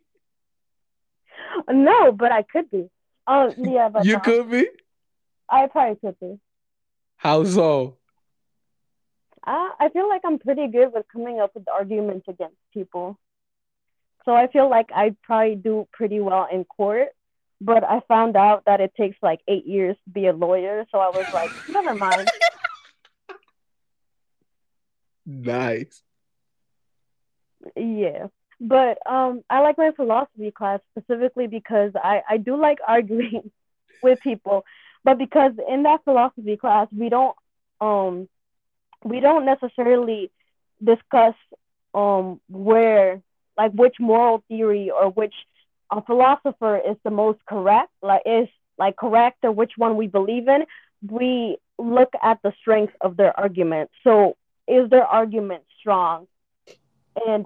No, 1.70 2.12
but 2.12 2.32
I 2.32 2.44
could 2.44 2.70
be. 2.72 2.90
Oh 3.28 3.54
yeah, 3.58 3.90
but 3.90 4.06
you 4.06 4.16
um, 4.16 4.22
could 4.22 4.50
be. 4.50 4.68
I 5.50 5.68
probably 5.68 5.96
could 5.98 6.20
be. 6.20 6.40
How 7.18 7.44
so? 7.44 7.98
Uh, 9.46 9.70
I 9.80 9.90
feel 9.94 10.10
like 10.10 10.22
I'm 10.26 10.40
pretty 10.40 10.68
good 10.68 10.92
with 10.94 11.06
coming 11.12 11.40
up 11.40 11.52
with 11.56 11.68
arguments 11.70 12.28
against 12.28 12.58
people. 12.74 13.18
So 14.26 14.34
I 14.34 14.48
feel 14.48 14.70
like 14.70 14.90
I 14.94 15.16
probably 15.24 15.56
do 15.56 15.88
pretty 15.94 16.20
well 16.20 16.48
in 16.52 16.66
court, 16.66 17.10
but 17.60 17.84
I 17.84 18.02
found 18.08 18.36
out 18.36 18.64
that 18.66 18.82
it 18.82 18.94
takes 18.96 19.18
like 19.22 19.42
eight 19.48 19.66
years 19.66 19.96
to 20.06 20.10
be 20.12 20.28
a 20.28 20.34
lawyer. 20.34 20.86
So 20.92 21.00
I 21.00 21.10
was 21.10 21.26
like, 21.34 21.52
never 21.70 21.96
mind. 21.96 22.30
Nice. 25.26 26.02
Yeah. 27.76 28.28
But 28.60 28.98
um, 29.06 29.44
I 29.50 29.60
like 29.60 29.78
my 29.78 29.92
philosophy 29.92 30.52
class 30.52 30.80
specifically 30.92 31.48
because 31.48 31.92
I, 31.96 32.24
I 32.28 32.38
do 32.38 32.56
like 32.56 32.80
arguing 32.88 33.52
with 34.04 34.20
people, 34.22 34.66
but 35.04 35.18
because 35.18 35.54
in 35.70 35.84
that 35.84 36.04
philosophy 36.04 36.58
class 36.58 36.88
we 36.96 37.10
don't 37.10 37.36
um 37.80 38.28
we 39.04 39.20
don't 39.20 39.46
necessarily 39.46 40.32
discuss 40.84 41.36
um 41.94 42.40
where 42.50 43.22
like 43.58 43.72
which 43.72 43.96
moral 44.00 44.44
theory 44.48 44.90
or 44.92 45.10
which 45.10 45.34
uh, 45.92 46.02
philosopher 46.02 46.78
is 46.78 46.98
the 47.04 47.12
most 47.12 47.40
correct 47.48 47.92
like 48.02 48.22
is 48.26 48.48
like 48.78 48.96
correct 48.96 49.38
or 49.44 49.52
which 49.52 49.74
one 49.78 49.96
we 49.98 50.08
believe 50.08 50.48
in 50.48 50.66
we 51.10 51.58
look 51.78 52.12
at 52.22 52.40
the 52.44 52.54
strength 52.60 52.94
of 53.02 53.18
their 53.18 53.38
argument 53.40 53.90
so 54.04 54.36
is 54.68 54.90
their 54.90 55.06
argument 55.06 55.64
strong 55.80 56.28
and 57.26 57.46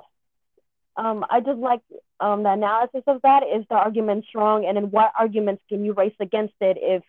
um, 0.97 1.25
I 1.29 1.39
just 1.39 1.59
like 1.59 1.81
um, 2.19 2.43
the 2.43 2.51
analysis 2.51 3.03
of 3.07 3.21
that. 3.23 3.43
Is 3.43 3.65
the 3.69 3.75
argument 3.75 4.25
strong, 4.27 4.65
and 4.65 4.75
then 4.77 4.91
what 4.91 5.11
arguments 5.17 5.63
can 5.69 5.85
you 5.85 5.93
raise 5.93 6.13
against 6.19 6.53
it 6.59 6.77
if 6.79 7.03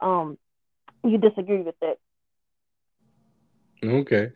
um, 0.00 0.38
you 1.04 1.18
disagree 1.18 1.62
with 1.62 1.74
it? 1.82 2.00
Okay. 3.84 4.32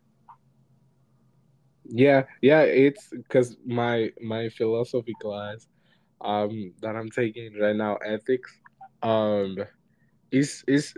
Yeah, 1.85 2.25
yeah, 2.41 2.63
it's 2.63 3.09
because 3.11 3.57
my 3.67 4.11
my 4.21 4.49
philosophy 4.51 5.15
class 5.21 5.67
um 6.23 6.73
that 6.81 6.97
I'm 6.97 7.11
taking 7.11 7.59
right 7.59 7.77
now, 7.77 7.97
ethics, 7.97 8.59
um 9.03 9.59
is 10.31 10.65
is 10.67 10.95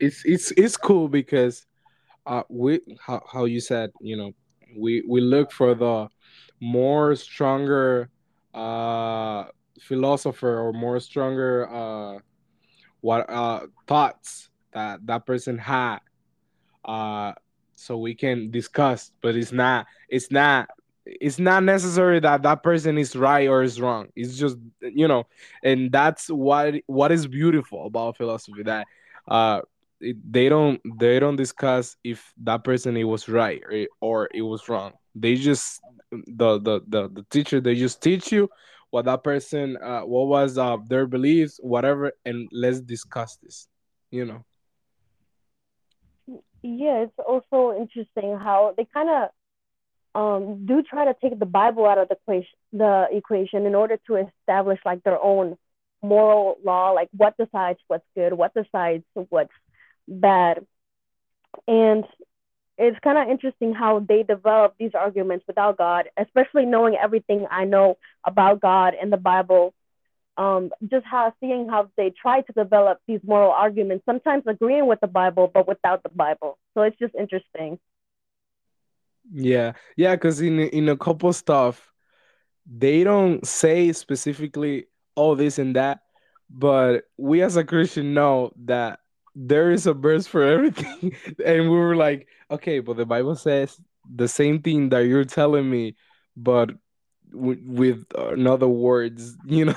it's 0.00 0.24
it's 0.24 0.52
it's 0.52 0.76
cool 0.76 1.08
because 1.08 1.66
uh 2.26 2.42
we 2.48 2.80
how, 3.00 3.22
how 3.30 3.44
you 3.44 3.60
said, 3.60 3.90
you 4.00 4.16
know, 4.16 4.32
we 4.76 5.02
we 5.08 5.20
look 5.20 5.52
for 5.52 5.74
the 5.74 6.08
more 6.60 7.14
stronger 7.14 8.10
uh 8.54 9.44
philosopher 9.80 10.60
or 10.60 10.72
more 10.72 11.00
stronger 11.00 11.68
uh 11.70 12.18
what 13.00 13.28
uh 13.28 13.66
thoughts 13.86 14.50
that 14.72 15.04
that 15.06 15.26
person 15.26 15.58
had 15.58 15.98
uh 16.84 17.32
so 17.74 17.98
we 17.98 18.14
can 18.14 18.50
discuss 18.50 19.12
but 19.20 19.34
it's 19.34 19.52
not 19.52 19.86
it's 20.08 20.30
not 20.30 20.68
it's 21.06 21.38
not 21.38 21.62
necessary 21.62 22.20
that 22.20 22.42
that 22.42 22.62
person 22.62 22.98
is 22.98 23.14
right 23.16 23.48
or 23.48 23.62
is 23.62 23.80
wrong. 23.80 24.08
It's 24.16 24.36
just 24.36 24.56
you 24.80 25.08
know 25.08 25.24
and 25.62 25.90
that's 25.92 26.28
what 26.28 26.74
what 26.86 27.12
is 27.12 27.26
beautiful 27.26 27.86
about 27.86 28.16
philosophy 28.16 28.62
that 28.64 28.86
uh 29.28 29.60
it, 30.00 30.16
they 30.30 30.48
don't 30.48 30.80
they 30.98 31.18
don't 31.18 31.36
discuss 31.36 31.96
if 32.04 32.32
that 32.42 32.64
person 32.64 32.96
it 32.96 33.04
was 33.04 33.28
right 33.28 33.62
or, 33.70 33.86
or 34.00 34.28
it 34.34 34.42
was 34.42 34.68
wrong. 34.68 34.92
They 35.14 35.34
just 35.36 35.80
the, 36.10 36.58
the 36.58 36.80
the 36.86 37.08
the 37.08 37.26
teacher 37.30 37.60
they 37.60 37.74
just 37.74 38.02
teach 38.02 38.32
you 38.32 38.48
what 38.90 39.04
that 39.06 39.22
person 39.24 39.76
uh 39.82 40.02
what 40.02 40.26
was 40.28 40.58
uh 40.58 40.76
their 40.88 41.06
beliefs 41.06 41.58
whatever 41.62 42.12
and 42.24 42.48
let's 42.52 42.80
discuss 42.80 43.36
this 43.42 43.68
you 44.10 44.24
know? 44.24 44.44
Yeah, 46.62 47.04
it's 47.04 47.18
also 47.18 47.76
interesting 47.78 48.38
how 48.38 48.74
they 48.76 48.86
kind 48.92 49.08
of 49.10 49.28
um 50.14 50.66
do 50.66 50.82
try 50.82 51.04
to 51.06 51.16
take 51.20 51.38
the 51.38 51.46
Bible 51.46 51.86
out 51.86 51.98
of 51.98 52.08
the 52.08 52.16
equation, 52.16 52.54
the 52.72 53.06
equation 53.12 53.66
in 53.66 53.74
order 53.74 53.98
to 54.06 54.16
establish 54.16 54.80
like 54.84 55.02
their 55.04 55.20
own 55.22 55.56
moral 56.02 56.58
law, 56.64 56.90
like 56.90 57.08
what 57.16 57.36
decides 57.36 57.78
what's 57.88 58.04
good, 58.14 58.32
what 58.32 58.52
decides 58.54 59.04
what's 59.30 59.52
bad, 60.08 60.66
and 61.66 62.04
it's 62.76 62.98
kind 63.04 63.18
of 63.18 63.28
interesting 63.28 63.72
how 63.72 64.00
they 64.00 64.22
develop 64.22 64.74
these 64.78 64.90
arguments 64.94 65.44
without 65.46 65.78
God, 65.78 66.08
especially 66.16 66.66
knowing 66.66 66.96
everything 66.96 67.46
I 67.50 67.64
know 67.64 67.98
about 68.24 68.60
God 68.60 68.94
and 69.00 69.12
the 69.12 69.16
Bible. 69.16 69.74
Um, 70.36 70.72
just 70.90 71.06
how 71.06 71.32
seeing 71.38 71.68
how 71.68 71.90
they 71.96 72.10
try 72.10 72.40
to 72.40 72.52
develop 72.52 72.98
these 73.06 73.20
moral 73.24 73.52
arguments, 73.52 74.04
sometimes 74.04 74.42
agreeing 74.48 74.88
with 74.88 74.98
the 75.00 75.06
Bible, 75.06 75.48
but 75.52 75.68
without 75.68 76.02
the 76.02 76.08
Bible. 76.08 76.58
So 76.74 76.82
it's 76.82 76.98
just 76.98 77.14
interesting. 77.14 77.78
Yeah, 79.32 79.72
yeah, 79.96 80.14
because 80.16 80.40
in 80.40 80.58
in 80.60 80.88
a 80.88 80.96
couple 80.96 81.32
stuff, 81.32 81.92
they 82.66 83.04
don't 83.04 83.46
say 83.46 83.92
specifically 83.92 84.86
all 85.16 85.34
this 85.34 85.58
and 85.58 85.76
that, 85.76 86.00
but 86.50 87.04
we 87.16 87.42
as 87.42 87.56
a 87.56 87.64
Christian 87.64 88.14
know 88.14 88.52
that 88.64 89.00
there 89.34 89.70
is 89.70 89.86
a 89.86 89.94
verse 89.94 90.26
for 90.26 90.42
everything, 90.54 91.16
and 91.44 91.70
we 91.70 91.76
were 91.76 91.96
like, 91.96 92.28
okay, 92.50 92.80
but 92.80 92.96
the 92.96 93.06
Bible 93.06 93.36
says 93.36 93.80
the 94.14 94.28
same 94.28 94.60
thing 94.62 94.90
that 94.90 95.06
you're 95.06 95.24
telling 95.24 95.68
me, 95.70 95.96
but 96.36 96.70
with, 97.32 97.60
with 97.64 98.04
another 98.16 98.68
words, 98.68 99.36
you 99.46 99.66
know. 99.66 99.74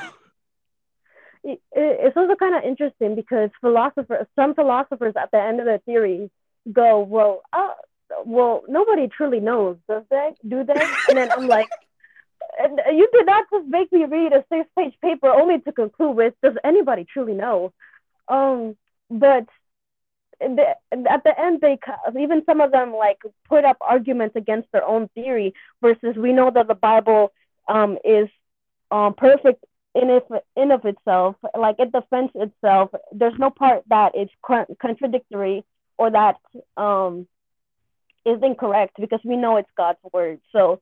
It, 1.43 1.62
it's 1.72 2.18
also 2.18 2.36
kind 2.36 2.56
of 2.56 2.64
interesting 2.64 3.16
because 3.16 3.50
philosophers, 3.62 4.28
some 4.36 4.54
philosophers 4.54 5.14
at 5.16 5.32
the 5.32 5.41
end 5.41 5.60
of 5.60 5.66
the 5.66 5.80
theory 5.86 6.30
go, 6.72 7.00
well, 7.00 7.41
uh, 7.54 7.70
well, 8.26 8.64
nobody 8.68 9.08
truly 9.08 9.39
knows, 9.39 9.78
does 9.88 10.03
they? 10.10 10.34
Do 10.47 10.64
they? 10.64 10.74
And 11.10 11.18
then 11.18 11.32
I'm 11.32 11.47
like, 11.47 11.70
you 12.91 13.08
did 13.14 13.26
not 13.26 13.45
just 13.51 13.68
make 13.68 13.91
me 13.91 14.05
read 14.05 14.34
a 14.34 14.43
six-page 14.51 14.95
paper 15.01 15.28
only 15.28 15.60
to 15.60 15.72
conclude 15.72 16.16
with, 16.16 16.34
does 16.41 16.55
anybody 16.64 17.05
truly 17.05 17.34
know? 17.34 17.74
Um, 18.28 18.76
but 19.10 19.45
at 20.39 21.24
the 21.24 21.34
end, 21.38 21.62
they 21.62 21.80
even 22.20 22.43
some 22.45 22.62
of 22.62 22.72
them 22.72 22.93
like 22.93 23.20
put 23.47 23.66
up 23.66 23.78
arguments 23.82 24.36
against 24.36 24.72
their 24.72 24.86
own 24.86 25.10
theory. 25.16 25.53
Versus, 25.82 26.16
we 26.16 26.34
know 26.34 26.51
that 26.51 26.68
the 26.68 26.76
Bible 26.76 27.32
um, 27.68 27.97
is 28.03 28.30
um, 28.91 29.14
perfect 29.16 29.64
in 29.95 30.10
if 30.10 30.24
in 30.55 30.72
of 30.72 30.86
itself, 30.86 31.36
like 31.58 31.78
it 31.80 31.91
defends 31.91 32.32
itself. 32.36 32.91
There's 33.12 33.38
no 33.39 33.49
part 33.49 33.84
that 33.89 34.16
is 34.16 34.30
contradictory 34.80 35.64
or 35.97 36.12
that 36.12 36.38
um, 36.76 37.28
is 38.28 38.41
incorrect 38.43 38.97
because 38.99 39.21
we 39.23 39.38
know 39.38 39.57
it's 39.57 39.69
God's 39.78 39.99
word. 40.13 40.39
So 40.51 40.82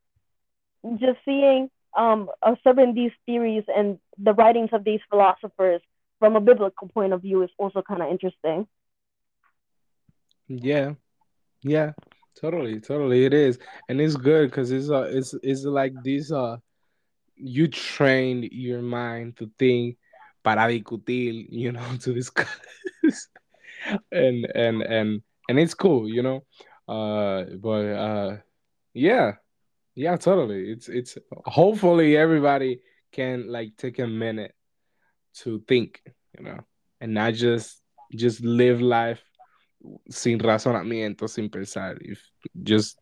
just 0.98 1.20
seeing 1.26 1.70
um, 1.96 2.30
observing 2.42 2.94
these 2.94 3.12
theories 3.26 3.64
and 3.68 4.00
the 4.18 4.34
writings 4.34 4.70
of 4.74 4.84
these 4.84 5.00
philosophers 5.10 5.82
from 6.20 6.36
a 6.36 6.42
biblical 6.42 6.88
point 6.88 7.14
of 7.14 7.22
view 7.22 7.44
is 7.44 7.50
also 7.58 7.82
kind 7.82 8.02
of 8.02 8.10
interesting. 8.10 8.68
Yeah, 10.48 10.94
yeah, 11.64 11.94
totally, 12.40 12.80
totally. 12.80 13.26
It 13.26 13.34
is, 13.34 13.58
and 13.90 14.00
it's 14.00 14.16
good 14.16 14.50
because 14.52 14.72
it's 14.72 14.90
uh, 14.90 15.10
it's 15.10 15.34
it's 15.42 15.64
like 15.64 15.94
these 16.04 16.32
uh, 16.32 16.58
you 17.36 17.68
train 17.68 18.48
your 18.52 18.82
mind 18.82 19.38
to 19.38 19.50
think 19.58 19.98
para 20.44 20.68
discutir, 20.68 21.48
you 21.50 21.72
know, 21.72 21.84
to 22.02 22.14
discuss, 22.14 22.48
and 24.12 24.46
and 24.54 24.84
and 24.84 25.22
and 25.50 25.60
it's 25.60 25.74
cool, 25.74 26.08
you 26.08 26.22
know. 26.22 26.44
Uh, 26.88 27.44
but 27.60 27.86
uh, 27.86 28.38
yeah, 28.94 29.34
yeah, 29.96 30.18
totally. 30.18 30.72
It's 30.72 30.90
it's 30.90 31.18
hopefully 31.46 32.18
everybody 32.18 32.82
can 33.12 33.52
like 33.52 33.78
take 33.78 34.00
a 34.00 34.08
minute 34.08 34.54
to 35.36 35.64
think, 35.68 36.02
you 36.38 36.46
know, 36.46 36.60
and 37.02 37.14
not 37.14 37.34
just 37.34 37.82
just 38.14 38.42
live 38.42 38.82
life 38.82 39.24
sin 40.10 40.40
razonamiento, 40.40 41.28
sin 41.28 41.50
pensar, 41.50 41.98
if 42.02 42.20
just 42.64 42.98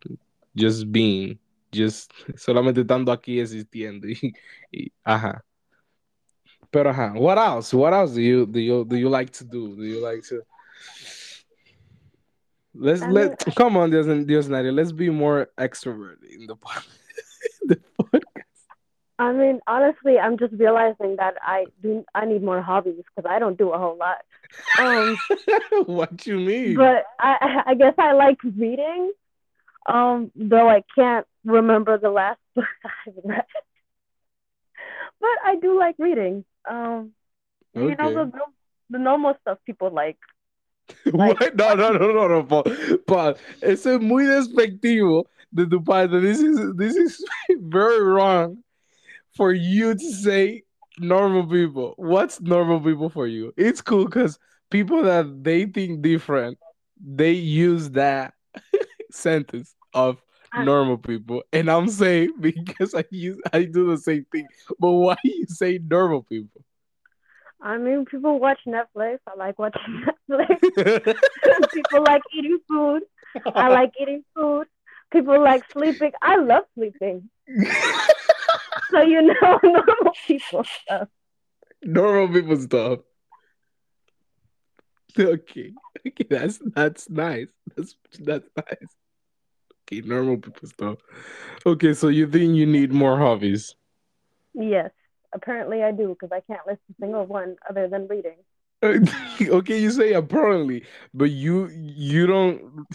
just 0.55 0.91
being, 0.91 1.39
just 1.71 2.11
solamente 2.35 2.81
estando 2.81 3.11
aquí 3.11 3.39
existiendo 3.39 4.07
ajá. 5.03 5.43
Pero 6.71 6.89
ajá, 6.89 7.13
what 7.15 7.37
else? 7.37 7.73
What 7.73 7.93
else 7.93 8.15
do 8.15 8.21
you 8.21 8.45
do 8.45 8.59
you 8.59 8.85
do 8.85 8.95
you 8.95 9.09
like 9.09 9.31
to 9.31 9.43
do? 9.43 9.75
Do 9.75 9.83
you 9.83 9.99
like 10.01 10.23
to 10.29 10.41
Let's 12.75 13.01
I 13.01 13.09
let 13.09 13.55
come 13.55 13.77
on, 13.77 13.91
Dios, 13.91 14.07
Diosnairi. 14.07 14.73
Let's 14.73 14.91
be 14.91 15.09
more 15.09 15.49
extroverted 15.57 16.23
in 16.33 16.47
the, 16.47 16.55
the 17.67 17.79
podcast. 18.01 18.23
I 19.19 19.31
mean, 19.31 19.61
honestly, 19.67 20.17
I'm 20.17 20.37
just 20.37 20.53
realizing 20.53 21.17
that 21.17 21.35
I 21.41 21.65
do. 21.81 22.03
I 22.15 22.25
need 22.25 22.41
more 22.41 22.61
hobbies 22.61 22.95
because 22.97 23.29
I 23.29 23.37
don't 23.37 23.57
do 23.57 23.71
a 23.71 23.77
whole 23.77 23.97
lot. 23.97 24.17
Um, 24.79 25.17
what 25.85 26.25
you 26.25 26.39
mean? 26.39 26.75
But 26.75 27.05
I, 27.19 27.63
I 27.67 27.75
guess 27.75 27.93
I 27.97 28.13
like 28.13 28.43
reading. 28.43 29.11
Um, 29.87 30.31
though 30.35 30.69
I 30.69 30.83
can't 30.95 31.27
remember 31.45 31.97
the 31.97 32.09
last 32.09 32.39
book 32.55 32.65
I've 32.85 33.13
read. 33.23 33.45
but 35.19 35.37
I 35.45 35.57
do 35.61 35.77
like 35.77 35.95
reading. 35.99 36.43
Um, 36.67 37.11
okay. 37.75 37.89
you 37.89 37.95
know 37.95 38.13
the 38.13 38.31
the 38.89 38.99
normal 38.99 39.35
stuff 39.41 39.57
people 39.65 39.91
like 39.91 40.17
Like, 41.05 41.55
no, 41.55 41.73
no, 41.75 41.91
no, 41.91 42.11
no, 42.11 42.27
no, 42.27 42.43
Paul. 42.43 42.63
Paul, 43.05 43.35
eso 43.61 43.95
es 43.95 44.01
muy 44.01 44.23
despectivo 44.23 45.25
de 45.53 45.65
tu 45.67 45.81
parte. 45.81 46.19
This 46.19 46.39
is 46.39 46.59
this 46.75 46.95
is 46.95 47.23
very 47.59 48.01
wrong 48.03 48.63
for 49.35 49.53
you 49.53 49.95
to 49.95 50.11
say 50.11 50.63
normal 50.99 51.45
people. 51.45 51.93
What's 51.97 52.41
normal 52.41 52.79
people 52.79 53.09
for 53.09 53.27
you? 53.27 53.53
It's 53.57 53.81
cool 53.81 54.05
because 54.05 54.39
people 54.69 55.03
that 55.03 55.43
they 55.43 55.65
think 55.65 56.01
different, 56.01 56.57
they 56.99 57.31
use 57.31 57.91
that 57.91 58.33
sentence 59.11 59.75
of 59.93 60.21
ah. 60.53 60.63
normal 60.63 60.97
people, 60.97 61.43
and 61.51 61.69
I'm 61.69 61.89
saying 61.89 62.33
because 62.39 62.93
I 62.93 63.05
use 63.11 63.39
I 63.51 63.63
do 63.65 63.89
the 63.89 63.97
same 63.97 64.25
thing. 64.31 64.47
But 64.79 64.91
why 64.91 65.15
you 65.23 65.45
say 65.47 65.79
normal 65.83 66.23
people? 66.23 66.63
I 67.63 67.77
mean, 67.77 68.03
people 68.03 68.39
watch 68.39 68.59
Netflix. 68.67 69.19
I 69.25 69.35
like 69.37 69.57
watching 69.57 70.03
Netflix. 70.29 71.15
people 71.73 72.03
like 72.03 72.21
eating 72.37 72.59
food. 72.67 73.03
I 73.55 73.69
like 73.73 73.93
eating 73.99 74.25
food. 74.35 74.67
People 75.13 75.41
like 75.41 75.63
sleeping. 75.71 76.11
I 76.21 76.35
love 76.35 76.65
sleeping. 76.75 77.29
so 78.91 79.01
you 79.01 79.21
know, 79.21 79.59
normal 79.63 80.13
people 80.27 80.65
stuff. 80.65 81.07
Normal 81.83 82.33
people 82.33 82.59
stuff. 82.59 82.99
Okay, 85.17 85.71
okay, 86.05 86.25
that's 86.29 86.59
that's 86.75 87.09
nice. 87.09 87.47
That's 87.77 87.95
that's 88.19 88.49
nice. 88.57 88.89
Okay, 89.83 90.01
normal 90.01 90.37
people 90.37 90.67
stuff. 90.67 90.97
Okay, 91.65 91.93
so 91.93 92.09
you 92.09 92.27
think 92.27 92.55
you 92.55 92.65
need 92.65 92.91
more 92.91 93.17
hobbies? 93.17 93.73
Yes 94.53 94.91
apparently 95.33 95.83
I 95.83 95.91
do 95.91 96.09
because 96.09 96.31
I 96.31 96.41
can't 96.41 96.65
list 96.67 96.81
a 96.89 96.93
single 96.99 97.25
one 97.25 97.55
other 97.69 97.87
than 97.87 98.07
reading. 98.07 98.37
okay, 98.83 99.79
you 99.79 99.91
say 99.91 100.13
apparently, 100.13 100.83
but 101.13 101.31
you 101.31 101.69
you 101.69 102.27
don't. 102.27 102.85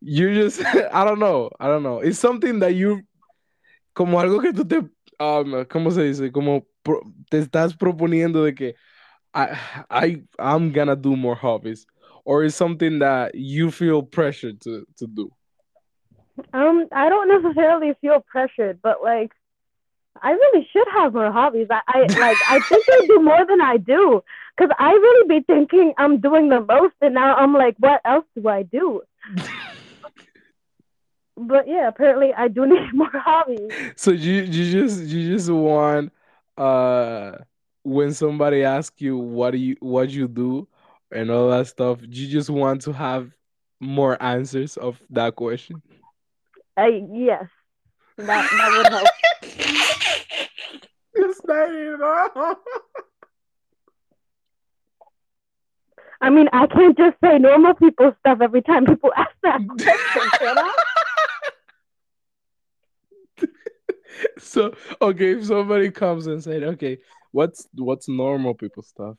You 0.00 0.34
just 0.34 0.64
I 0.92 1.04
don't 1.04 1.18
know 1.18 1.50
I 1.58 1.68
don't 1.68 1.82
know. 1.82 2.00
It's 2.00 2.18
something 2.18 2.58
that 2.60 2.74
you 2.74 3.02
como 3.94 4.18
algo 4.18 4.42
que 4.42 4.52
tú 4.52 4.68
te 4.68 4.76
um, 5.18 5.64
¿cómo 5.64 5.90
se 5.90 6.02
dice? 6.02 6.30
Como 6.30 6.66
pro, 6.82 7.00
te 7.30 7.38
estás 7.38 7.74
proponiendo 7.74 8.44
de 8.44 8.54
que 8.54 8.74
I 9.34 9.56
I 9.90 10.22
I'm 10.38 10.72
gonna 10.72 10.96
do 10.96 11.16
more 11.16 11.34
hobbies, 11.34 11.86
or 12.24 12.44
is 12.44 12.54
something 12.54 12.98
that 12.98 13.34
you 13.34 13.70
feel 13.70 14.02
pressured 14.02 14.60
to 14.62 14.84
to 14.98 15.06
do? 15.06 15.30
Um, 16.52 16.86
I 16.92 17.08
don't 17.08 17.28
necessarily 17.42 17.94
feel 18.00 18.22
pressured, 18.30 18.80
but 18.82 19.02
like 19.02 19.32
I 20.22 20.30
really 20.30 20.68
should 20.72 20.86
have 20.92 21.14
more 21.14 21.30
hobbies. 21.30 21.68
I, 21.70 21.80
I 21.86 22.00
like 22.18 22.36
I 22.48 22.60
think 22.68 22.84
I 22.88 23.06
do 23.06 23.20
more 23.20 23.44
than 23.46 23.60
I 23.60 23.76
do 23.76 24.22
because 24.56 24.74
I 24.78 24.92
really 24.92 25.28
be 25.28 25.44
thinking 25.44 25.94
I'm 25.98 26.20
doing 26.20 26.48
the 26.48 26.60
most, 26.60 26.94
and 27.00 27.14
now 27.14 27.34
I'm 27.36 27.52
like, 27.52 27.76
what 27.78 28.00
else 28.04 28.24
do 28.34 28.48
I 28.48 28.62
do? 28.62 29.02
but 31.36 31.68
yeah, 31.68 31.88
apparently 31.88 32.32
I 32.34 32.48
do 32.48 32.66
need 32.72 32.92
more 32.92 33.10
hobbies. 33.12 33.72
So 33.96 34.10
you 34.10 34.42
you 34.42 34.72
just 34.72 35.02
you 35.02 35.36
just 35.36 35.50
want 35.50 36.12
uh 36.56 37.32
when 37.82 38.12
somebody 38.12 38.64
asks 38.64 39.00
you 39.00 39.16
what 39.16 39.52
do 39.52 39.58
you 39.58 39.76
what 39.80 40.10
you 40.10 40.26
do 40.28 40.66
and 41.12 41.30
all 41.30 41.50
that 41.50 41.68
stuff, 41.68 42.00
you 42.02 42.28
just 42.28 42.50
want 42.50 42.82
to 42.82 42.92
have 42.92 43.30
more 43.80 44.20
answers 44.22 44.76
of 44.76 45.00
that 45.10 45.36
question. 45.36 45.80
Uh, 46.76 46.86
yes, 47.12 47.44
that 48.16 48.26
that 48.26 48.74
would 48.76 48.92
help. 48.92 49.08
It's 51.18 51.40
not 51.46 51.74
at 51.74 52.00
all. 52.36 52.56
I 56.20 56.30
mean, 56.30 56.48
I 56.52 56.66
can't 56.66 56.96
just 56.96 57.16
say 57.22 57.38
normal 57.38 57.74
people 57.74 58.14
stuff 58.20 58.38
every 58.42 58.62
time 58.62 58.86
people 58.86 59.12
ask 59.16 59.30
that 59.42 59.60
question, 59.66 60.30
can 60.38 60.58
I? 60.58 60.74
so 64.38 64.74
okay, 65.00 65.32
if 65.32 65.46
somebody 65.46 65.90
comes 65.90 66.26
and 66.26 66.42
said, 66.42 66.62
"Okay, 66.62 66.98
what's 67.32 67.68
what's 67.74 68.08
normal 68.08 68.54
people 68.54 68.82
stuff?" 68.82 69.16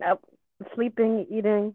Nope. 0.00 0.24
Sleeping, 0.74 1.26
eating, 1.30 1.74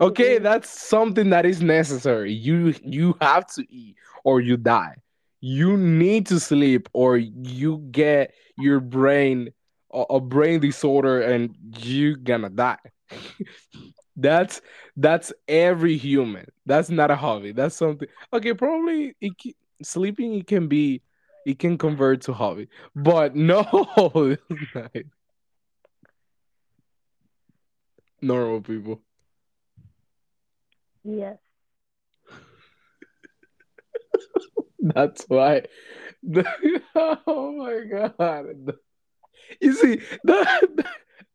Okay, 0.00 0.38
that's 0.38 0.68
something 0.68 1.30
that 1.30 1.46
is 1.46 1.62
necessary. 1.62 2.32
You 2.32 2.74
you 2.82 3.16
have 3.20 3.46
to 3.54 3.64
eat 3.68 3.96
or 4.24 4.40
you 4.40 4.56
die. 4.56 4.96
You 5.40 5.76
need 5.76 6.26
to 6.26 6.40
sleep 6.40 6.88
or 6.92 7.16
you 7.18 7.78
get 7.90 8.34
your 8.56 8.80
brain 8.80 9.50
a, 9.92 10.02
a 10.10 10.20
brain 10.20 10.60
disorder 10.60 11.20
and 11.20 11.54
you 11.78 12.16
gonna 12.16 12.50
die. 12.50 12.78
that's 14.16 14.60
that's 14.96 15.32
every 15.48 15.96
human. 15.96 16.46
That's 16.66 16.90
not 16.90 17.10
a 17.10 17.16
hobby. 17.16 17.52
That's 17.52 17.76
something. 17.76 18.08
Okay, 18.32 18.54
probably 18.54 19.14
it, 19.20 19.34
sleeping 19.82 20.34
it 20.34 20.46
can 20.46 20.68
be 20.68 21.02
it 21.44 21.58
can 21.58 21.78
convert 21.78 22.22
to 22.22 22.32
hobby. 22.32 22.68
But 22.94 23.34
no, 23.36 23.64
normal 28.20 28.60
people. 28.60 29.02
Yes. 31.06 31.38
That's 34.80 35.24
why. 35.28 35.62
oh 37.06 37.52
my 37.52 38.08
god. 38.16 38.72
You 39.60 39.72
see, 39.74 40.00
that, 40.24 40.68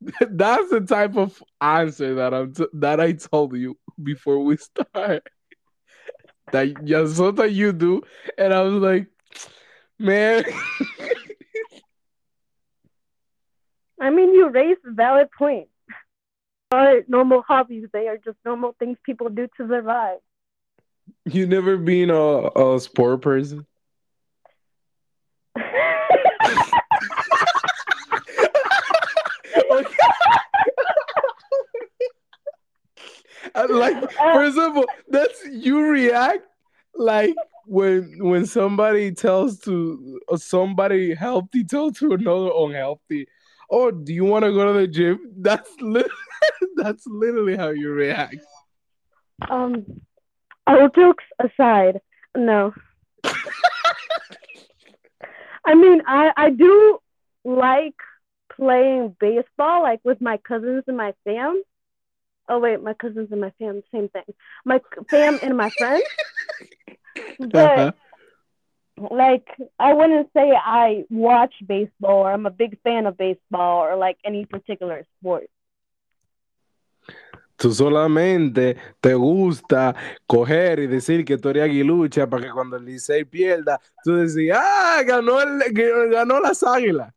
that's 0.29 0.69
the 0.69 0.81
type 0.81 1.15
of 1.15 1.41
answer 1.61 2.15
that 2.15 2.33
I'm 2.33 2.53
t- 2.53 2.67
that 2.73 2.99
I 2.99 3.13
told 3.13 3.55
you 3.55 3.77
before 4.01 4.43
we 4.43 4.57
start. 4.57 5.23
That 6.51 6.85
yeah, 6.85 7.07
something 7.07 7.53
you 7.53 7.71
do, 7.71 8.01
and 8.37 8.53
I 8.53 8.61
was 8.63 8.73
like, 8.73 9.07
man, 9.97 10.43
I 14.01 14.09
mean, 14.09 14.33
you 14.33 14.49
raised 14.49 14.81
valid 14.83 15.29
point. 15.31 15.67
Are 16.71 17.01
normal 17.07 17.41
hobbies? 17.41 17.87
They 17.91 18.07
are 18.07 18.17
just 18.17 18.37
normal 18.45 18.75
things 18.79 18.97
people 19.05 19.29
do 19.29 19.47
to 19.57 19.67
survive. 19.67 20.19
you 21.25 21.45
never 21.45 21.77
been 21.77 22.09
a, 22.09 22.47
a 22.47 22.79
sport 22.79 23.21
person. 23.21 23.65
Like 33.69 34.11
for 34.11 34.45
example, 34.45 34.85
that's 35.09 35.43
you 35.51 35.81
react 35.81 36.43
like 36.95 37.35
when 37.65 38.17
when 38.19 38.45
somebody 38.45 39.11
tells 39.11 39.59
to 39.61 40.19
somebody 40.37 41.13
healthy 41.13 41.63
tells 41.63 41.97
to 41.99 42.13
another 42.13 42.51
unhealthy. 42.55 43.27
Oh, 43.71 43.89
do 43.91 44.13
you 44.13 44.25
want 44.25 44.43
to 44.45 44.51
go 44.51 44.73
to 44.73 44.79
the 44.79 44.87
gym? 44.87 45.31
That's 45.37 45.69
li- 45.81 46.03
that's 46.75 47.05
literally 47.07 47.55
how 47.55 47.69
you 47.69 47.91
react. 47.91 48.35
um, 49.49 49.85
all 50.67 50.89
jokes 50.89 51.23
aside, 51.39 52.01
no. 52.35 52.73
I 55.65 55.75
mean, 55.75 56.01
I 56.07 56.31
I 56.35 56.49
do 56.51 56.99
like 57.45 57.95
playing 58.55 59.15
baseball, 59.19 59.83
like 59.83 59.99
with 60.03 60.21
my 60.21 60.37
cousins 60.37 60.83
and 60.87 60.97
my 60.97 61.13
fam. 61.23 61.61
Oh 62.49 62.59
wait, 62.59 62.81
my 62.83 62.93
cousins 62.93 63.29
and 63.31 63.41
my 63.41 63.51
fam, 63.59 63.81
same 63.91 64.09
thing. 64.09 64.23
My 64.65 64.81
fam 65.09 65.39
and 65.41 65.55
my 65.57 65.69
friends. 65.77 66.03
Uh-huh. 67.53 67.91
But 69.01 69.11
like, 69.11 69.47
I 69.79 69.93
wouldn't 69.93 70.29
say 70.33 70.51
I 70.53 71.05
watch 71.09 71.53
baseball 71.65 72.19
or 72.19 72.31
I'm 72.31 72.45
a 72.45 72.51
big 72.51 72.79
fan 72.83 73.07
of 73.07 73.17
baseball 73.17 73.83
or 73.83 73.95
like 73.95 74.17
any 74.23 74.45
particular 74.45 75.05
sport. 75.17 75.49
Tú 77.57 77.71
solamente 77.71 78.77
te 78.99 79.13
gusta 79.13 79.95
coger 80.27 80.79
y 80.79 80.87
decir 80.87 81.23
que 81.25 81.37
tú 81.37 81.49
eres 81.49 81.63
aguilucha 81.63 82.27
para 82.27 82.43
que 82.43 82.51
cuando 82.51 82.77
el 82.77 82.85
Licey 82.85 83.23
pierda, 83.23 83.79
tú 84.03 84.15
decís, 84.15 84.51
ah, 84.53 85.01
ganó, 85.05 85.39
el, 85.39 85.61
ganó 86.09 86.39
las 86.39 86.63
águilas. 86.63 87.13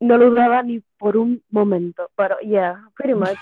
No 0.00 0.18
lo 0.18 0.34
daba 0.34 0.62
ni 0.62 0.82
por 0.98 1.16
un 1.16 1.42
momento, 1.50 2.10
but 2.16 2.32
yeah, 2.44 2.76
pretty 2.94 3.14
much. 3.14 3.38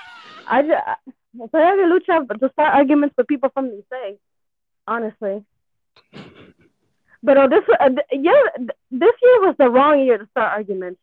I 0.47 0.63
just, 0.63 1.51
soy 1.51 1.89
lucha 1.89 2.27
to 2.39 2.49
start 2.51 2.75
arguments 2.75 3.15
with 3.17 3.27
people 3.27 3.51
from 3.53 3.69
the 3.69 3.83
say, 3.91 4.19
honestly. 4.87 5.45
But 7.23 7.37
uh, 7.37 7.49
this, 7.49 7.65
uh, 7.79 7.91
yeah, 8.13 8.33
this 8.91 9.15
year 9.23 9.41
was 9.41 9.55
the 9.59 9.69
wrong 9.69 10.01
year 10.01 10.19
to 10.19 10.27
start 10.31 10.53
arguments. 10.53 11.01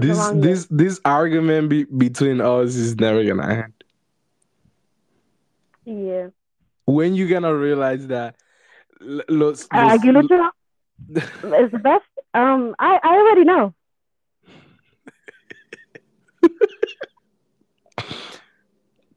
This 0.00 0.28
this 0.30 0.66
this 0.70 1.00
argument 1.04 1.68
be, 1.68 1.84
between 1.84 2.40
us 2.40 2.74
is 2.74 2.96
never 2.96 3.24
gonna 3.24 3.64
end. 3.64 3.74
Yeah. 5.84 6.28
When 6.86 7.14
you 7.14 7.28
gonna 7.28 7.54
realize 7.54 8.06
that 8.08 8.36
l- 9.00 9.22
los. 9.28 9.66
Uh, 9.72 9.82
los- 9.82 9.98
Aguilucha 10.00 10.50
is 11.14 11.70
the 11.70 11.78
best. 11.78 12.04
Um, 12.34 12.74
I, 12.78 12.98
I 13.02 13.16
already 13.16 13.44
know. 13.44 13.74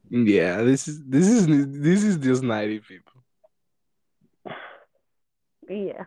yeah, 0.09 0.61
this 0.63 0.87
is 0.87 1.01
this 1.03 1.27
is 1.27 1.47
this 1.47 2.03
is 2.03 2.17
just 2.17 2.43
ninety 2.43 2.79
people. 2.79 3.18
Yeah. 5.69 6.05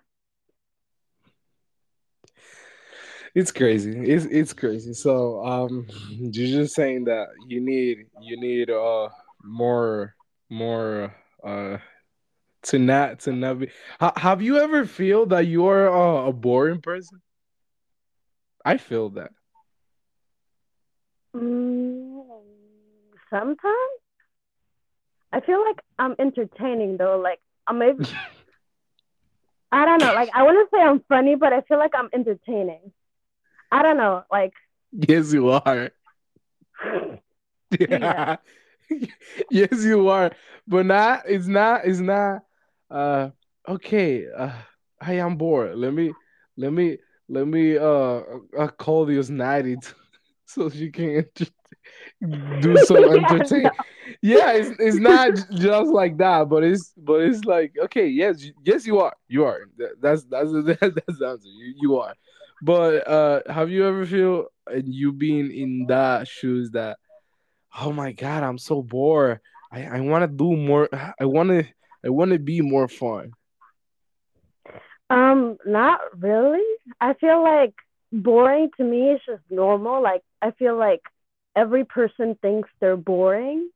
It's 3.35 3.51
crazy. 3.51 3.99
It's 3.99 4.27
it's 4.27 4.53
crazy. 4.53 4.93
So 4.93 5.45
um, 5.45 5.87
you're 6.11 6.63
just 6.63 6.75
saying 6.75 7.05
that 7.05 7.29
you 7.47 7.61
need 7.61 8.07
you 8.21 8.39
need 8.39 8.69
uh 8.71 9.09
more 9.43 10.15
more 10.51 11.15
uh 11.43 11.79
to 12.65 12.79
not 12.79 13.21
to 13.21 13.33
not 13.33 13.61
be. 13.61 13.71
Ha- 14.01 14.13
have 14.17 14.43
you 14.43 14.59
ever 14.59 14.85
feel 14.85 15.27
that 15.27 15.47
you're 15.47 15.91
uh, 15.91 16.27
a 16.27 16.33
boring 16.33 16.81
person? 16.83 17.23
I 18.65 18.77
feel 18.77 19.11
that. 19.11 19.33
Mm, 21.35 22.25
sometimes 23.31 24.03
I 25.33 25.41
feel 25.41 25.65
like 25.65 25.81
I'm 25.99 26.15
entertaining 26.19 26.99
though. 26.99 27.19
Like 27.19 27.41
I'm 27.67 27.79
maybe 27.79 28.05
I 29.73 29.87
don't 29.87 30.01
know. 30.01 30.13
Like 30.13 30.31
I 30.35 30.43
wouldn't 30.43 30.71
say 30.71 30.81
I'm 30.81 31.01
funny, 31.09 31.35
but 31.35 31.53
I 31.53 31.63
feel 31.63 31.79
like 31.79 31.93
I'm 31.95 32.11
entertaining. 32.13 32.93
I 33.71 33.83
don't 33.83 33.97
know. 33.97 34.23
Like 34.31 34.53
yes, 34.93 35.33
you 35.33 35.51
are. 35.51 35.91
Yeah. 37.81 38.37
yes, 39.51 39.83
you 39.83 40.09
are. 40.09 40.33
But 40.67 40.85
not. 40.85 41.23
It's 41.27 41.47
not. 41.47 41.87
It's 41.87 42.01
not. 42.01 42.43
Uh. 42.91 43.31
Okay. 43.67 44.27
Uh, 44.31 44.53
I 45.01 45.15
am 45.15 45.37
bored. 45.37 45.77
Let 45.77 45.95
me. 45.95 46.13
Let 46.59 46.73
me. 46.75 46.99
Let 47.31 47.47
me. 47.47 47.79
Uh. 47.79 48.21
uh 48.59 48.69
call 48.79 49.07
this 49.07 49.31
ninety 49.31 49.77
so 50.45 50.69
she 50.69 50.91
can 50.91 51.25
do 52.61 52.77
some 52.77 53.07
Yeah, 53.07 53.13
entertain. 53.15 53.71
Yeah, 54.23 54.53
it's 54.53 54.71
it's 54.79 54.99
not 54.99 55.33
just 55.55 55.91
like 55.91 56.17
that, 56.19 56.49
but 56.49 56.65
it's 56.65 56.93
but 56.97 57.21
it's 57.23 57.45
like 57.45 57.75
okay, 57.85 58.07
yes, 58.09 58.45
yes, 58.65 58.87
you 58.87 58.99
are, 59.01 59.15
you 59.29 59.45
are. 59.45 59.61
That- 59.79 60.01
That's 60.01 60.25
that's 60.25 60.51
that's 60.81 61.19
the 61.19 61.27
answer. 61.29 61.49
You 61.49 61.75
you 61.81 61.97
are. 61.99 62.15
But 62.63 63.07
uh, 63.09 63.41
have 63.53 63.71
you 63.71 63.87
ever 63.87 64.07
feel 64.07 64.47
and 64.67 64.93
you 64.93 65.13
being 65.13 65.51
in 65.53 65.87
that 65.89 66.29
shoes 66.29 66.71
that 66.73 66.99
oh 67.79 67.93
my 67.93 68.13
god, 68.13 68.43
I'm 68.43 68.59
so 68.59 68.83
bored. 68.83 69.41
I 69.73 69.85
I 69.85 70.01
want 70.01 70.23
to 70.23 70.29
do 70.29 70.57
more. 70.57 70.89
I 71.19 71.25
want 71.25 71.49
to 71.51 71.65
I 72.05 72.11
want 72.11 72.33
to 72.33 72.39
be 72.39 72.61
more 72.61 72.89
fun. 72.89 73.33
Um, 75.11 75.57
not 75.67 76.01
really. 76.19 76.63
I 77.01 77.15
feel 77.15 77.43
like 77.43 77.75
boring 78.13 78.71
to 78.77 78.85
me 78.85 79.11
is 79.13 79.21
just 79.27 79.43
normal. 79.51 80.03
Like 80.03 80.23
I 80.41 80.53
feel 80.53 80.77
like 80.77 81.01
every 81.57 81.85
person 81.85 82.37
thinks 82.43 82.69
they're 82.81 82.97
boring 82.97 83.71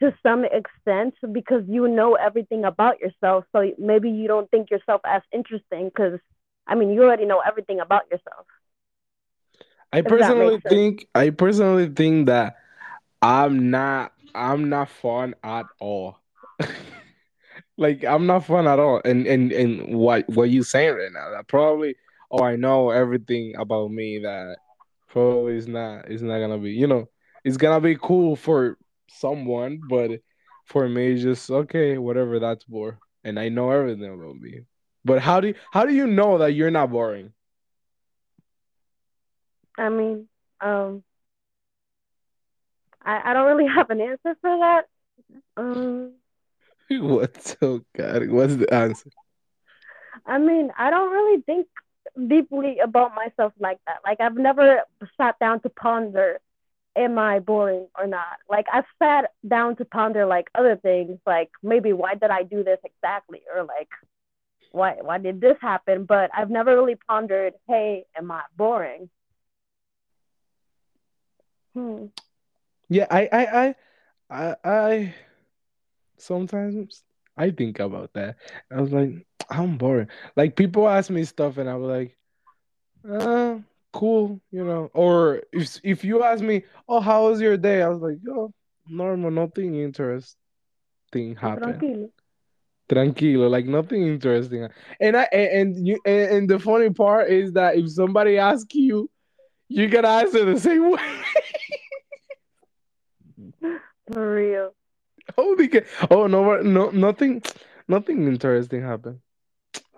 to 0.00 0.12
some 0.22 0.44
extent 0.44 1.14
because 1.32 1.62
you 1.68 1.88
know 1.88 2.14
everything 2.14 2.64
about 2.64 3.00
yourself. 3.00 3.44
So 3.52 3.70
maybe 3.78 4.10
you 4.10 4.26
don't 4.28 4.50
think 4.50 4.70
yourself 4.70 5.00
as 5.06 5.22
interesting 5.32 5.90
because 5.94 6.18
I 6.66 6.74
mean 6.74 6.90
you 6.90 7.02
already 7.02 7.24
know 7.26 7.40
everything 7.46 7.80
about 7.80 8.02
yourself. 8.10 8.46
I 9.92 10.02
personally 10.02 10.62
think 10.68 11.06
I 11.14 11.30
personally 11.30 11.88
think 11.88 12.26
that 12.26 12.56
I'm 13.20 13.70
not 13.70 14.12
I'm 14.34 14.68
not 14.68 14.88
fun 14.88 15.34
at 15.42 15.66
all. 15.80 16.18
like 17.76 18.04
I'm 18.04 18.26
not 18.26 18.44
fun 18.46 18.66
at 18.66 18.78
all. 18.78 19.00
And 19.04 19.26
and 19.26 19.52
and 19.52 19.96
what 19.96 20.28
what 20.28 20.50
you 20.50 20.62
saying 20.62 20.94
right 20.96 21.12
now? 21.12 21.30
That 21.30 21.48
probably 21.48 21.96
oh 22.30 22.42
I 22.44 22.56
know 22.56 22.90
everything 22.90 23.54
about 23.58 23.90
me 23.90 24.18
that 24.20 24.56
Probably 25.12 25.58
it's 25.58 25.66
not. 25.66 26.10
It's 26.10 26.22
not 26.22 26.38
gonna 26.38 26.58
be. 26.58 26.72
You 26.72 26.86
know, 26.86 27.08
it's 27.44 27.58
gonna 27.58 27.82
be 27.82 27.96
cool 28.00 28.34
for 28.34 28.78
someone, 29.10 29.80
but 29.86 30.10
for 30.64 30.88
me, 30.88 31.12
it's 31.12 31.22
just 31.22 31.50
okay. 31.50 31.98
Whatever. 31.98 32.38
That's 32.38 32.64
boring, 32.64 32.96
and 33.22 33.38
I 33.38 33.50
know 33.50 33.70
everything 33.70 34.12
about 34.12 34.36
me. 34.36 34.62
But 35.04 35.20
how 35.20 35.40
do 35.40 35.48
you, 35.48 35.54
how 35.70 35.84
do 35.84 35.92
you 35.92 36.06
know 36.06 36.38
that 36.38 36.54
you're 36.54 36.70
not 36.70 36.90
boring? 36.90 37.32
I 39.76 39.90
mean, 39.90 40.28
um, 40.62 41.02
I 43.04 43.30
I 43.30 43.32
don't 43.34 43.54
really 43.54 43.70
have 43.74 43.90
an 43.90 44.00
answer 44.00 44.34
for 44.40 44.58
that. 44.58 44.84
Um, 45.58 46.14
What's 46.90 47.58
so 47.60 47.84
God? 47.94 48.30
What's 48.30 48.56
the 48.56 48.72
answer? 48.72 49.10
I 50.24 50.38
mean, 50.38 50.70
I 50.78 50.88
don't 50.88 51.12
really 51.12 51.42
think 51.42 51.66
deeply 52.28 52.78
about 52.78 53.14
myself 53.14 53.52
like 53.58 53.78
that. 53.86 53.98
Like 54.04 54.20
I've 54.20 54.36
never 54.36 54.82
sat 55.16 55.38
down 55.38 55.60
to 55.60 55.68
ponder 55.70 56.40
am 56.94 57.18
I 57.18 57.38
boring 57.38 57.86
or 57.98 58.06
not? 58.06 58.38
Like 58.50 58.66
I've 58.72 58.84
sat 59.02 59.32
down 59.46 59.76
to 59.76 59.84
ponder 59.84 60.26
like 60.26 60.48
other 60.54 60.76
things, 60.76 61.18
like 61.26 61.50
maybe 61.62 61.92
why 61.92 62.14
did 62.14 62.30
I 62.30 62.42
do 62.42 62.62
this 62.64 62.78
exactly 62.84 63.42
or 63.54 63.64
like 63.64 63.88
why 64.72 64.96
why 65.00 65.18
did 65.18 65.40
this 65.40 65.56
happen? 65.60 66.04
But 66.04 66.30
I've 66.34 66.50
never 66.50 66.74
really 66.74 66.96
pondered, 67.08 67.54
hey, 67.68 68.04
am 68.16 68.30
I 68.30 68.42
boring? 68.56 69.08
Hmm. 71.74 72.06
Yeah, 72.88 73.06
I, 73.10 73.28
I, 73.32 73.44
I, 73.60 73.74
I, 74.30 74.56
I 74.64 75.14
sometimes 76.18 77.02
I 77.36 77.50
think 77.50 77.80
about 77.80 78.12
that. 78.14 78.36
I 78.70 78.80
was 78.80 78.92
like, 78.92 79.26
I'm 79.50 79.78
boring. 79.78 80.08
Like 80.36 80.56
people 80.56 80.88
ask 80.88 81.10
me 81.10 81.24
stuff, 81.24 81.58
and 81.58 81.68
I 81.68 81.74
was 81.74 81.88
like, 81.88 82.16
uh, 83.10 83.58
cool, 83.92 84.40
you 84.50 84.64
know. 84.64 84.90
Or 84.94 85.42
if 85.52 85.78
if 85.82 86.04
you 86.04 86.22
ask 86.22 86.42
me, 86.42 86.64
oh, 86.88 87.00
how 87.00 87.28
was 87.28 87.40
your 87.40 87.56
day? 87.56 87.82
I 87.82 87.88
was 87.88 88.00
like, 88.00 88.18
oh, 88.28 88.52
normal, 88.88 89.30
nothing 89.30 89.76
interesting 89.76 90.36
happened. 91.36 91.80
Tranquilo. 91.80 92.10
Tranquilo, 92.88 93.50
like 93.50 93.66
nothing 93.66 94.06
interesting. 94.06 94.68
And 95.00 95.16
I 95.16 95.28
and, 95.32 95.76
and 95.76 95.86
you 95.86 96.00
and, 96.04 96.30
and 96.30 96.50
the 96.50 96.58
funny 96.58 96.90
part 96.90 97.30
is 97.30 97.52
that 97.52 97.76
if 97.76 97.90
somebody 97.90 98.38
asks 98.38 98.74
you, 98.74 99.08
you 99.68 99.88
can 99.88 100.04
answer 100.04 100.44
the 100.44 100.60
same 100.60 100.90
way. 100.92 101.22
For 104.12 104.34
real. 104.34 104.74
Holy 105.36 105.68
ca- 105.68 105.84
Oh 106.10 106.26
no, 106.26 106.56
no, 106.62 106.90
nothing, 106.90 107.42
nothing 107.88 108.26
interesting 108.26 108.82
happened. 108.82 109.20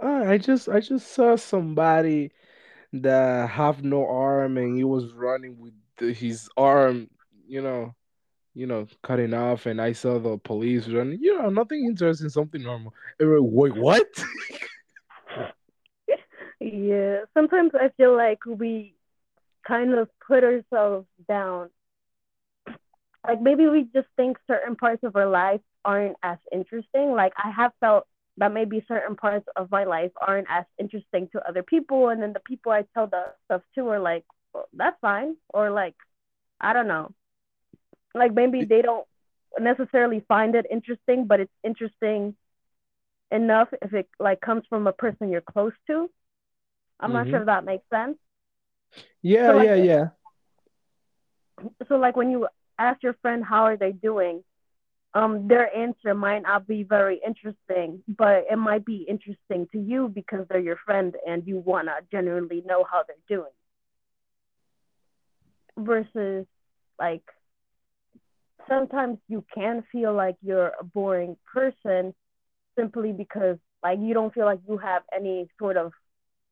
Uh, 0.02 0.24
I 0.26 0.38
just, 0.38 0.68
I 0.68 0.80
just 0.80 1.12
saw 1.12 1.36
somebody 1.36 2.32
that 2.92 3.50
have 3.50 3.82
no 3.84 4.06
arm 4.06 4.58
and 4.58 4.76
he 4.76 4.84
was 4.84 5.12
running 5.14 5.58
with 5.58 5.74
the, 5.98 6.12
his 6.12 6.48
arm, 6.56 7.08
you 7.46 7.62
know, 7.62 7.94
you 8.54 8.66
know, 8.66 8.86
cutting 9.02 9.34
off, 9.34 9.66
and 9.66 9.80
I 9.80 9.92
saw 9.92 10.18
the 10.18 10.38
police 10.38 10.88
running. 10.88 11.18
You 11.20 11.38
know, 11.42 11.50
nothing 11.50 11.84
interesting, 11.86 12.28
something 12.28 12.62
normal. 12.62 12.94
Everyone, 13.20 13.52
Wait, 13.52 13.76
what? 13.76 14.06
Yeah. 16.60 17.20
Sometimes 17.34 17.72
I 17.74 17.90
feel 17.96 18.16
like 18.16 18.38
we 18.46 18.94
kind 19.66 19.94
of 19.94 20.08
put 20.26 20.44
ourselves 20.44 21.06
down 21.28 21.70
like 23.26 23.40
maybe 23.40 23.66
we 23.68 23.84
just 23.94 24.08
think 24.16 24.38
certain 24.46 24.76
parts 24.76 25.02
of 25.04 25.16
our 25.16 25.28
life 25.28 25.60
aren't 25.84 26.16
as 26.22 26.38
interesting. 26.52 27.12
Like 27.12 27.32
I 27.42 27.50
have 27.50 27.72
felt 27.80 28.06
that 28.38 28.52
maybe 28.52 28.84
certain 28.88 29.16
parts 29.16 29.46
of 29.56 29.70
my 29.70 29.84
life 29.84 30.12
aren't 30.20 30.48
as 30.50 30.64
interesting 30.78 31.28
to 31.32 31.48
other 31.48 31.62
people, 31.62 32.08
and 32.08 32.22
then 32.22 32.32
the 32.32 32.40
people 32.40 32.72
I 32.72 32.84
tell 32.94 33.06
the 33.06 33.26
stuff 33.46 33.62
to 33.76 33.88
are 33.88 34.00
like, 34.00 34.24
well, 34.52 34.68
"That's 34.74 34.98
fine," 35.00 35.36
or 35.52 35.70
like, 35.70 35.94
I 36.60 36.72
don't 36.72 36.88
know, 36.88 37.12
like 38.14 38.32
maybe 38.34 38.64
they 38.64 38.82
don't 38.82 39.06
necessarily 39.58 40.24
find 40.28 40.54
it 40.54 40.66
interesting, 40.70 41.26
but 41.26 41.40
it's 41.40 41.52
interesting 41.64 42.36
enough 43.30 43.68
if 43.82 43.92
it 43.94 44.08
like 44.20 44.40
comes 44.40 44.64
from 44.68 44.86
a 44.86 44.92
person 44.92 45.30
you're 45.30 45.40
close 45.42 45.72
to. 45.88 46.10
I'm 47.00 47.12
not 47.12 47.28
sure 47.30 47.40
hmm 47.40 47.40
if 47.40 47.46
that 47.46 47.64
makes 47.64 47.84
sense. 47.92 48.18
So 49.46 49.52
Yeah, 49.52 49.54
like 49.54 49.70
yeah, 49.70 49.74
yeah. 49.74 50.08
so 51.88 51.96
like 51.96 52.16
when 52.16 52.30
you 52.30 52.46
ask 52.78 53.02
your 53.02 53.14
friend 53.22 53.44
how 53.44 53.64
are 53.64 53.76
they 53.76 53.92
doing, 53.92 54.42
um, 55.14 55.46
their 55.46 55.74
answer 55.74 56.12
might 56.14 56.42
not 56.42 56.66
be 56.66 56.82
very 56.82 57.20
interesting, 57.24 58.02
but 58.08 58.44
it 58.50 58.56
might 58.56 58.84
be 58.84 59.06
interesting 59.08 59.68
to 59.72 59.78
you 59.78 60.08
because 60.08 60.46
they're 60.48 60.58
your 60.58 60.78
friend 60.84 61.14
and 61.26 61.46
you 61.46 61.58
wanna 61.58 61.94
genuinely 62.10 62.62
know 62.66 62.84
how 62.90 63.02
they're 63.06 63.38
doing. 63.38 63.52
Versus 65.76 66.46
like 66.98 67.22
sometimes 68.68 69.18
you 69.28 69.44
can 69.54 69.84
feel 69.92 70.14
like 70.14 70.36
you're 70.42 70.72
a 70.80 70.84
boring 70.84 71.36
person 71.52 72.14
simply 72.76 73.12
because 73.12 73.58
like 73.82 73.98
you 74.00 74.14
don't 74.14 74.34
feel 74.34 74.46
like 74.46 74.60
you 74.68 74.78
have 74.78 75.02
any 75.14 75.48
sort 75.58 75.76
of 75.76 75.92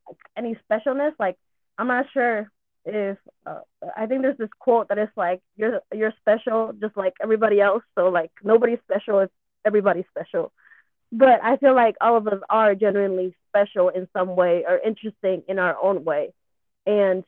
like, 0.06 0.18
any 0.36 0.56
specialness. 0.70 1.12
Like 1.18 1.36
I'm 1.78 1.88
not 1.88 2.06
sure 2.12 2.50
if 2.84 3.18
uh, 3.46 3.60
I 3.96 4.06
think 4.06 4.22
there's 4.22 4.38
this 4.38 4.48
quote 4.58 4.88
that 4.88 4.98
is 4.98 5.08
like 5.16 5.40
you're 5.56 5.80
you're 5.92 6.12
special 6.20 6.72
just 6.80 6.96
like 6.96 7.14
everybody 7.22 7.60
else. 7.60 7.82
So 7.94 8.08
like 8.08 8.30
nobody's 8.42 8.78
special 8.88 9.20
if 9.20 9.30
everybody's 9.64 10.04
special. 10.10 10.52
But 11.12 11.44
I 11.44 11.58
feel 11.58 11.74
like 11.74 11.96
all 12.00 12.16
of 12.16 12.26
us 12.26 12.40
are 12.48 12.74
genuinely 12.74 13.34
special 13.48 13.90
in 13.90 14.08
some 14.12 14.34
way 14.34 14.64
or 14.66 14.78
interesting 14.78 15.42
in 15.46 15.58
our 15.58 15.76
own 15.82 16.04
way. 16.04 16.32
And 16.86 17.24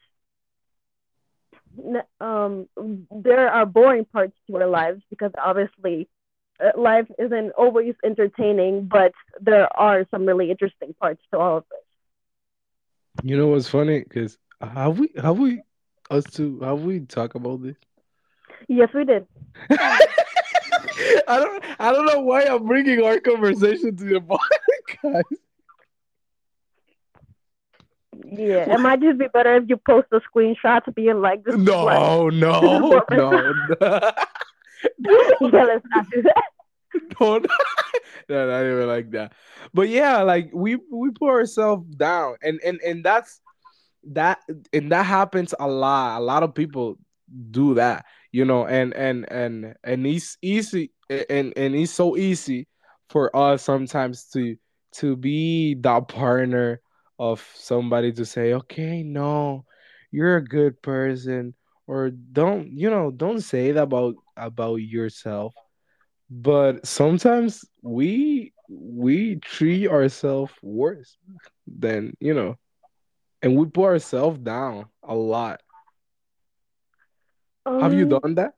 um, 2.20 2.68
there 3.10 3.48
are 3.50 3.66
boring 3.66 4.04
parts 4.06 4.32
to 4.46 4.56
our 4.56 4.66
lives 4.66 5.02
because 5.10 5.32
obviously 5.36 6.08
uh, 6.60 6.80
life 6.80 7.06
isn't 7.18 7.50
always 7.52 7.94
entertaining, 8.04 8.86
but 8.86 9.12
there 9.40 9.68
are 9.78 10.06
some 10.10 10.24
really 10.24 10.50
interesting 10.50 10.94
parts 11.00 11.20
to 11.32 11.38
all 11.38 11.58
of 11.58 11.64
this. 11.70 11.80
You 13.22 13.36
know 13.36 13.48
what's 13.48 13.68
funny? 13.68 14.00
Because 14.00 14.38
have 14.60 14.98
we, 14.98 15.08
have 15.20 15.38
we, 15.38 15.62
us 16.10 16.24
two, 16.24 16.60
have 16.60 16.82
we 16.82 17.00
talked 17.00 17.34
about 17.34 17.62
this? 17.62 17.76
Yes, 18.68 18.88
we 18.94 19.04
did. 19.04 19.26
I 19.70 21.38
don't, 21.38 21.64
I 21.78 21.92
don't 21.92 22.06
know 22.06 22.20
why 22.20 22.44
I'm 22.44 22.66
bringing 22.66 23.02
our 23.04 23.18
conversation 23.20 23.96
to 23.96 24.04
the 24.04 24.20
podcast. 25.04 25.22
Yeah, 28.26 28.72
it 28.74 28.80
might 28.80 29.00
just 29.00 29.18
be 29.18 29.26
better 29.28 29.56
if 29.56 29.64
you 29.68 29.76
post 29.76 30.08
the 30.10 30.20
screenshots 30.20 30.92
being 30.94 31.20
like, 31.20 31.44
this 31.44 31.56
No, 31.56 32.28
no, 32.30 32.90
we're 32.90 33.16
no, 33.16 33.30
no. 33.30 34.10
yeah, 34.98 35.64
let's 35.64 35.84
not 35.90 36.10
do 36.10 36.22
that. 36.22 36.44
no, 37.20 37.38
no, 37.38 37.46
no, 38.28 38.46
not 38.48 38.60
even 38.60 38.86
like 38.86 39.10
that. 39.10 39.32
But 39.72 39.88
yeah, 39.88 40.22
like 40.22 40.50
we 40.52 40.76
we 40.90 41.10
put 41.10 41.28
ourselves 41.30 41.88
down, 41.96 42.36
and 42.42 42.60
and 42.64 42.80
and 42.80 43.04
that's 43.04 43.40
that, 44.12 44.40
and 44.72 44.92
that 44.92 45.04
happens 45.06 45.54
a 45.58 45.68
lot. 45.68 46.20
A 46.20 46.24
lot 46.24 46.42
of 46.42 46.54
people 46.54 46.98
do 47.50 47.74
that, 47.74 48.04
you 48.32 48.44
know, 48.44 48.66
and 48.66 48.94
and 48.94 49.30
and 49.30 49.74
and 49.84 50.06
it's 50.06 50.36
easy, 50.42 50.92
and 51.10 51.52
and 51.56 51.74
it's 51.74 51.92
so 51.92 52.16
easy 52.16 52.66
for 53.08 53.34
us 53.36 53.62
sometimes 53.62 54.26
to 54.32 54.56
to 54.92 55.16
be 55.16 55.74
that 55.74 56.08
partner 56.08 56.80
of 57.18 57.46
somebody 57.54 58.12
to 58.12 58.24
say, 58.24 58.54
okay, 58.54 59.02
no, 59.02 59.64
you're 60.10 60.36
a 60.36 60.44
good 60.44 60.80
person, 60.82 61.54
or 61.86 62.10
don't, 62.10 62.70
you 62.72 62.90
know, 62.90 63.10
don't 63.10 63.40
say 63.40 63.72
that 63.72 63.84
about 63.84 64.14
about 64.36 64.76
yourself 64.76 65.54
but 66.30 66.84
sometimes 66.86 67.64
we 67.82 68.52
we 68.68 69.36
treat 69.36 69.88
ourselves 69.88 70.52
worse 70.62 71.16
than 71.66 72.14
you 72.20 72.34
know 72.34 72.56
and 73.44 73.56
we 73.56 73.66
put 73.66 73.86
ourselves 73.86 74.40
down 74.40 74.86
a 75.04 75.14
lot 75.14 75.62
have 77.80 77.94
you 77.94 78.06
Um, 78.06 78.20
done 78.20 78.34
that 78.36 78.54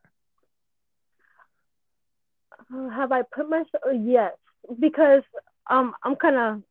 have 2.92 3.12
I 3.12 3.22
put 3.34 3.48
myself? 3.50 3.82
uh, 3.86 3.90
Yes, 3.92 4.32
because 4.80 5.22
um, 5.70 5.94
I'm 6.04 6.16
kind 6.16 6.36
of. 6.36 6.62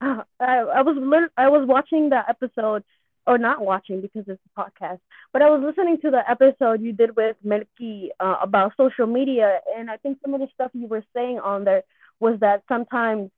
I, 0.40 0.58
I 0.58 0.82
was 0.82 0.96
lit- 0.98 1.32
I 1.36 1.48
was 1.48 1.66
watching 1.66 2.10
the 2.10 2.22
episode, 2.28 2.84
or 3.26 3.38
not 3.38 3.64
watching 3.64 4.00
because 4.00 4.24
it's 4.28 4.40
a 4.56 4.60
podcast, 4.60 5.00
but 5.32 5.42
I 5.42 5.50
was 5.50 5.62
listening 5.64 5.98
to 6.02 6.10
the 6.10 6.22
episode 6.28 6.82
you 6.82 6.92
did 6.92 7.16
with 7.16 7.36
Melky 7.44 8.10
uh, 8.20 8.36
about 8.42 8.72
social 8.76 9.06
media, 9.06 9.60
and 9.76 9.90
I 9.90 9.96
think 9.98 10.18
some 10.22 10.34
of 10.34 10.40
the 10.40 10.48
stuff 10.54 10.70
you 10.74 10.86
were 10.88 11.04
saying 11.14 11.40
on 11.40 11.64
there 11.64 11.82
was 12.20 12.40
that 12.40 12.62
sometimes 12.68 13.30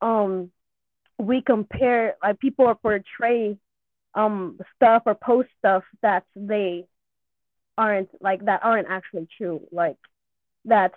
um 0.00 0.50
we 1.18 1.42
compare 1.42 2.16
like 2.22 2.38
people 2.40 2.66
are 2.66 2.74
portray 2.74 3.56
um 4.14 4.58
stuff 4.76 5.02
or 5.06 5.14
post 5.14 5.48
stuff 5.58 5.84
that 6.02 6.24
they 6.34 6.86
aren't 7.78 8.10
like 8.20 8.44
that 8.44 8.60
aren't 8.62 8.88
actually 8.90 9.26
true 9.38 9.60
like 9.72 9.96
that 10.64 10.92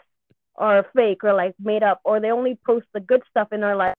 are 0.55 0.85
fake 0.95 1.23
or 1.23 1.33
like 1.33 1.55
made 1.59 1.83
up 1.83 1.99
or 2.03 2.19
they 2.19 2.31
only 2.31 2.57
post 2.65 2.85
the 2.93 2.99
good 2.99 3.21
stuff 3.29 3.47
in 3.51 3.63
our 3.63 3.75
life. 3.75 3.95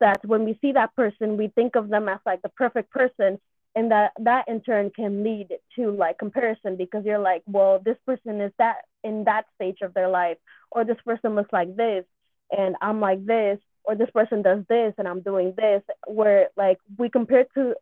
That 0.00 0.24
when 0.24 0.44
we 0.44 0.58
see 0.60 0.72
that 0.72 0.94
person 0.96 1.36
we 1.36 1.48
think 1.48 1.76
of 1.76 1.88
them 1.88 2.08
as 2.08 2.18
like 2.26 2.42
the 2.42 2.48
perfect 2.48 2.90
person 2.90 3.38
and 3.74 3.90
that 3.92 4.12
that 4.18 4.48
in 4.48 4.60
turn 4.60 4.90
can 4.90 5.22
lead 5.22 5.48
to 5.76 5.90
like 5.92 6.18
comparison 6.18 6.76
because 6.76 7.04
you're 7.04 7.18
like 7.18 7.42
well 7.46 7.80
this 7.84 7.96
person 8.04 8.40
is 8.40 8.52
that 8.58 8.78
in 9.04 9.24
that 9.24 9.44
stage 9.54 9.78
of 9.82 9.94
their 9.94 10.08
life 10.08 10.38
or 10.70 10.84
this 10.84 10.96
person 11.04 11.34
looks 11.36 11.52
like 11.52 11.74
this 11.76 12.04
and 12.50 12.74
i'm 12.82 13.00
like 13.00 13.24
this 13.24 13.58
or 13.84 13.94
this 13.94 14.10
person 14.10 14.42
does 14.42 14.64
this 14.68 14.92
and 14.98 15.06
i'm 15.06 15.20
doing 15.22 15.54
this 15.56 15.82
where 16.06 16.48
like 16.56 16.78
we 16.98 17.08
compare 17.08 17.46
to 17.54 17.74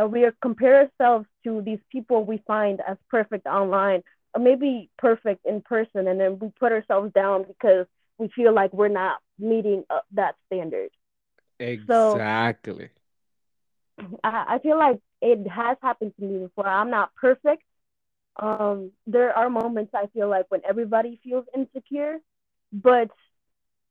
uh, 0.00 0.06
we 0.06 0.26
compare 0.42 0.82
ourselves 0.82 1.26
to 1.44 1.62
these 1.62 1.80
people 1.90 2.24
we 2.24 2.38
find 2.46 2.80
as 2.86 2.96
perfect 3.10 3.46
online 3.46 4.02
or 4.34 4.40
maybe 4.42 4.90
perfect 4.98 5.44
in 5.46 5.60
person 5.62 6.06
and 6.08 6.20
then 6.20 6.38
we 6.38 6.50
put 6.58 6.72
ourselves 6.72 7.12
down 7.12 7.44
because 7.44 7.86
we 8.18 8.28
feel 8.28 8.54
like 8.54 8.72
we're 8.72 8.88
not 8.88 9.18
meeting 9.38 9.84
uh, 9.90 10.00
that 10.12 10.34
standard 10.46 10.90
exactly 11.58 11.86
so 11.88 12.24
I, 14.22 14.44
I 14.54 14.58
feel 14.58 14.78
like 14.78 14.98
it 15.20 15.46
has 15.48 15.76
happened 15.82 16.12
to 16.18 16.24
me 16.24 16.38
before. 16.38 16.66
I'm 16.66 16.90
not 16.90 17.14
perfect. 17.16 17.62
Um, 18.40 18.92
there 19.06 19.36
are 19.36 19.48
moments 19.50 19.92
I 19.94 20.06
feel 20.08 20.28
like 20.28 20.46
when 20.48 20.60
everybody 20.68 21.20
feels 21.22 21.44
insecure, 21.54 22.18
but 22.72 23.10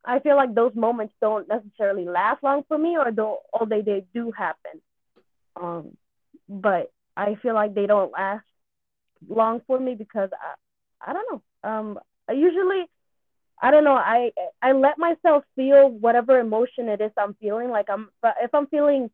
I 0.05 0.19
feel 0.19 0.35
like 0.35 0.53
those 0.53 0.75
moments 0.75 1.13
don't 1.21 1.47
necessarily 1.47 2.05
last 2.05 2.43
long 2.43 2.63
for 2.67 2.77
me, 2.77 2.97
or 2.97 3.11
don't, 3.11 3.39
they 3.69 3.81
they 3.81 4.05
do 4.13 4.31
happen. 4.31 4.81
Um, 5.61 5.97
but 6.49 6.91
I 7.15 7.35
feel 7.41 7.53
like 7.53 7.73
they 7.75 7.85
don't 7.87 8.11
last 8.11 8.45
long 9.27 9.61
for 9.67 9.79
me 9.79 9.95
because 9.95 10.29
I, 10.33 11.11
I 11.11 11.13
don't 11.13 11.27
know. 11.31 11.69
Um, 11.69 11.99
I 12.29 12.33
usually, 12.33 12.85
I 13.61 13.71
don't 13.71 13.83
know. 13.83 13.95
I 13.95 14.31
I 14.61 14.73
let 14.73 14.97
myself 14.97 15.43
feel 15.55 15.89
whatever 15.89 16.39
emotion 16.39 16.89
it 16.89 17.01
is 17.01 17.11
I'm 17.17 17.35
feeling. 17.35 17.69
Like 17.69 17.89
I'm, 17.89 18.09
but 18.21 18.35
if 18.41 18.53
I'm 18.53 18.67
feeling 18.67 19.09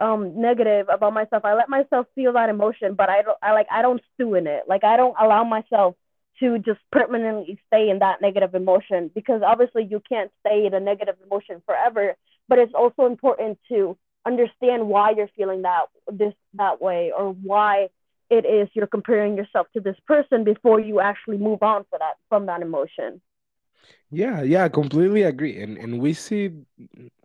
um 0.00 0.40
negative 0.40 0.86
about 0.92 1.12
myself. 1.12 1.44
I 1.44 1.54
let 1.54 1.68
myself 1.68 2.06
feel 2.14 2.32
that 2.34 2.48
emotion, 2.50 2.94
but 2.94 3.08
I 3.08 3.22
don't 3.22 3.38
I 3.42 3.52
like 3.52 3.66
I 3.70 3.82
don't 3.82 4.00
stew 4.14 4.34
in 4.34 4.46
it. 4.46 4.64
Like 4.68 4.84
I 4.84 4.96
don't 4.96 5.14
allow 5.20 5.44
myself 5.44 5.96
to 6.40 6.58
just 6.58 6.80
permanently 6.90 7.58
stay 7.68 7.90
in 7.90 8.00
that 8.00 8.20
negative 8.20 8.54
emotion 8.54 9.10
because 9.14 9.42
obviously 9.46 9.84
you 9.84 10.00
can't 10.08 10.30
stay 10.40 10.66
in 10.66 10.74
a 10.74 10.80
negative 10.80 11.16
emotion 11.24 11.62
forever, 11.66 12.14
but 12.48 12.58
it's 12.58 12.74
also 12.74 13.06
important 13.06 13.58
to 13.68 13.96
understand 14.26 14.88
why 14.88 15.10
you're 15.10 15.30
feeling 15.36 15.62
that 15.62 15.86
this 16.12 16.34
that 16.54 16.80
way 16.80 17.12
or 17.16 17.32
why 17.32 17.88
it 18.30 18.44
is 18.44 18.68
you're 18.74 18.86
comparing 18.86 19.36
yourself 19.36 19.66
to 19.74 19.80
this 19.80 19.96
person 20.06 20.44
before 20.44 20.80
you 20.80 21.00
actually 21.00 21.38
move 21.38 21.62
on 21.62 21.84
for 21.90 21.98
that 21.98 22.14
from 22.28 22.46
that 22.46 22.62
emotion. 22.62 23.20
Yeah, 24.10 24.42
yeah, 24.42 24.68
completely 24.68 25.22
agree. 25.22 25.60
And 25.60 25.76
and 25.78 25.98
we 26.00 26.12
see 26.14 26.50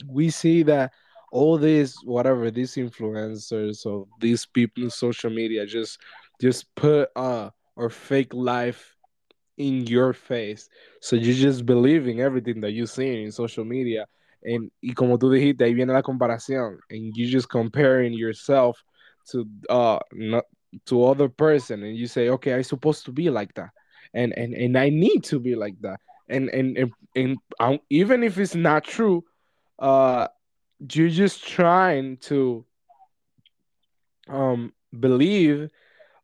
we 0.05 0.29
see 0.29 0.63
that 0.63 0.91
all 1.31 1.57
these 1.57 2.01
whatever 2.03 2.49
these 2.51 2.75
influencers 2.75 3.85
or 3.85 4.07
these 4.19 4.45
people 4.45 4.83
in 4.83 4.89
social 4.89 5.29
media 5.29 5.65
just 5.65 5.99
just 6.41 6.73
put 6.75 7.09
uh 7.15 7.49
or 7.75 7.89
fake 7.89 8.33
life 8.33 8.95
in 9.57 9.85
your 9.87 10.13
face. 10.13 10.69
So 11.01 11.15
you're 11.15 11.35
just 11.35 11.65
believing 11.65 12.21
everything 12.21 12.61
that 12.61 12.71
you 12.71 12.85
see 12.87 13.23
in 13.23 13.31
social 13.31 13.65
media. 13.65 14.07
And 14.47 14.71
y 14.81 14.93
como 14.93 15.17
tú 15.17 15.29
dijiste, 15.29 15.65
ahí 15.65 15.73
viene 15.73 15.93
la 15.93 16.01
comparación. 16.01 16.79
And 16.89 17.13
you 17.15 17.27
just 17.27 17.49
comparing 17.49 18.13
yourself 18.13 18.81
to 19.31 19.45
uh 19.69 19.99
not 20.13 20.45
to 20.85 21.03
other 21.05 21.29
person 21.29 21.83
and 21.83 21.97
you 21.97 22.07
say, 22.07 22.29
okay, 22.29 22.53
I 22.53 22.61
supposed 22.61 23.05
to 23.05 23.11
be 23.11 23.29
like 23.29 23.53
that. 23.55 23.69
And 24.13 24.33
and 24.37 24.53
and 24.53 24.77
I 24.77 24.89
need 24.89 25.23
to 25.25 25.39
be 25.39 25.55
like 25.55 25.75
that. 25.81 25.99
And 26.29 26.49
and 26.49 26.77
and, 26.77 26.91
and 27.15 27.37
um, 27.59 27.79
even 27.89 28.23
if 28.23 28.37
it's 28.37 28.55
not 28.55 28.83
true, 28.83 29.23
uh 29.79 30.27
you're 30.93 31.09
just 31.09 31.45
trying 31.45 32.17
to 32.17 32.65
um 34.29 34.73
believe 34.99 35.69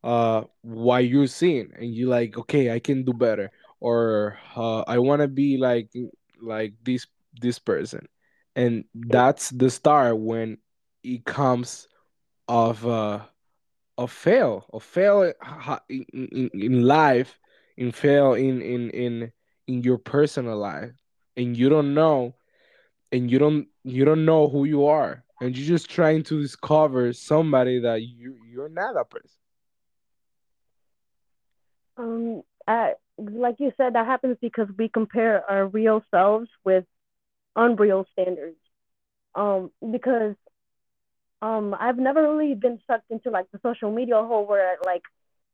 uh 0.04 0.44
what 0.62 1.06
you're 1.08 1.28
seeing 1.28 1.72
and 1.78 1.94
you 1.94 2.08
like 2.08 2.38
okay 2.38 2.72
i 2.72 2.80
can 2.80 3.04
do 3.04 3.14
better 3.14 3.52
or 3.80 4.38
uh, 4.56 4.82
i 4.88 4.98
want 4.98 5.22
to 5.22 5.28
be 5.28 5.58
like 5.58 5.90
like 6.42 6.74
this 6.84 7.08
this 7.34 7.60
person. 7.60 8.08
And 8.56 8.86
that's 8.94 9.50
the 9.50 9.70
start 9.70 10.18
when 10.18 10.58
it 11.04 11.26
comes 11.26 11.88
of 12.48 12.86
uh 12.86 13.20
of 13.98 14.12
fail 14.12 14.66
of 14.74 14.84
fail 14.84 15.34
in, 15.90 16.06
in, 16.14 16.50
in 16.54 16.84
life 16.84 17.40
in 17.78 17.92
fail 17.92 18.34
in 18.34 18.62
in 18.62 18.90
in 18.92 19.32
in 19.68 19.82
your 19.84 19.98
personal 19.98 20.58
life. 20.58 20.92
And 21.36 21.58
you 21.58 21.70
don't 21.70 21.94
know 21.94 22.36
and 23.12 23.30
you 23.32 23.40
don't 23.40 23.68
you 23.84 24.06
don't 24.06 24.26
know 24.26 24.48
who 24.50 24.66
you 24.66 24.86
are. 24.86 25.24
And 25.42 25.58
you're 25.58 25.68
just 25.68 25.90
trying 25.90 26.24
to 26.24 26.42
discover 26.42 27.14
somebody 27.14 27.80
that 27.80 28.02
you 28.02 28.38
you're 28.50 28.70
not 28.70 28.98
a 28.98 29.06
person. 29.06 29.40
Um 31.98 32.44
uh, 32.68 32.92
like 33.18 33.56
you 33.60 33.72
said 33.78 33.94
that 33.94 34.06
happens 34.06 34.38
because 34.42 34.68
we 34.78 34.90
compare 34.90 35.50
our 35.50 35.68
real 35.68 36.04
selves 36.12 36.50
with 36.64 36.86
unreal 37.56 38.06
standards 38.12 38.58
um 39.36 39.72
because 39.92 40.36
um 41.42 41.76
i've 41.80 41.98
never 41.98 42.22
really 42.22 42.56
been 42.56 42.80
sucked 42.88 43.10
into 43.10 43.30
like 43.30 43.46
the 43.52 43.60
social 43.64 43.92
media 43.92 44.16
hole 44.16 44.46
where 44.46 44.78
like 44.86 45.04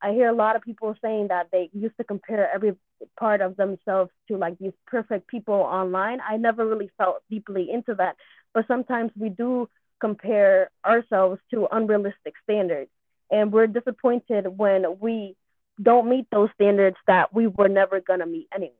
I 0.02 0.14
hear 0.14 0.30
a 0.30 0.36
lot 0.36 0.56
of 0.56 0.62
people 0.62 0.96
saying 1.02 1.28
that 1.28 1.48
they 1.52 1.70
used 1.74 1.98
to 1.98 2.04
compare 2.04 2.50
every 2.54 2.76
part 3.20 3.42
of 3.42 3.58
themselves 3.58 4.12
to 4.28 4.38
like 4.38 4.58
these 4.58 4.74
perfect 4.88 5.28
people 5.28 5.56
online. 5.56 6.20
I 6.28 6.38
never 6.38 6.66
really 6.66 6.90
felt 6.98 7.22
deeply 7.30 7.70
into 7.70 7.96
that, 7.96 8.16
but 8.54 8.66
sometimes 8.68 9.12
we 9.18 9.30
do 9.30 9.70
compare 10.00 10.70
ourselves 10.86 11.42
to 11.52 11.68
unrealistic 11.72 12.36
standards, 12.44 12.90
and 13.30 13.52
we're 13.52 13.68
disappointed 13.68 14.48
when 14.58 14.86
we 15.00 15.36
don't 15.82 16.10
meet 16.10 16.28
those 16.32 16.50
standards 16.56 16.98
that 17.08 17.34
we 17.34 17.48
were 17.48 17.70
never 17.70 18.00
gonna 18.00 18.26
meet 18.26 18.48
anyways. 18.54 18.76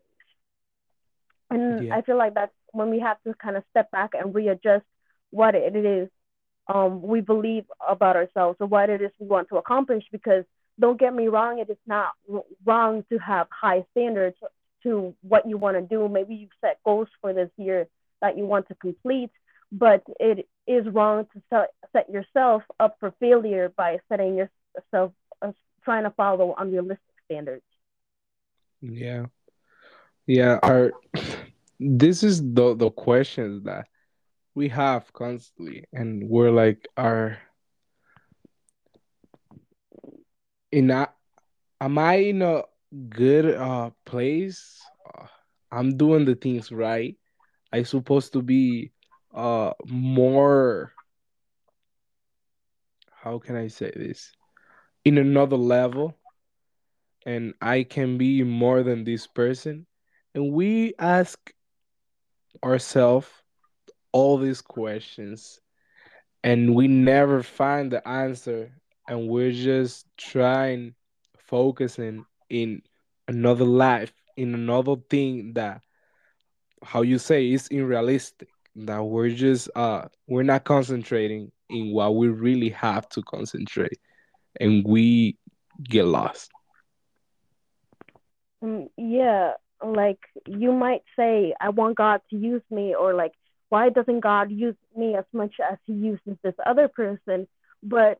And 1.50 1.88
yeah. 1.88 1.96
I 1.98 2.02
feel 2.02 2.18
like 2.18 2.34
that's 2.34 2.54
when 2.72 2.90
we 2.90 3.00
have 3.00 3.18
to 3.24 3.34
kind 3.36 3.58
of 3.58 3.64
step 3.70 3.92
back 3.92 4.12
and 4.14 4.34
readjust 4.34 4.86
what 5.32 5.56
it 5.56 5.76
is 5.76 6.10
um, 6.70 7.02
we 7.02 7.20
believe 7.20 7.66
about 7.88 8.16
ourselves 8.16 8.58
or 8.60 8.68
what 8.68 8.90
it 8.90 9.02
is 9.02 9.12
we 9.20 9.28
want 9.28 9.50
to 9.50 9.58
accomplish 9.58 10.04
because 10.12 10.46
don't 10.80 11.00
get 11.00 11.14
me 11.14 11.28
wrong, 11.28 11.60
it 11.60 11.70
is 11.70 11.78
not 11.86 12.12
wrong 12.64 13.04
to 13.12 13.18
have 13.18 13.48
high 13.50 13.84
standards 13.92 14.38
to 14.84 15.14
what 15.22 15.48
you 15.48 15.58
want 15.58 15.76
to 15.76 15.82
do. 15.82 16.08
Maybe 16.08 16.36
you've 16.36 16.52
set 16.62 16.80
goals 16.86 17.10
for 17.22 17.34
this 17.34 17.50
year 17.58 17.88
that 18.22 18.38
you 18.38 18.46
want 18.46 18.68
to 18.70 18.76
complete, 18.76 19.32
but 19.72 20.04
it 20.20 20.48
is 20.68 20.86
wrong 20.88 21.28
to 21.34 21.42
set, 21.92 22.10
yourself 22.10 22.64
up 22.80 22.96
for 23.00 23.14
failure 23.20 23.74
by 23.76 24.00
setting 24.08 24.36
yourself 24.36 25.12
uh, 25.42 25.52
trying 25.84 26.04
to 26.04 26.12
follow 26.12 26.56
unrealistic 26.58 27.00
standards. 27.26 27.64
Yeah. 28.82 29.26
Yeah, 30.28 30.60
our 30.62 30.92
this 31.80 32.24
is 32.24 32.42
the 32.42 32.76
the 32.76 32.90
questions 32.92 33.64
that 33.64 33.88
we 34.54 34.68
have 34.68 35.12
constantly 35.14 35.86
and 35.94 36.28
we're 36.30 36.52
like 36.52 36.88
are 36.98 37.38
in 40.72 40.92
a, 40.92 41.10
am 41.80 41.98
I 41.98 42.16
in 42.16 42.42
a 42.42 42.64
good 43.10 43.56
uh 43.56 43.92
place? 44.06 44.82
Uh, 45.18 45.28
I'm 45.72 45.98
doing 45.98 46.26
the 46.26 46.36
things 46.36 46.72
right. 46.72 47.16
I 47.72 47.84
supposed 47.84 48.34
to 48.34 48.42
be 48.42 48.92
uh 49.34 49.74
more 49.88 50.92
how 53.12 53.40
can 53.40 53.56
I 53.56 53.68
say 53.68 53.92
this? 53.96 54.32
In 55.06 55.18
another 55.18 55.58
level 55.58 56.16
and 57.26 57.54
I 57.62 57.84
can 57.84 58.18
be 58.18 58.44
more 58.44 58.84
than 58.84 59.04
this 59.04 59.28
person. 59.28 59.86
And 60.34 60.52
we 60.54 60.94
ask 61.00 61.54
ourselves 62.64 63.28
all 64.12 64.38
these 64.38 64.62
questions 64.62 65.60
and 66.44 66.74
we 66.74 66.88
never 66.88 67.44
find 67.44 67.92
the 67.92 68.08
answer 68.08 68.72
and 69.08 69.28
we're 69.28 69.52
just 69.52 70.06
trying 70.18 70.94
focusing 71.38 72.26
in 72.50 72.82
another 73.28 73.66
life 73.66 74.14
in 74.38 74.54
another 74.54 74.96
thing 75.10 75.54
that 75.54 75.82
how 76.84 77.02
you 77.02 77.18
say 77.18 77.52
is 77.52 77.68
unrealistic 77.72 78.50
that 78.76 79.04
we're 79.04 79.30
just 79.30 79.70
uh 79.76 80.08
we're 80.28 80.44
not 80.44 80.64
concentrating 80.64 81.52
in 81.70 81.92
what 81.92 82.16
we 82.16 82.28
really 82.28 82.70
have 82.70 83.08
to 83.10 83.22
concentrate 83.24 84.00
and 84.60 84.86
we 84.86 85.38
get 85.84 86.06
lost. 86.06 86.50
Um, 88.62 88.90
yeah 88.98 89.54
like 89.86 90.20
you 90.48 90.72
might 90.72 91.04
say 91.16 91.54
i 91.60 91.70
want 91.70 91.96
god 91.96 92.22
to 92.30 92.36
use 92.36 92.62
me 92.70 92.96
or 92.96 93.14
like 93.14 93.34
why 93.70 93.90
doesn't 93.90 94.20
god 94.20 94.52
use 94.52 94.76
me 94.96 95.16
as 95.16 95.26
much 95.34 95.54
as 95.72 95.78
he 95.86 95.94
uses 95.94 96.38
this 96.44 96.56
other 96.66 96.88
person 96.88 97.48
but 97.84 98.20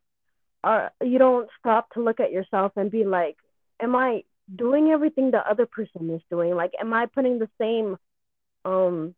uh, 0.64 0.90
you 1.04 1.18
don't 1.20 1.50
stop 1.60 1.90
to 1.94 2.04
look 2.04 2.20
at 2.20 2.32
yourself 2.32 2.74
and 2.76 2.92
be 2.92 3.06
like, 3.06 3.38
am 3.82 3.96
I 3.96 4.24
doing 4.54 4.90
everything 4.90 5.32
the 5.32 5.50
other 5.50 5.66
person 5.66 6.10
is 6.10 6.22
doing? 6.30 6.56
Like, 6.56 6.72
am 6.80 6.94
I 6.94 7.06
putting 7.06 7.40
the 7.40 7.50
same 7.60 7.98
um, 8.66 9.16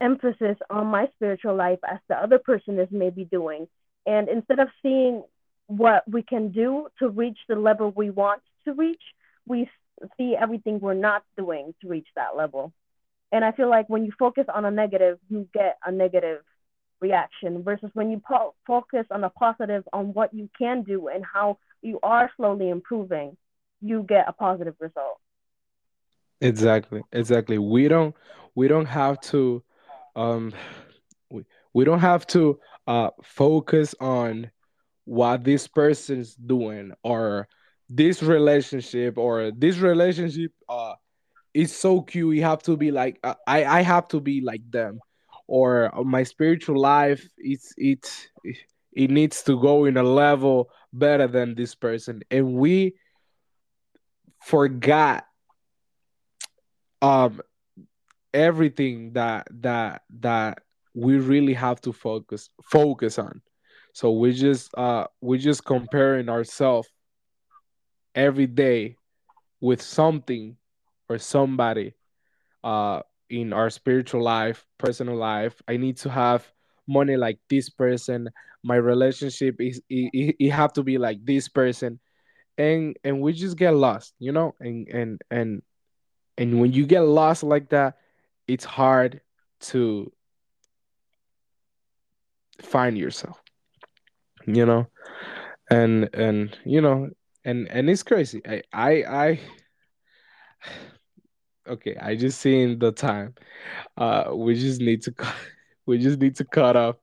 emphasis 0.00 0.56
on 0.70 0.86
my 0.88 1.08
spiritual 1.14 1.56
life 1.56 1.78
as 1.90 1.98
the 2.08 2.16
other 2.16 2.38
person 2.38 2.78
is 2.78 2.88
maybe 2.90 3.24
doing? 3.24 3.68
And 4.06 4.28
instead 4.28 4.58
of 4.58 4.68
seeing 4.82 5.22
what 5.66 6.04
we 6.06 6.22
can 6.22 6.50
do 6.50 6.88
to 6.98 7.08
reach 7.08 7.38
the 7.48 7.56
level 7.56 7.92
we 7.96 8.10
want 8.10 8.42
to 8.66 8.74
reach, 8.74 9.02
we 9.46 9.70
see 10.16 10.36
everything 10.40 10.80
we're 10.80 10.94
not 10.94 11.22
doing 11.36 11.74
to 11.80 11.88
reach 11.88 12.08
that 12.16 12.36
level. 12.36 12.72
And 13.32 13.44
I 13.44 13.52
feel 13.52 13.68
like 13.68 13.88
when 13.88 14.04
you 14.04 14.12
focus 14.18 14.44
on 14.52 14.64
a 14.64 14.70
negative, 14.70 15.18
you 15.28 15.48
get 15.52 15.78
a 15.84 15.90
negative 15.90 16.42
reaction 17.00 17.62
versus 17.62 17.90
when 17.94 18.10
you 18.10 18.20
po- 18.26 18.54
focus 18.66 19.06
on 19.10 19.24
a 19.24 19.30
positive 19.30 19.84
on 19.92 20.14
what 20.14 20.32
you 20.32 20.48
can 20.56 20.82
do 20.82 21.08
and 21.08 21.24
how 21.24 21.58
you 21.82 21.98
are 22.02 22.30
slowly 22.36 22.70
improving, 22.70 23.36
you 23.80 24.04
get 24.08 24.26
a 24.28 24.32
positive 24.32 24.74
result. 24.80 25.18
Exactly, 26.40 27.02
exactly. 27.12 27.58
We 27.58 27.88
don't 27.88 28.14
we 28.54 28.68
don't 28.68 28.86
have 28.86 29.20
to 29.32 29.62
um 30.16 30.52
we, 31.30 31.44
we 31.72 31.84
don't 31.84 32.00
have 32.00 32.26
to 32.28 32.58
uh 32.86 33.10
focus 33.22 33.94
on 34.00 34.50
what 35.04 35.44
this 35.44 35.66
person's 35.66 36.34
doing 36.34 36.92
or 37.02 37.48
this 37.88 38.22
relationship 38.22 39.18
or 39.18 39.50
this 39.50 39.78
relationship 39.78 40.52
uh 40.68 40.94
is 41.52 41.74
so 41.74 42.02
cute. 42.02 42.36
You 42.36 42.42
have 42.42 42.62
to 42.64 42.76
be 42.76 42.90
like 42.90 43.18
uh, 43.22 43.34
I 43.46 43.64
I 43.64 43.80
have 43.82 44.08
to 44.08 44.20
be 44.20 44.40
like 44.40 44.62
them. 44.70 45.00
Or 45.46 45.94
uh, 45.94 46.02
my 46.02 46.22
spiritual 46.22 46.80
life 46.80 47.26
it's 47.36 47.74
it's 47.76 48.28
it 48.92 49.10
needs 49.10 49.42
to 49.44 49.60
go 49.60 49.84
in 49.84 49.96
a 49.96 50.02
level 50.02 50.70
better 50.92 51.26
than 51.26 51.54
this 51.54 51.74
person. 51.74 52.22
And 52.30 52.54
we 52.54 52.94
forgot 54.42 55.24
um 57.02 57.40
everything 58.32 59.12
that 59.12 59.46
that 59.50 60.02
that 60.20 60.58
we 60.94 61.18
really 61.18 61.54
have 61.54 61.80
to 61.82 61.92
focus 61.92 62.50
focus 62.64 63.18
on. 63.18 63.42
So 63.92 64.12
we 64.12 64.32
just 64.32 64.74
uh 64.76 65.06
we 65.20 65.38
just 65.38 65.64
comparing 65.64 66.28
ourselves 66.28 66.88
every 68.14 68.46
day 68.46 68.96
with 69.60 69.80
something 69.82 70.56
or 71.08 71.18
somebody 71.18 71.94
uh 72.62 73.00
in 73.30 73.52
our 73.52 73.70
spiritual 73.70 74.22
life 74.22 74.66
personal 74.78 75.16
life. 75.16 75.60
I 75.66 75.76
need 75.76 75.96
to 75.98 76.10
have 76.10 76.50
money 76.86 77.16
like 77.16 77.38
this 77.48 77.68
person. 77.70 78.28
My 78.62 78.76
relationship 78.76 79.60
is 79.60 79.80
it, 79.88 80.36
it, 80.38 80.50
have 80.50 80.72
to 80.74 80.82
be 80.82 80.98
like 80.98 81.24
this 81.24 81.48
person. 81.48 82.00
And 82.56 82.96
and 83.02 83.20
we 83.20 83.32
just 83.32 83.56
get 83.56 83.74
lost 83.74 84.14
you 84.18 84.32
know? 84.32 84.54
And 84.60 84.88
and 84.88 85.20
and 85.30 85.62
and 86.38 86.60
when 86.60 86.72
you 86.72 86.86
get 86.86 87.00
lost 87.00 87.42
like 87.42 87.70
that 87.70 87.96
it's 88.46 88.64
hard 88.64 89.20
to 89.60 90.12
find 92.62 92.96
yourself 92.96 93.40
you 94.46 94.66
know? 94.66 94.86
And 95.70 96.10
and 96.14 96.56
you 96.64 96.80
know 96.80 97.10
and 97.44 97.68
and 97.68 97.88
it's 97.90 98.02
crazy. 98.02 98.42
I 98.46 98.62
i 98.72 98.90
i 99.04 99.40
okay 101.68 101.96
i 102.00 102.14
just 102.14 102.40
seen 102.40 102.78
the 102.78 102.92
time. 102.92 103.34
Uh 103.96 104.30
we 104.34 104.54
just 104.54 104.80
need 104.80 105.02
to 105.02 105.12
cut 105.12 105.34
we 105.86 105.98
just 105.98 106.18
need 106.18 106.36
to 106.36 106.44
cut 106.44 106.76
off. 106.76 106.96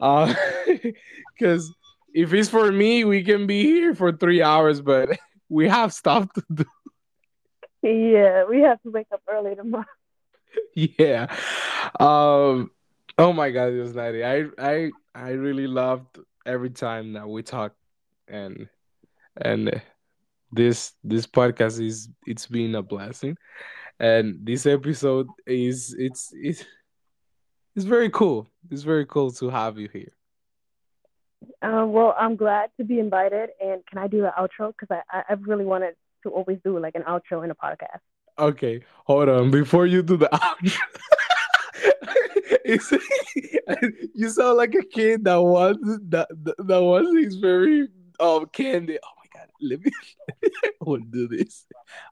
Uh 0.00 0.34
because 1.38 1.72
if 2.14 2.32
it's 2.32 2.48
for 2.48 2.72
me 2.72 3.04
we 3.04 3.22
can 3.22 3.46
be 3.46 3.62
here 3.62 3.94
for 3.94 4.12
three 4.12 4.42
hours 4.42 4.80
but 4.80 5.08
we 5.48 5.68
have 5.68 5.92
stuff 5.92 6.32
to 6.34 6.42
do. 6.52 6.64
Yeah, 7.82 8.44
we 8.44 8.62
have 8.62 8.80
to 8.82 8.90
wake 8.90 9.06
up 9.12 9.22
early 9.28 9.54
tomorrow. 9.54 9.84
yeah. 10.74 11.26
Um 12.00 12.70
oh 13.18 13.32
my 13.32 13.50
god 13.50 13.72
it 13.72 13.80
was 13.80 13.94
90 13.94 14.24
i 14.24 14.44
i 14.58 14.90
i 15.14 15.30
really 15.30 15.66
loved 15.66 16.18
every 16.44 16.70
time 16.70 17.14
that 17.14 17.28
we 17.28 17.42
talk 17.42 17.72
and 18.28 18.68
and 19.42 19.80
this 20.52 20.92
this 21.04 21.26
podcast 21.26 21.84
is 21.84 22.08
it's 22.26 22.46
been 22.46 22.74
a 22.74 22.82
blessing 22.82 23.36
and 23.98 24.38
this 24.42 24.66
episode 24.66 25.26
is 25.46 25.94
it's 25.98 26.30
it's 26.34 26.64
it's 27.74 27.84
very 27.84 28.10
cool 28.10 28.48
it's 28.70 28.82
very 28.82 29.04
cool 29.06 29.30
to 29.30 29.50
have 29.50 29.78
you 29.78 29.88
here 29.92 30.12
Um, 31.62 31.92
well, 31.92 32.14
I'm 32.18 32.36
glad 32.36 32.70
to 32.78 32.84
be 32.84 32.98
invited. 32.98 33.50
And 33.60 33.84
can 33.86 33.98
I 33.98 34.06
do 34.08 34.20
the 34.22 34.32
outro? 34.38 34.72
Because 34.72 34.90
I, 35.10 35.22
I 35.28 35.34
really 35.34 35.64
wanted 35.64 35.94
to 36.22 36.30
always 36.30 36.58
do 36.64 36.78
like 36.78 36.94
an 36.94 37.02
outro 37.02 37.44
in 37.44 37.50
a 37.50 37.54
podcast. 37.54 38.00
okay 38.38 38.80
hold 39.06 39.28
on 39.28 39.50
before 39.50 39.86
you 39.86 40.02
do 40.02 40.16
the 40.16 40.28
outro 40.28 40.76
it's, 42.64 42.92
you 44.14 44.28
sound 44.28 44.56
like 44.56 44.74
a 44.74 44.82
kid 44.82 45.24
that 45.24 45.36
wants 45.36 45.78
that 46.08 46.28
that 46.58 46.82
wants 46.82 47.10
his 47.24 47.36
very 47.36 47.88
um 48.20 48.46
candy 48.52 48.98
god 49.36 49.48
let 49.60 49.80
me 49.80 49.90
to 50.84 50.98
do 51.10 51.28
this. 51.28 51.64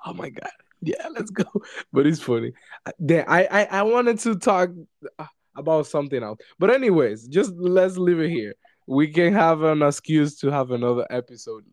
Oh 0.04 0.12
my 0.14 0.30
god. 0.30 0.50
Yeah 0.80 1.08
let's 1.14 1.30
go. 1.30 1.44
But 1.92 2.06
it's 2.06 2.20
funny. 2.20 2.52
I- 2.86 2.92
then 2.98 3.24
i 3.28 3.40
i, 3.58 3.62
I 3.80 3.82
wanted 3.82 4.18
to 4.20 4.34
talk 4.36 4.70
uh, 5.18 5.26
about 5.56 5.86
something 5.86 6.22
else. 6.22 6.38
But 6.58 6.70
anyways 6.70 7.28
just 7.28 7.52
let's 7.56 7.96
leave 7.96 8.20
it 8.20 8.30
here. 8.30 8.54
We 8.86 9.08
can 9.08 9.32
have 9.32 9.62
an 9.62 9.82
excuse 9.82 10.38
to 10.40 10.50
have 10.50 10.70
another 10.70 11.06
episode 11.10 11.64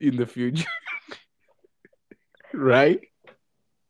in 0.00 0.16
the 0.16 0.26
future. 0.26 0.66
Right? 2.52 3.00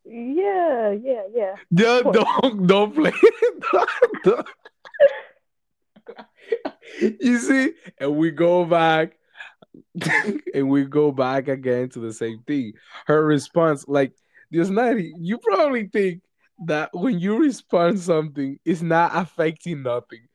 Yeah, 0.05 0.91
yeah, 0.91 1.23
yeah. 1.33 1.55
Don't 1.73 2.67
don't 2.67 2.93
play. 2.93 3.11
Don't- 3.71 3.89
don't. 4.23 4.47
you 7.19 7.37
see, 7.39 7.73
and 7.99 8.15
we 8.17 8.31
go 8.31 8.65
back, 8.65 9.17
and 10.53 10.69
we 10.69 10.85
go 10.85 11.11
back 11.11 11.47
again 11.47 11.89
to 11.89 11.99
the 11.99 12.13
same 12.13 12.43
thing. 12.47 12.73
Her 13.05 13.25
response, 13.25 13.85
like 13.87 14.13
this 14.49 14.69
night, 14.69 15.11
you 15.17 15.37
probably 15.37 15.87
think 15.87 16.21
that 16.65 16.89
when 16.93 17.19
you 17.19 17.37
respond 17.37 17.99
something, 17.99 18.59
it's 18.65 18.81
not 18.81 19.11
affecting 19.13 19.83
nothing, 19.83 20.27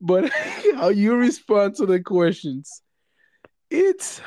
but 0.00 0.30
how 0.74 0.88
you 0.88 1.14
respond 1.16 1.76
to 1.76 1.86
the 1.86 2.00
questions, 2.00 2.82
it's 3.70 4.20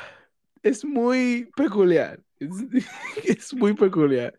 it's 0.62 0.84
muy 0.84 1.46
peculiar. 1.56 2.22
It's 2.40 2.86
it's 3.16 3.52
muy 3.52 3.74
peculiar. 3.74 4.32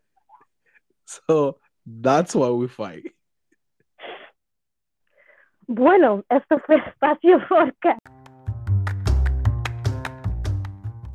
So 1.05 1.57
that's 1.86 2.36
why 2.36 2.49
we 2.49 2.68
fight. 2.68 3.03
Bueno, 5.68 6.24
esto 6.30 6.59
fue 6.66 6.78
Espacio 6.78 7.39
Podcast. 7.47 8.12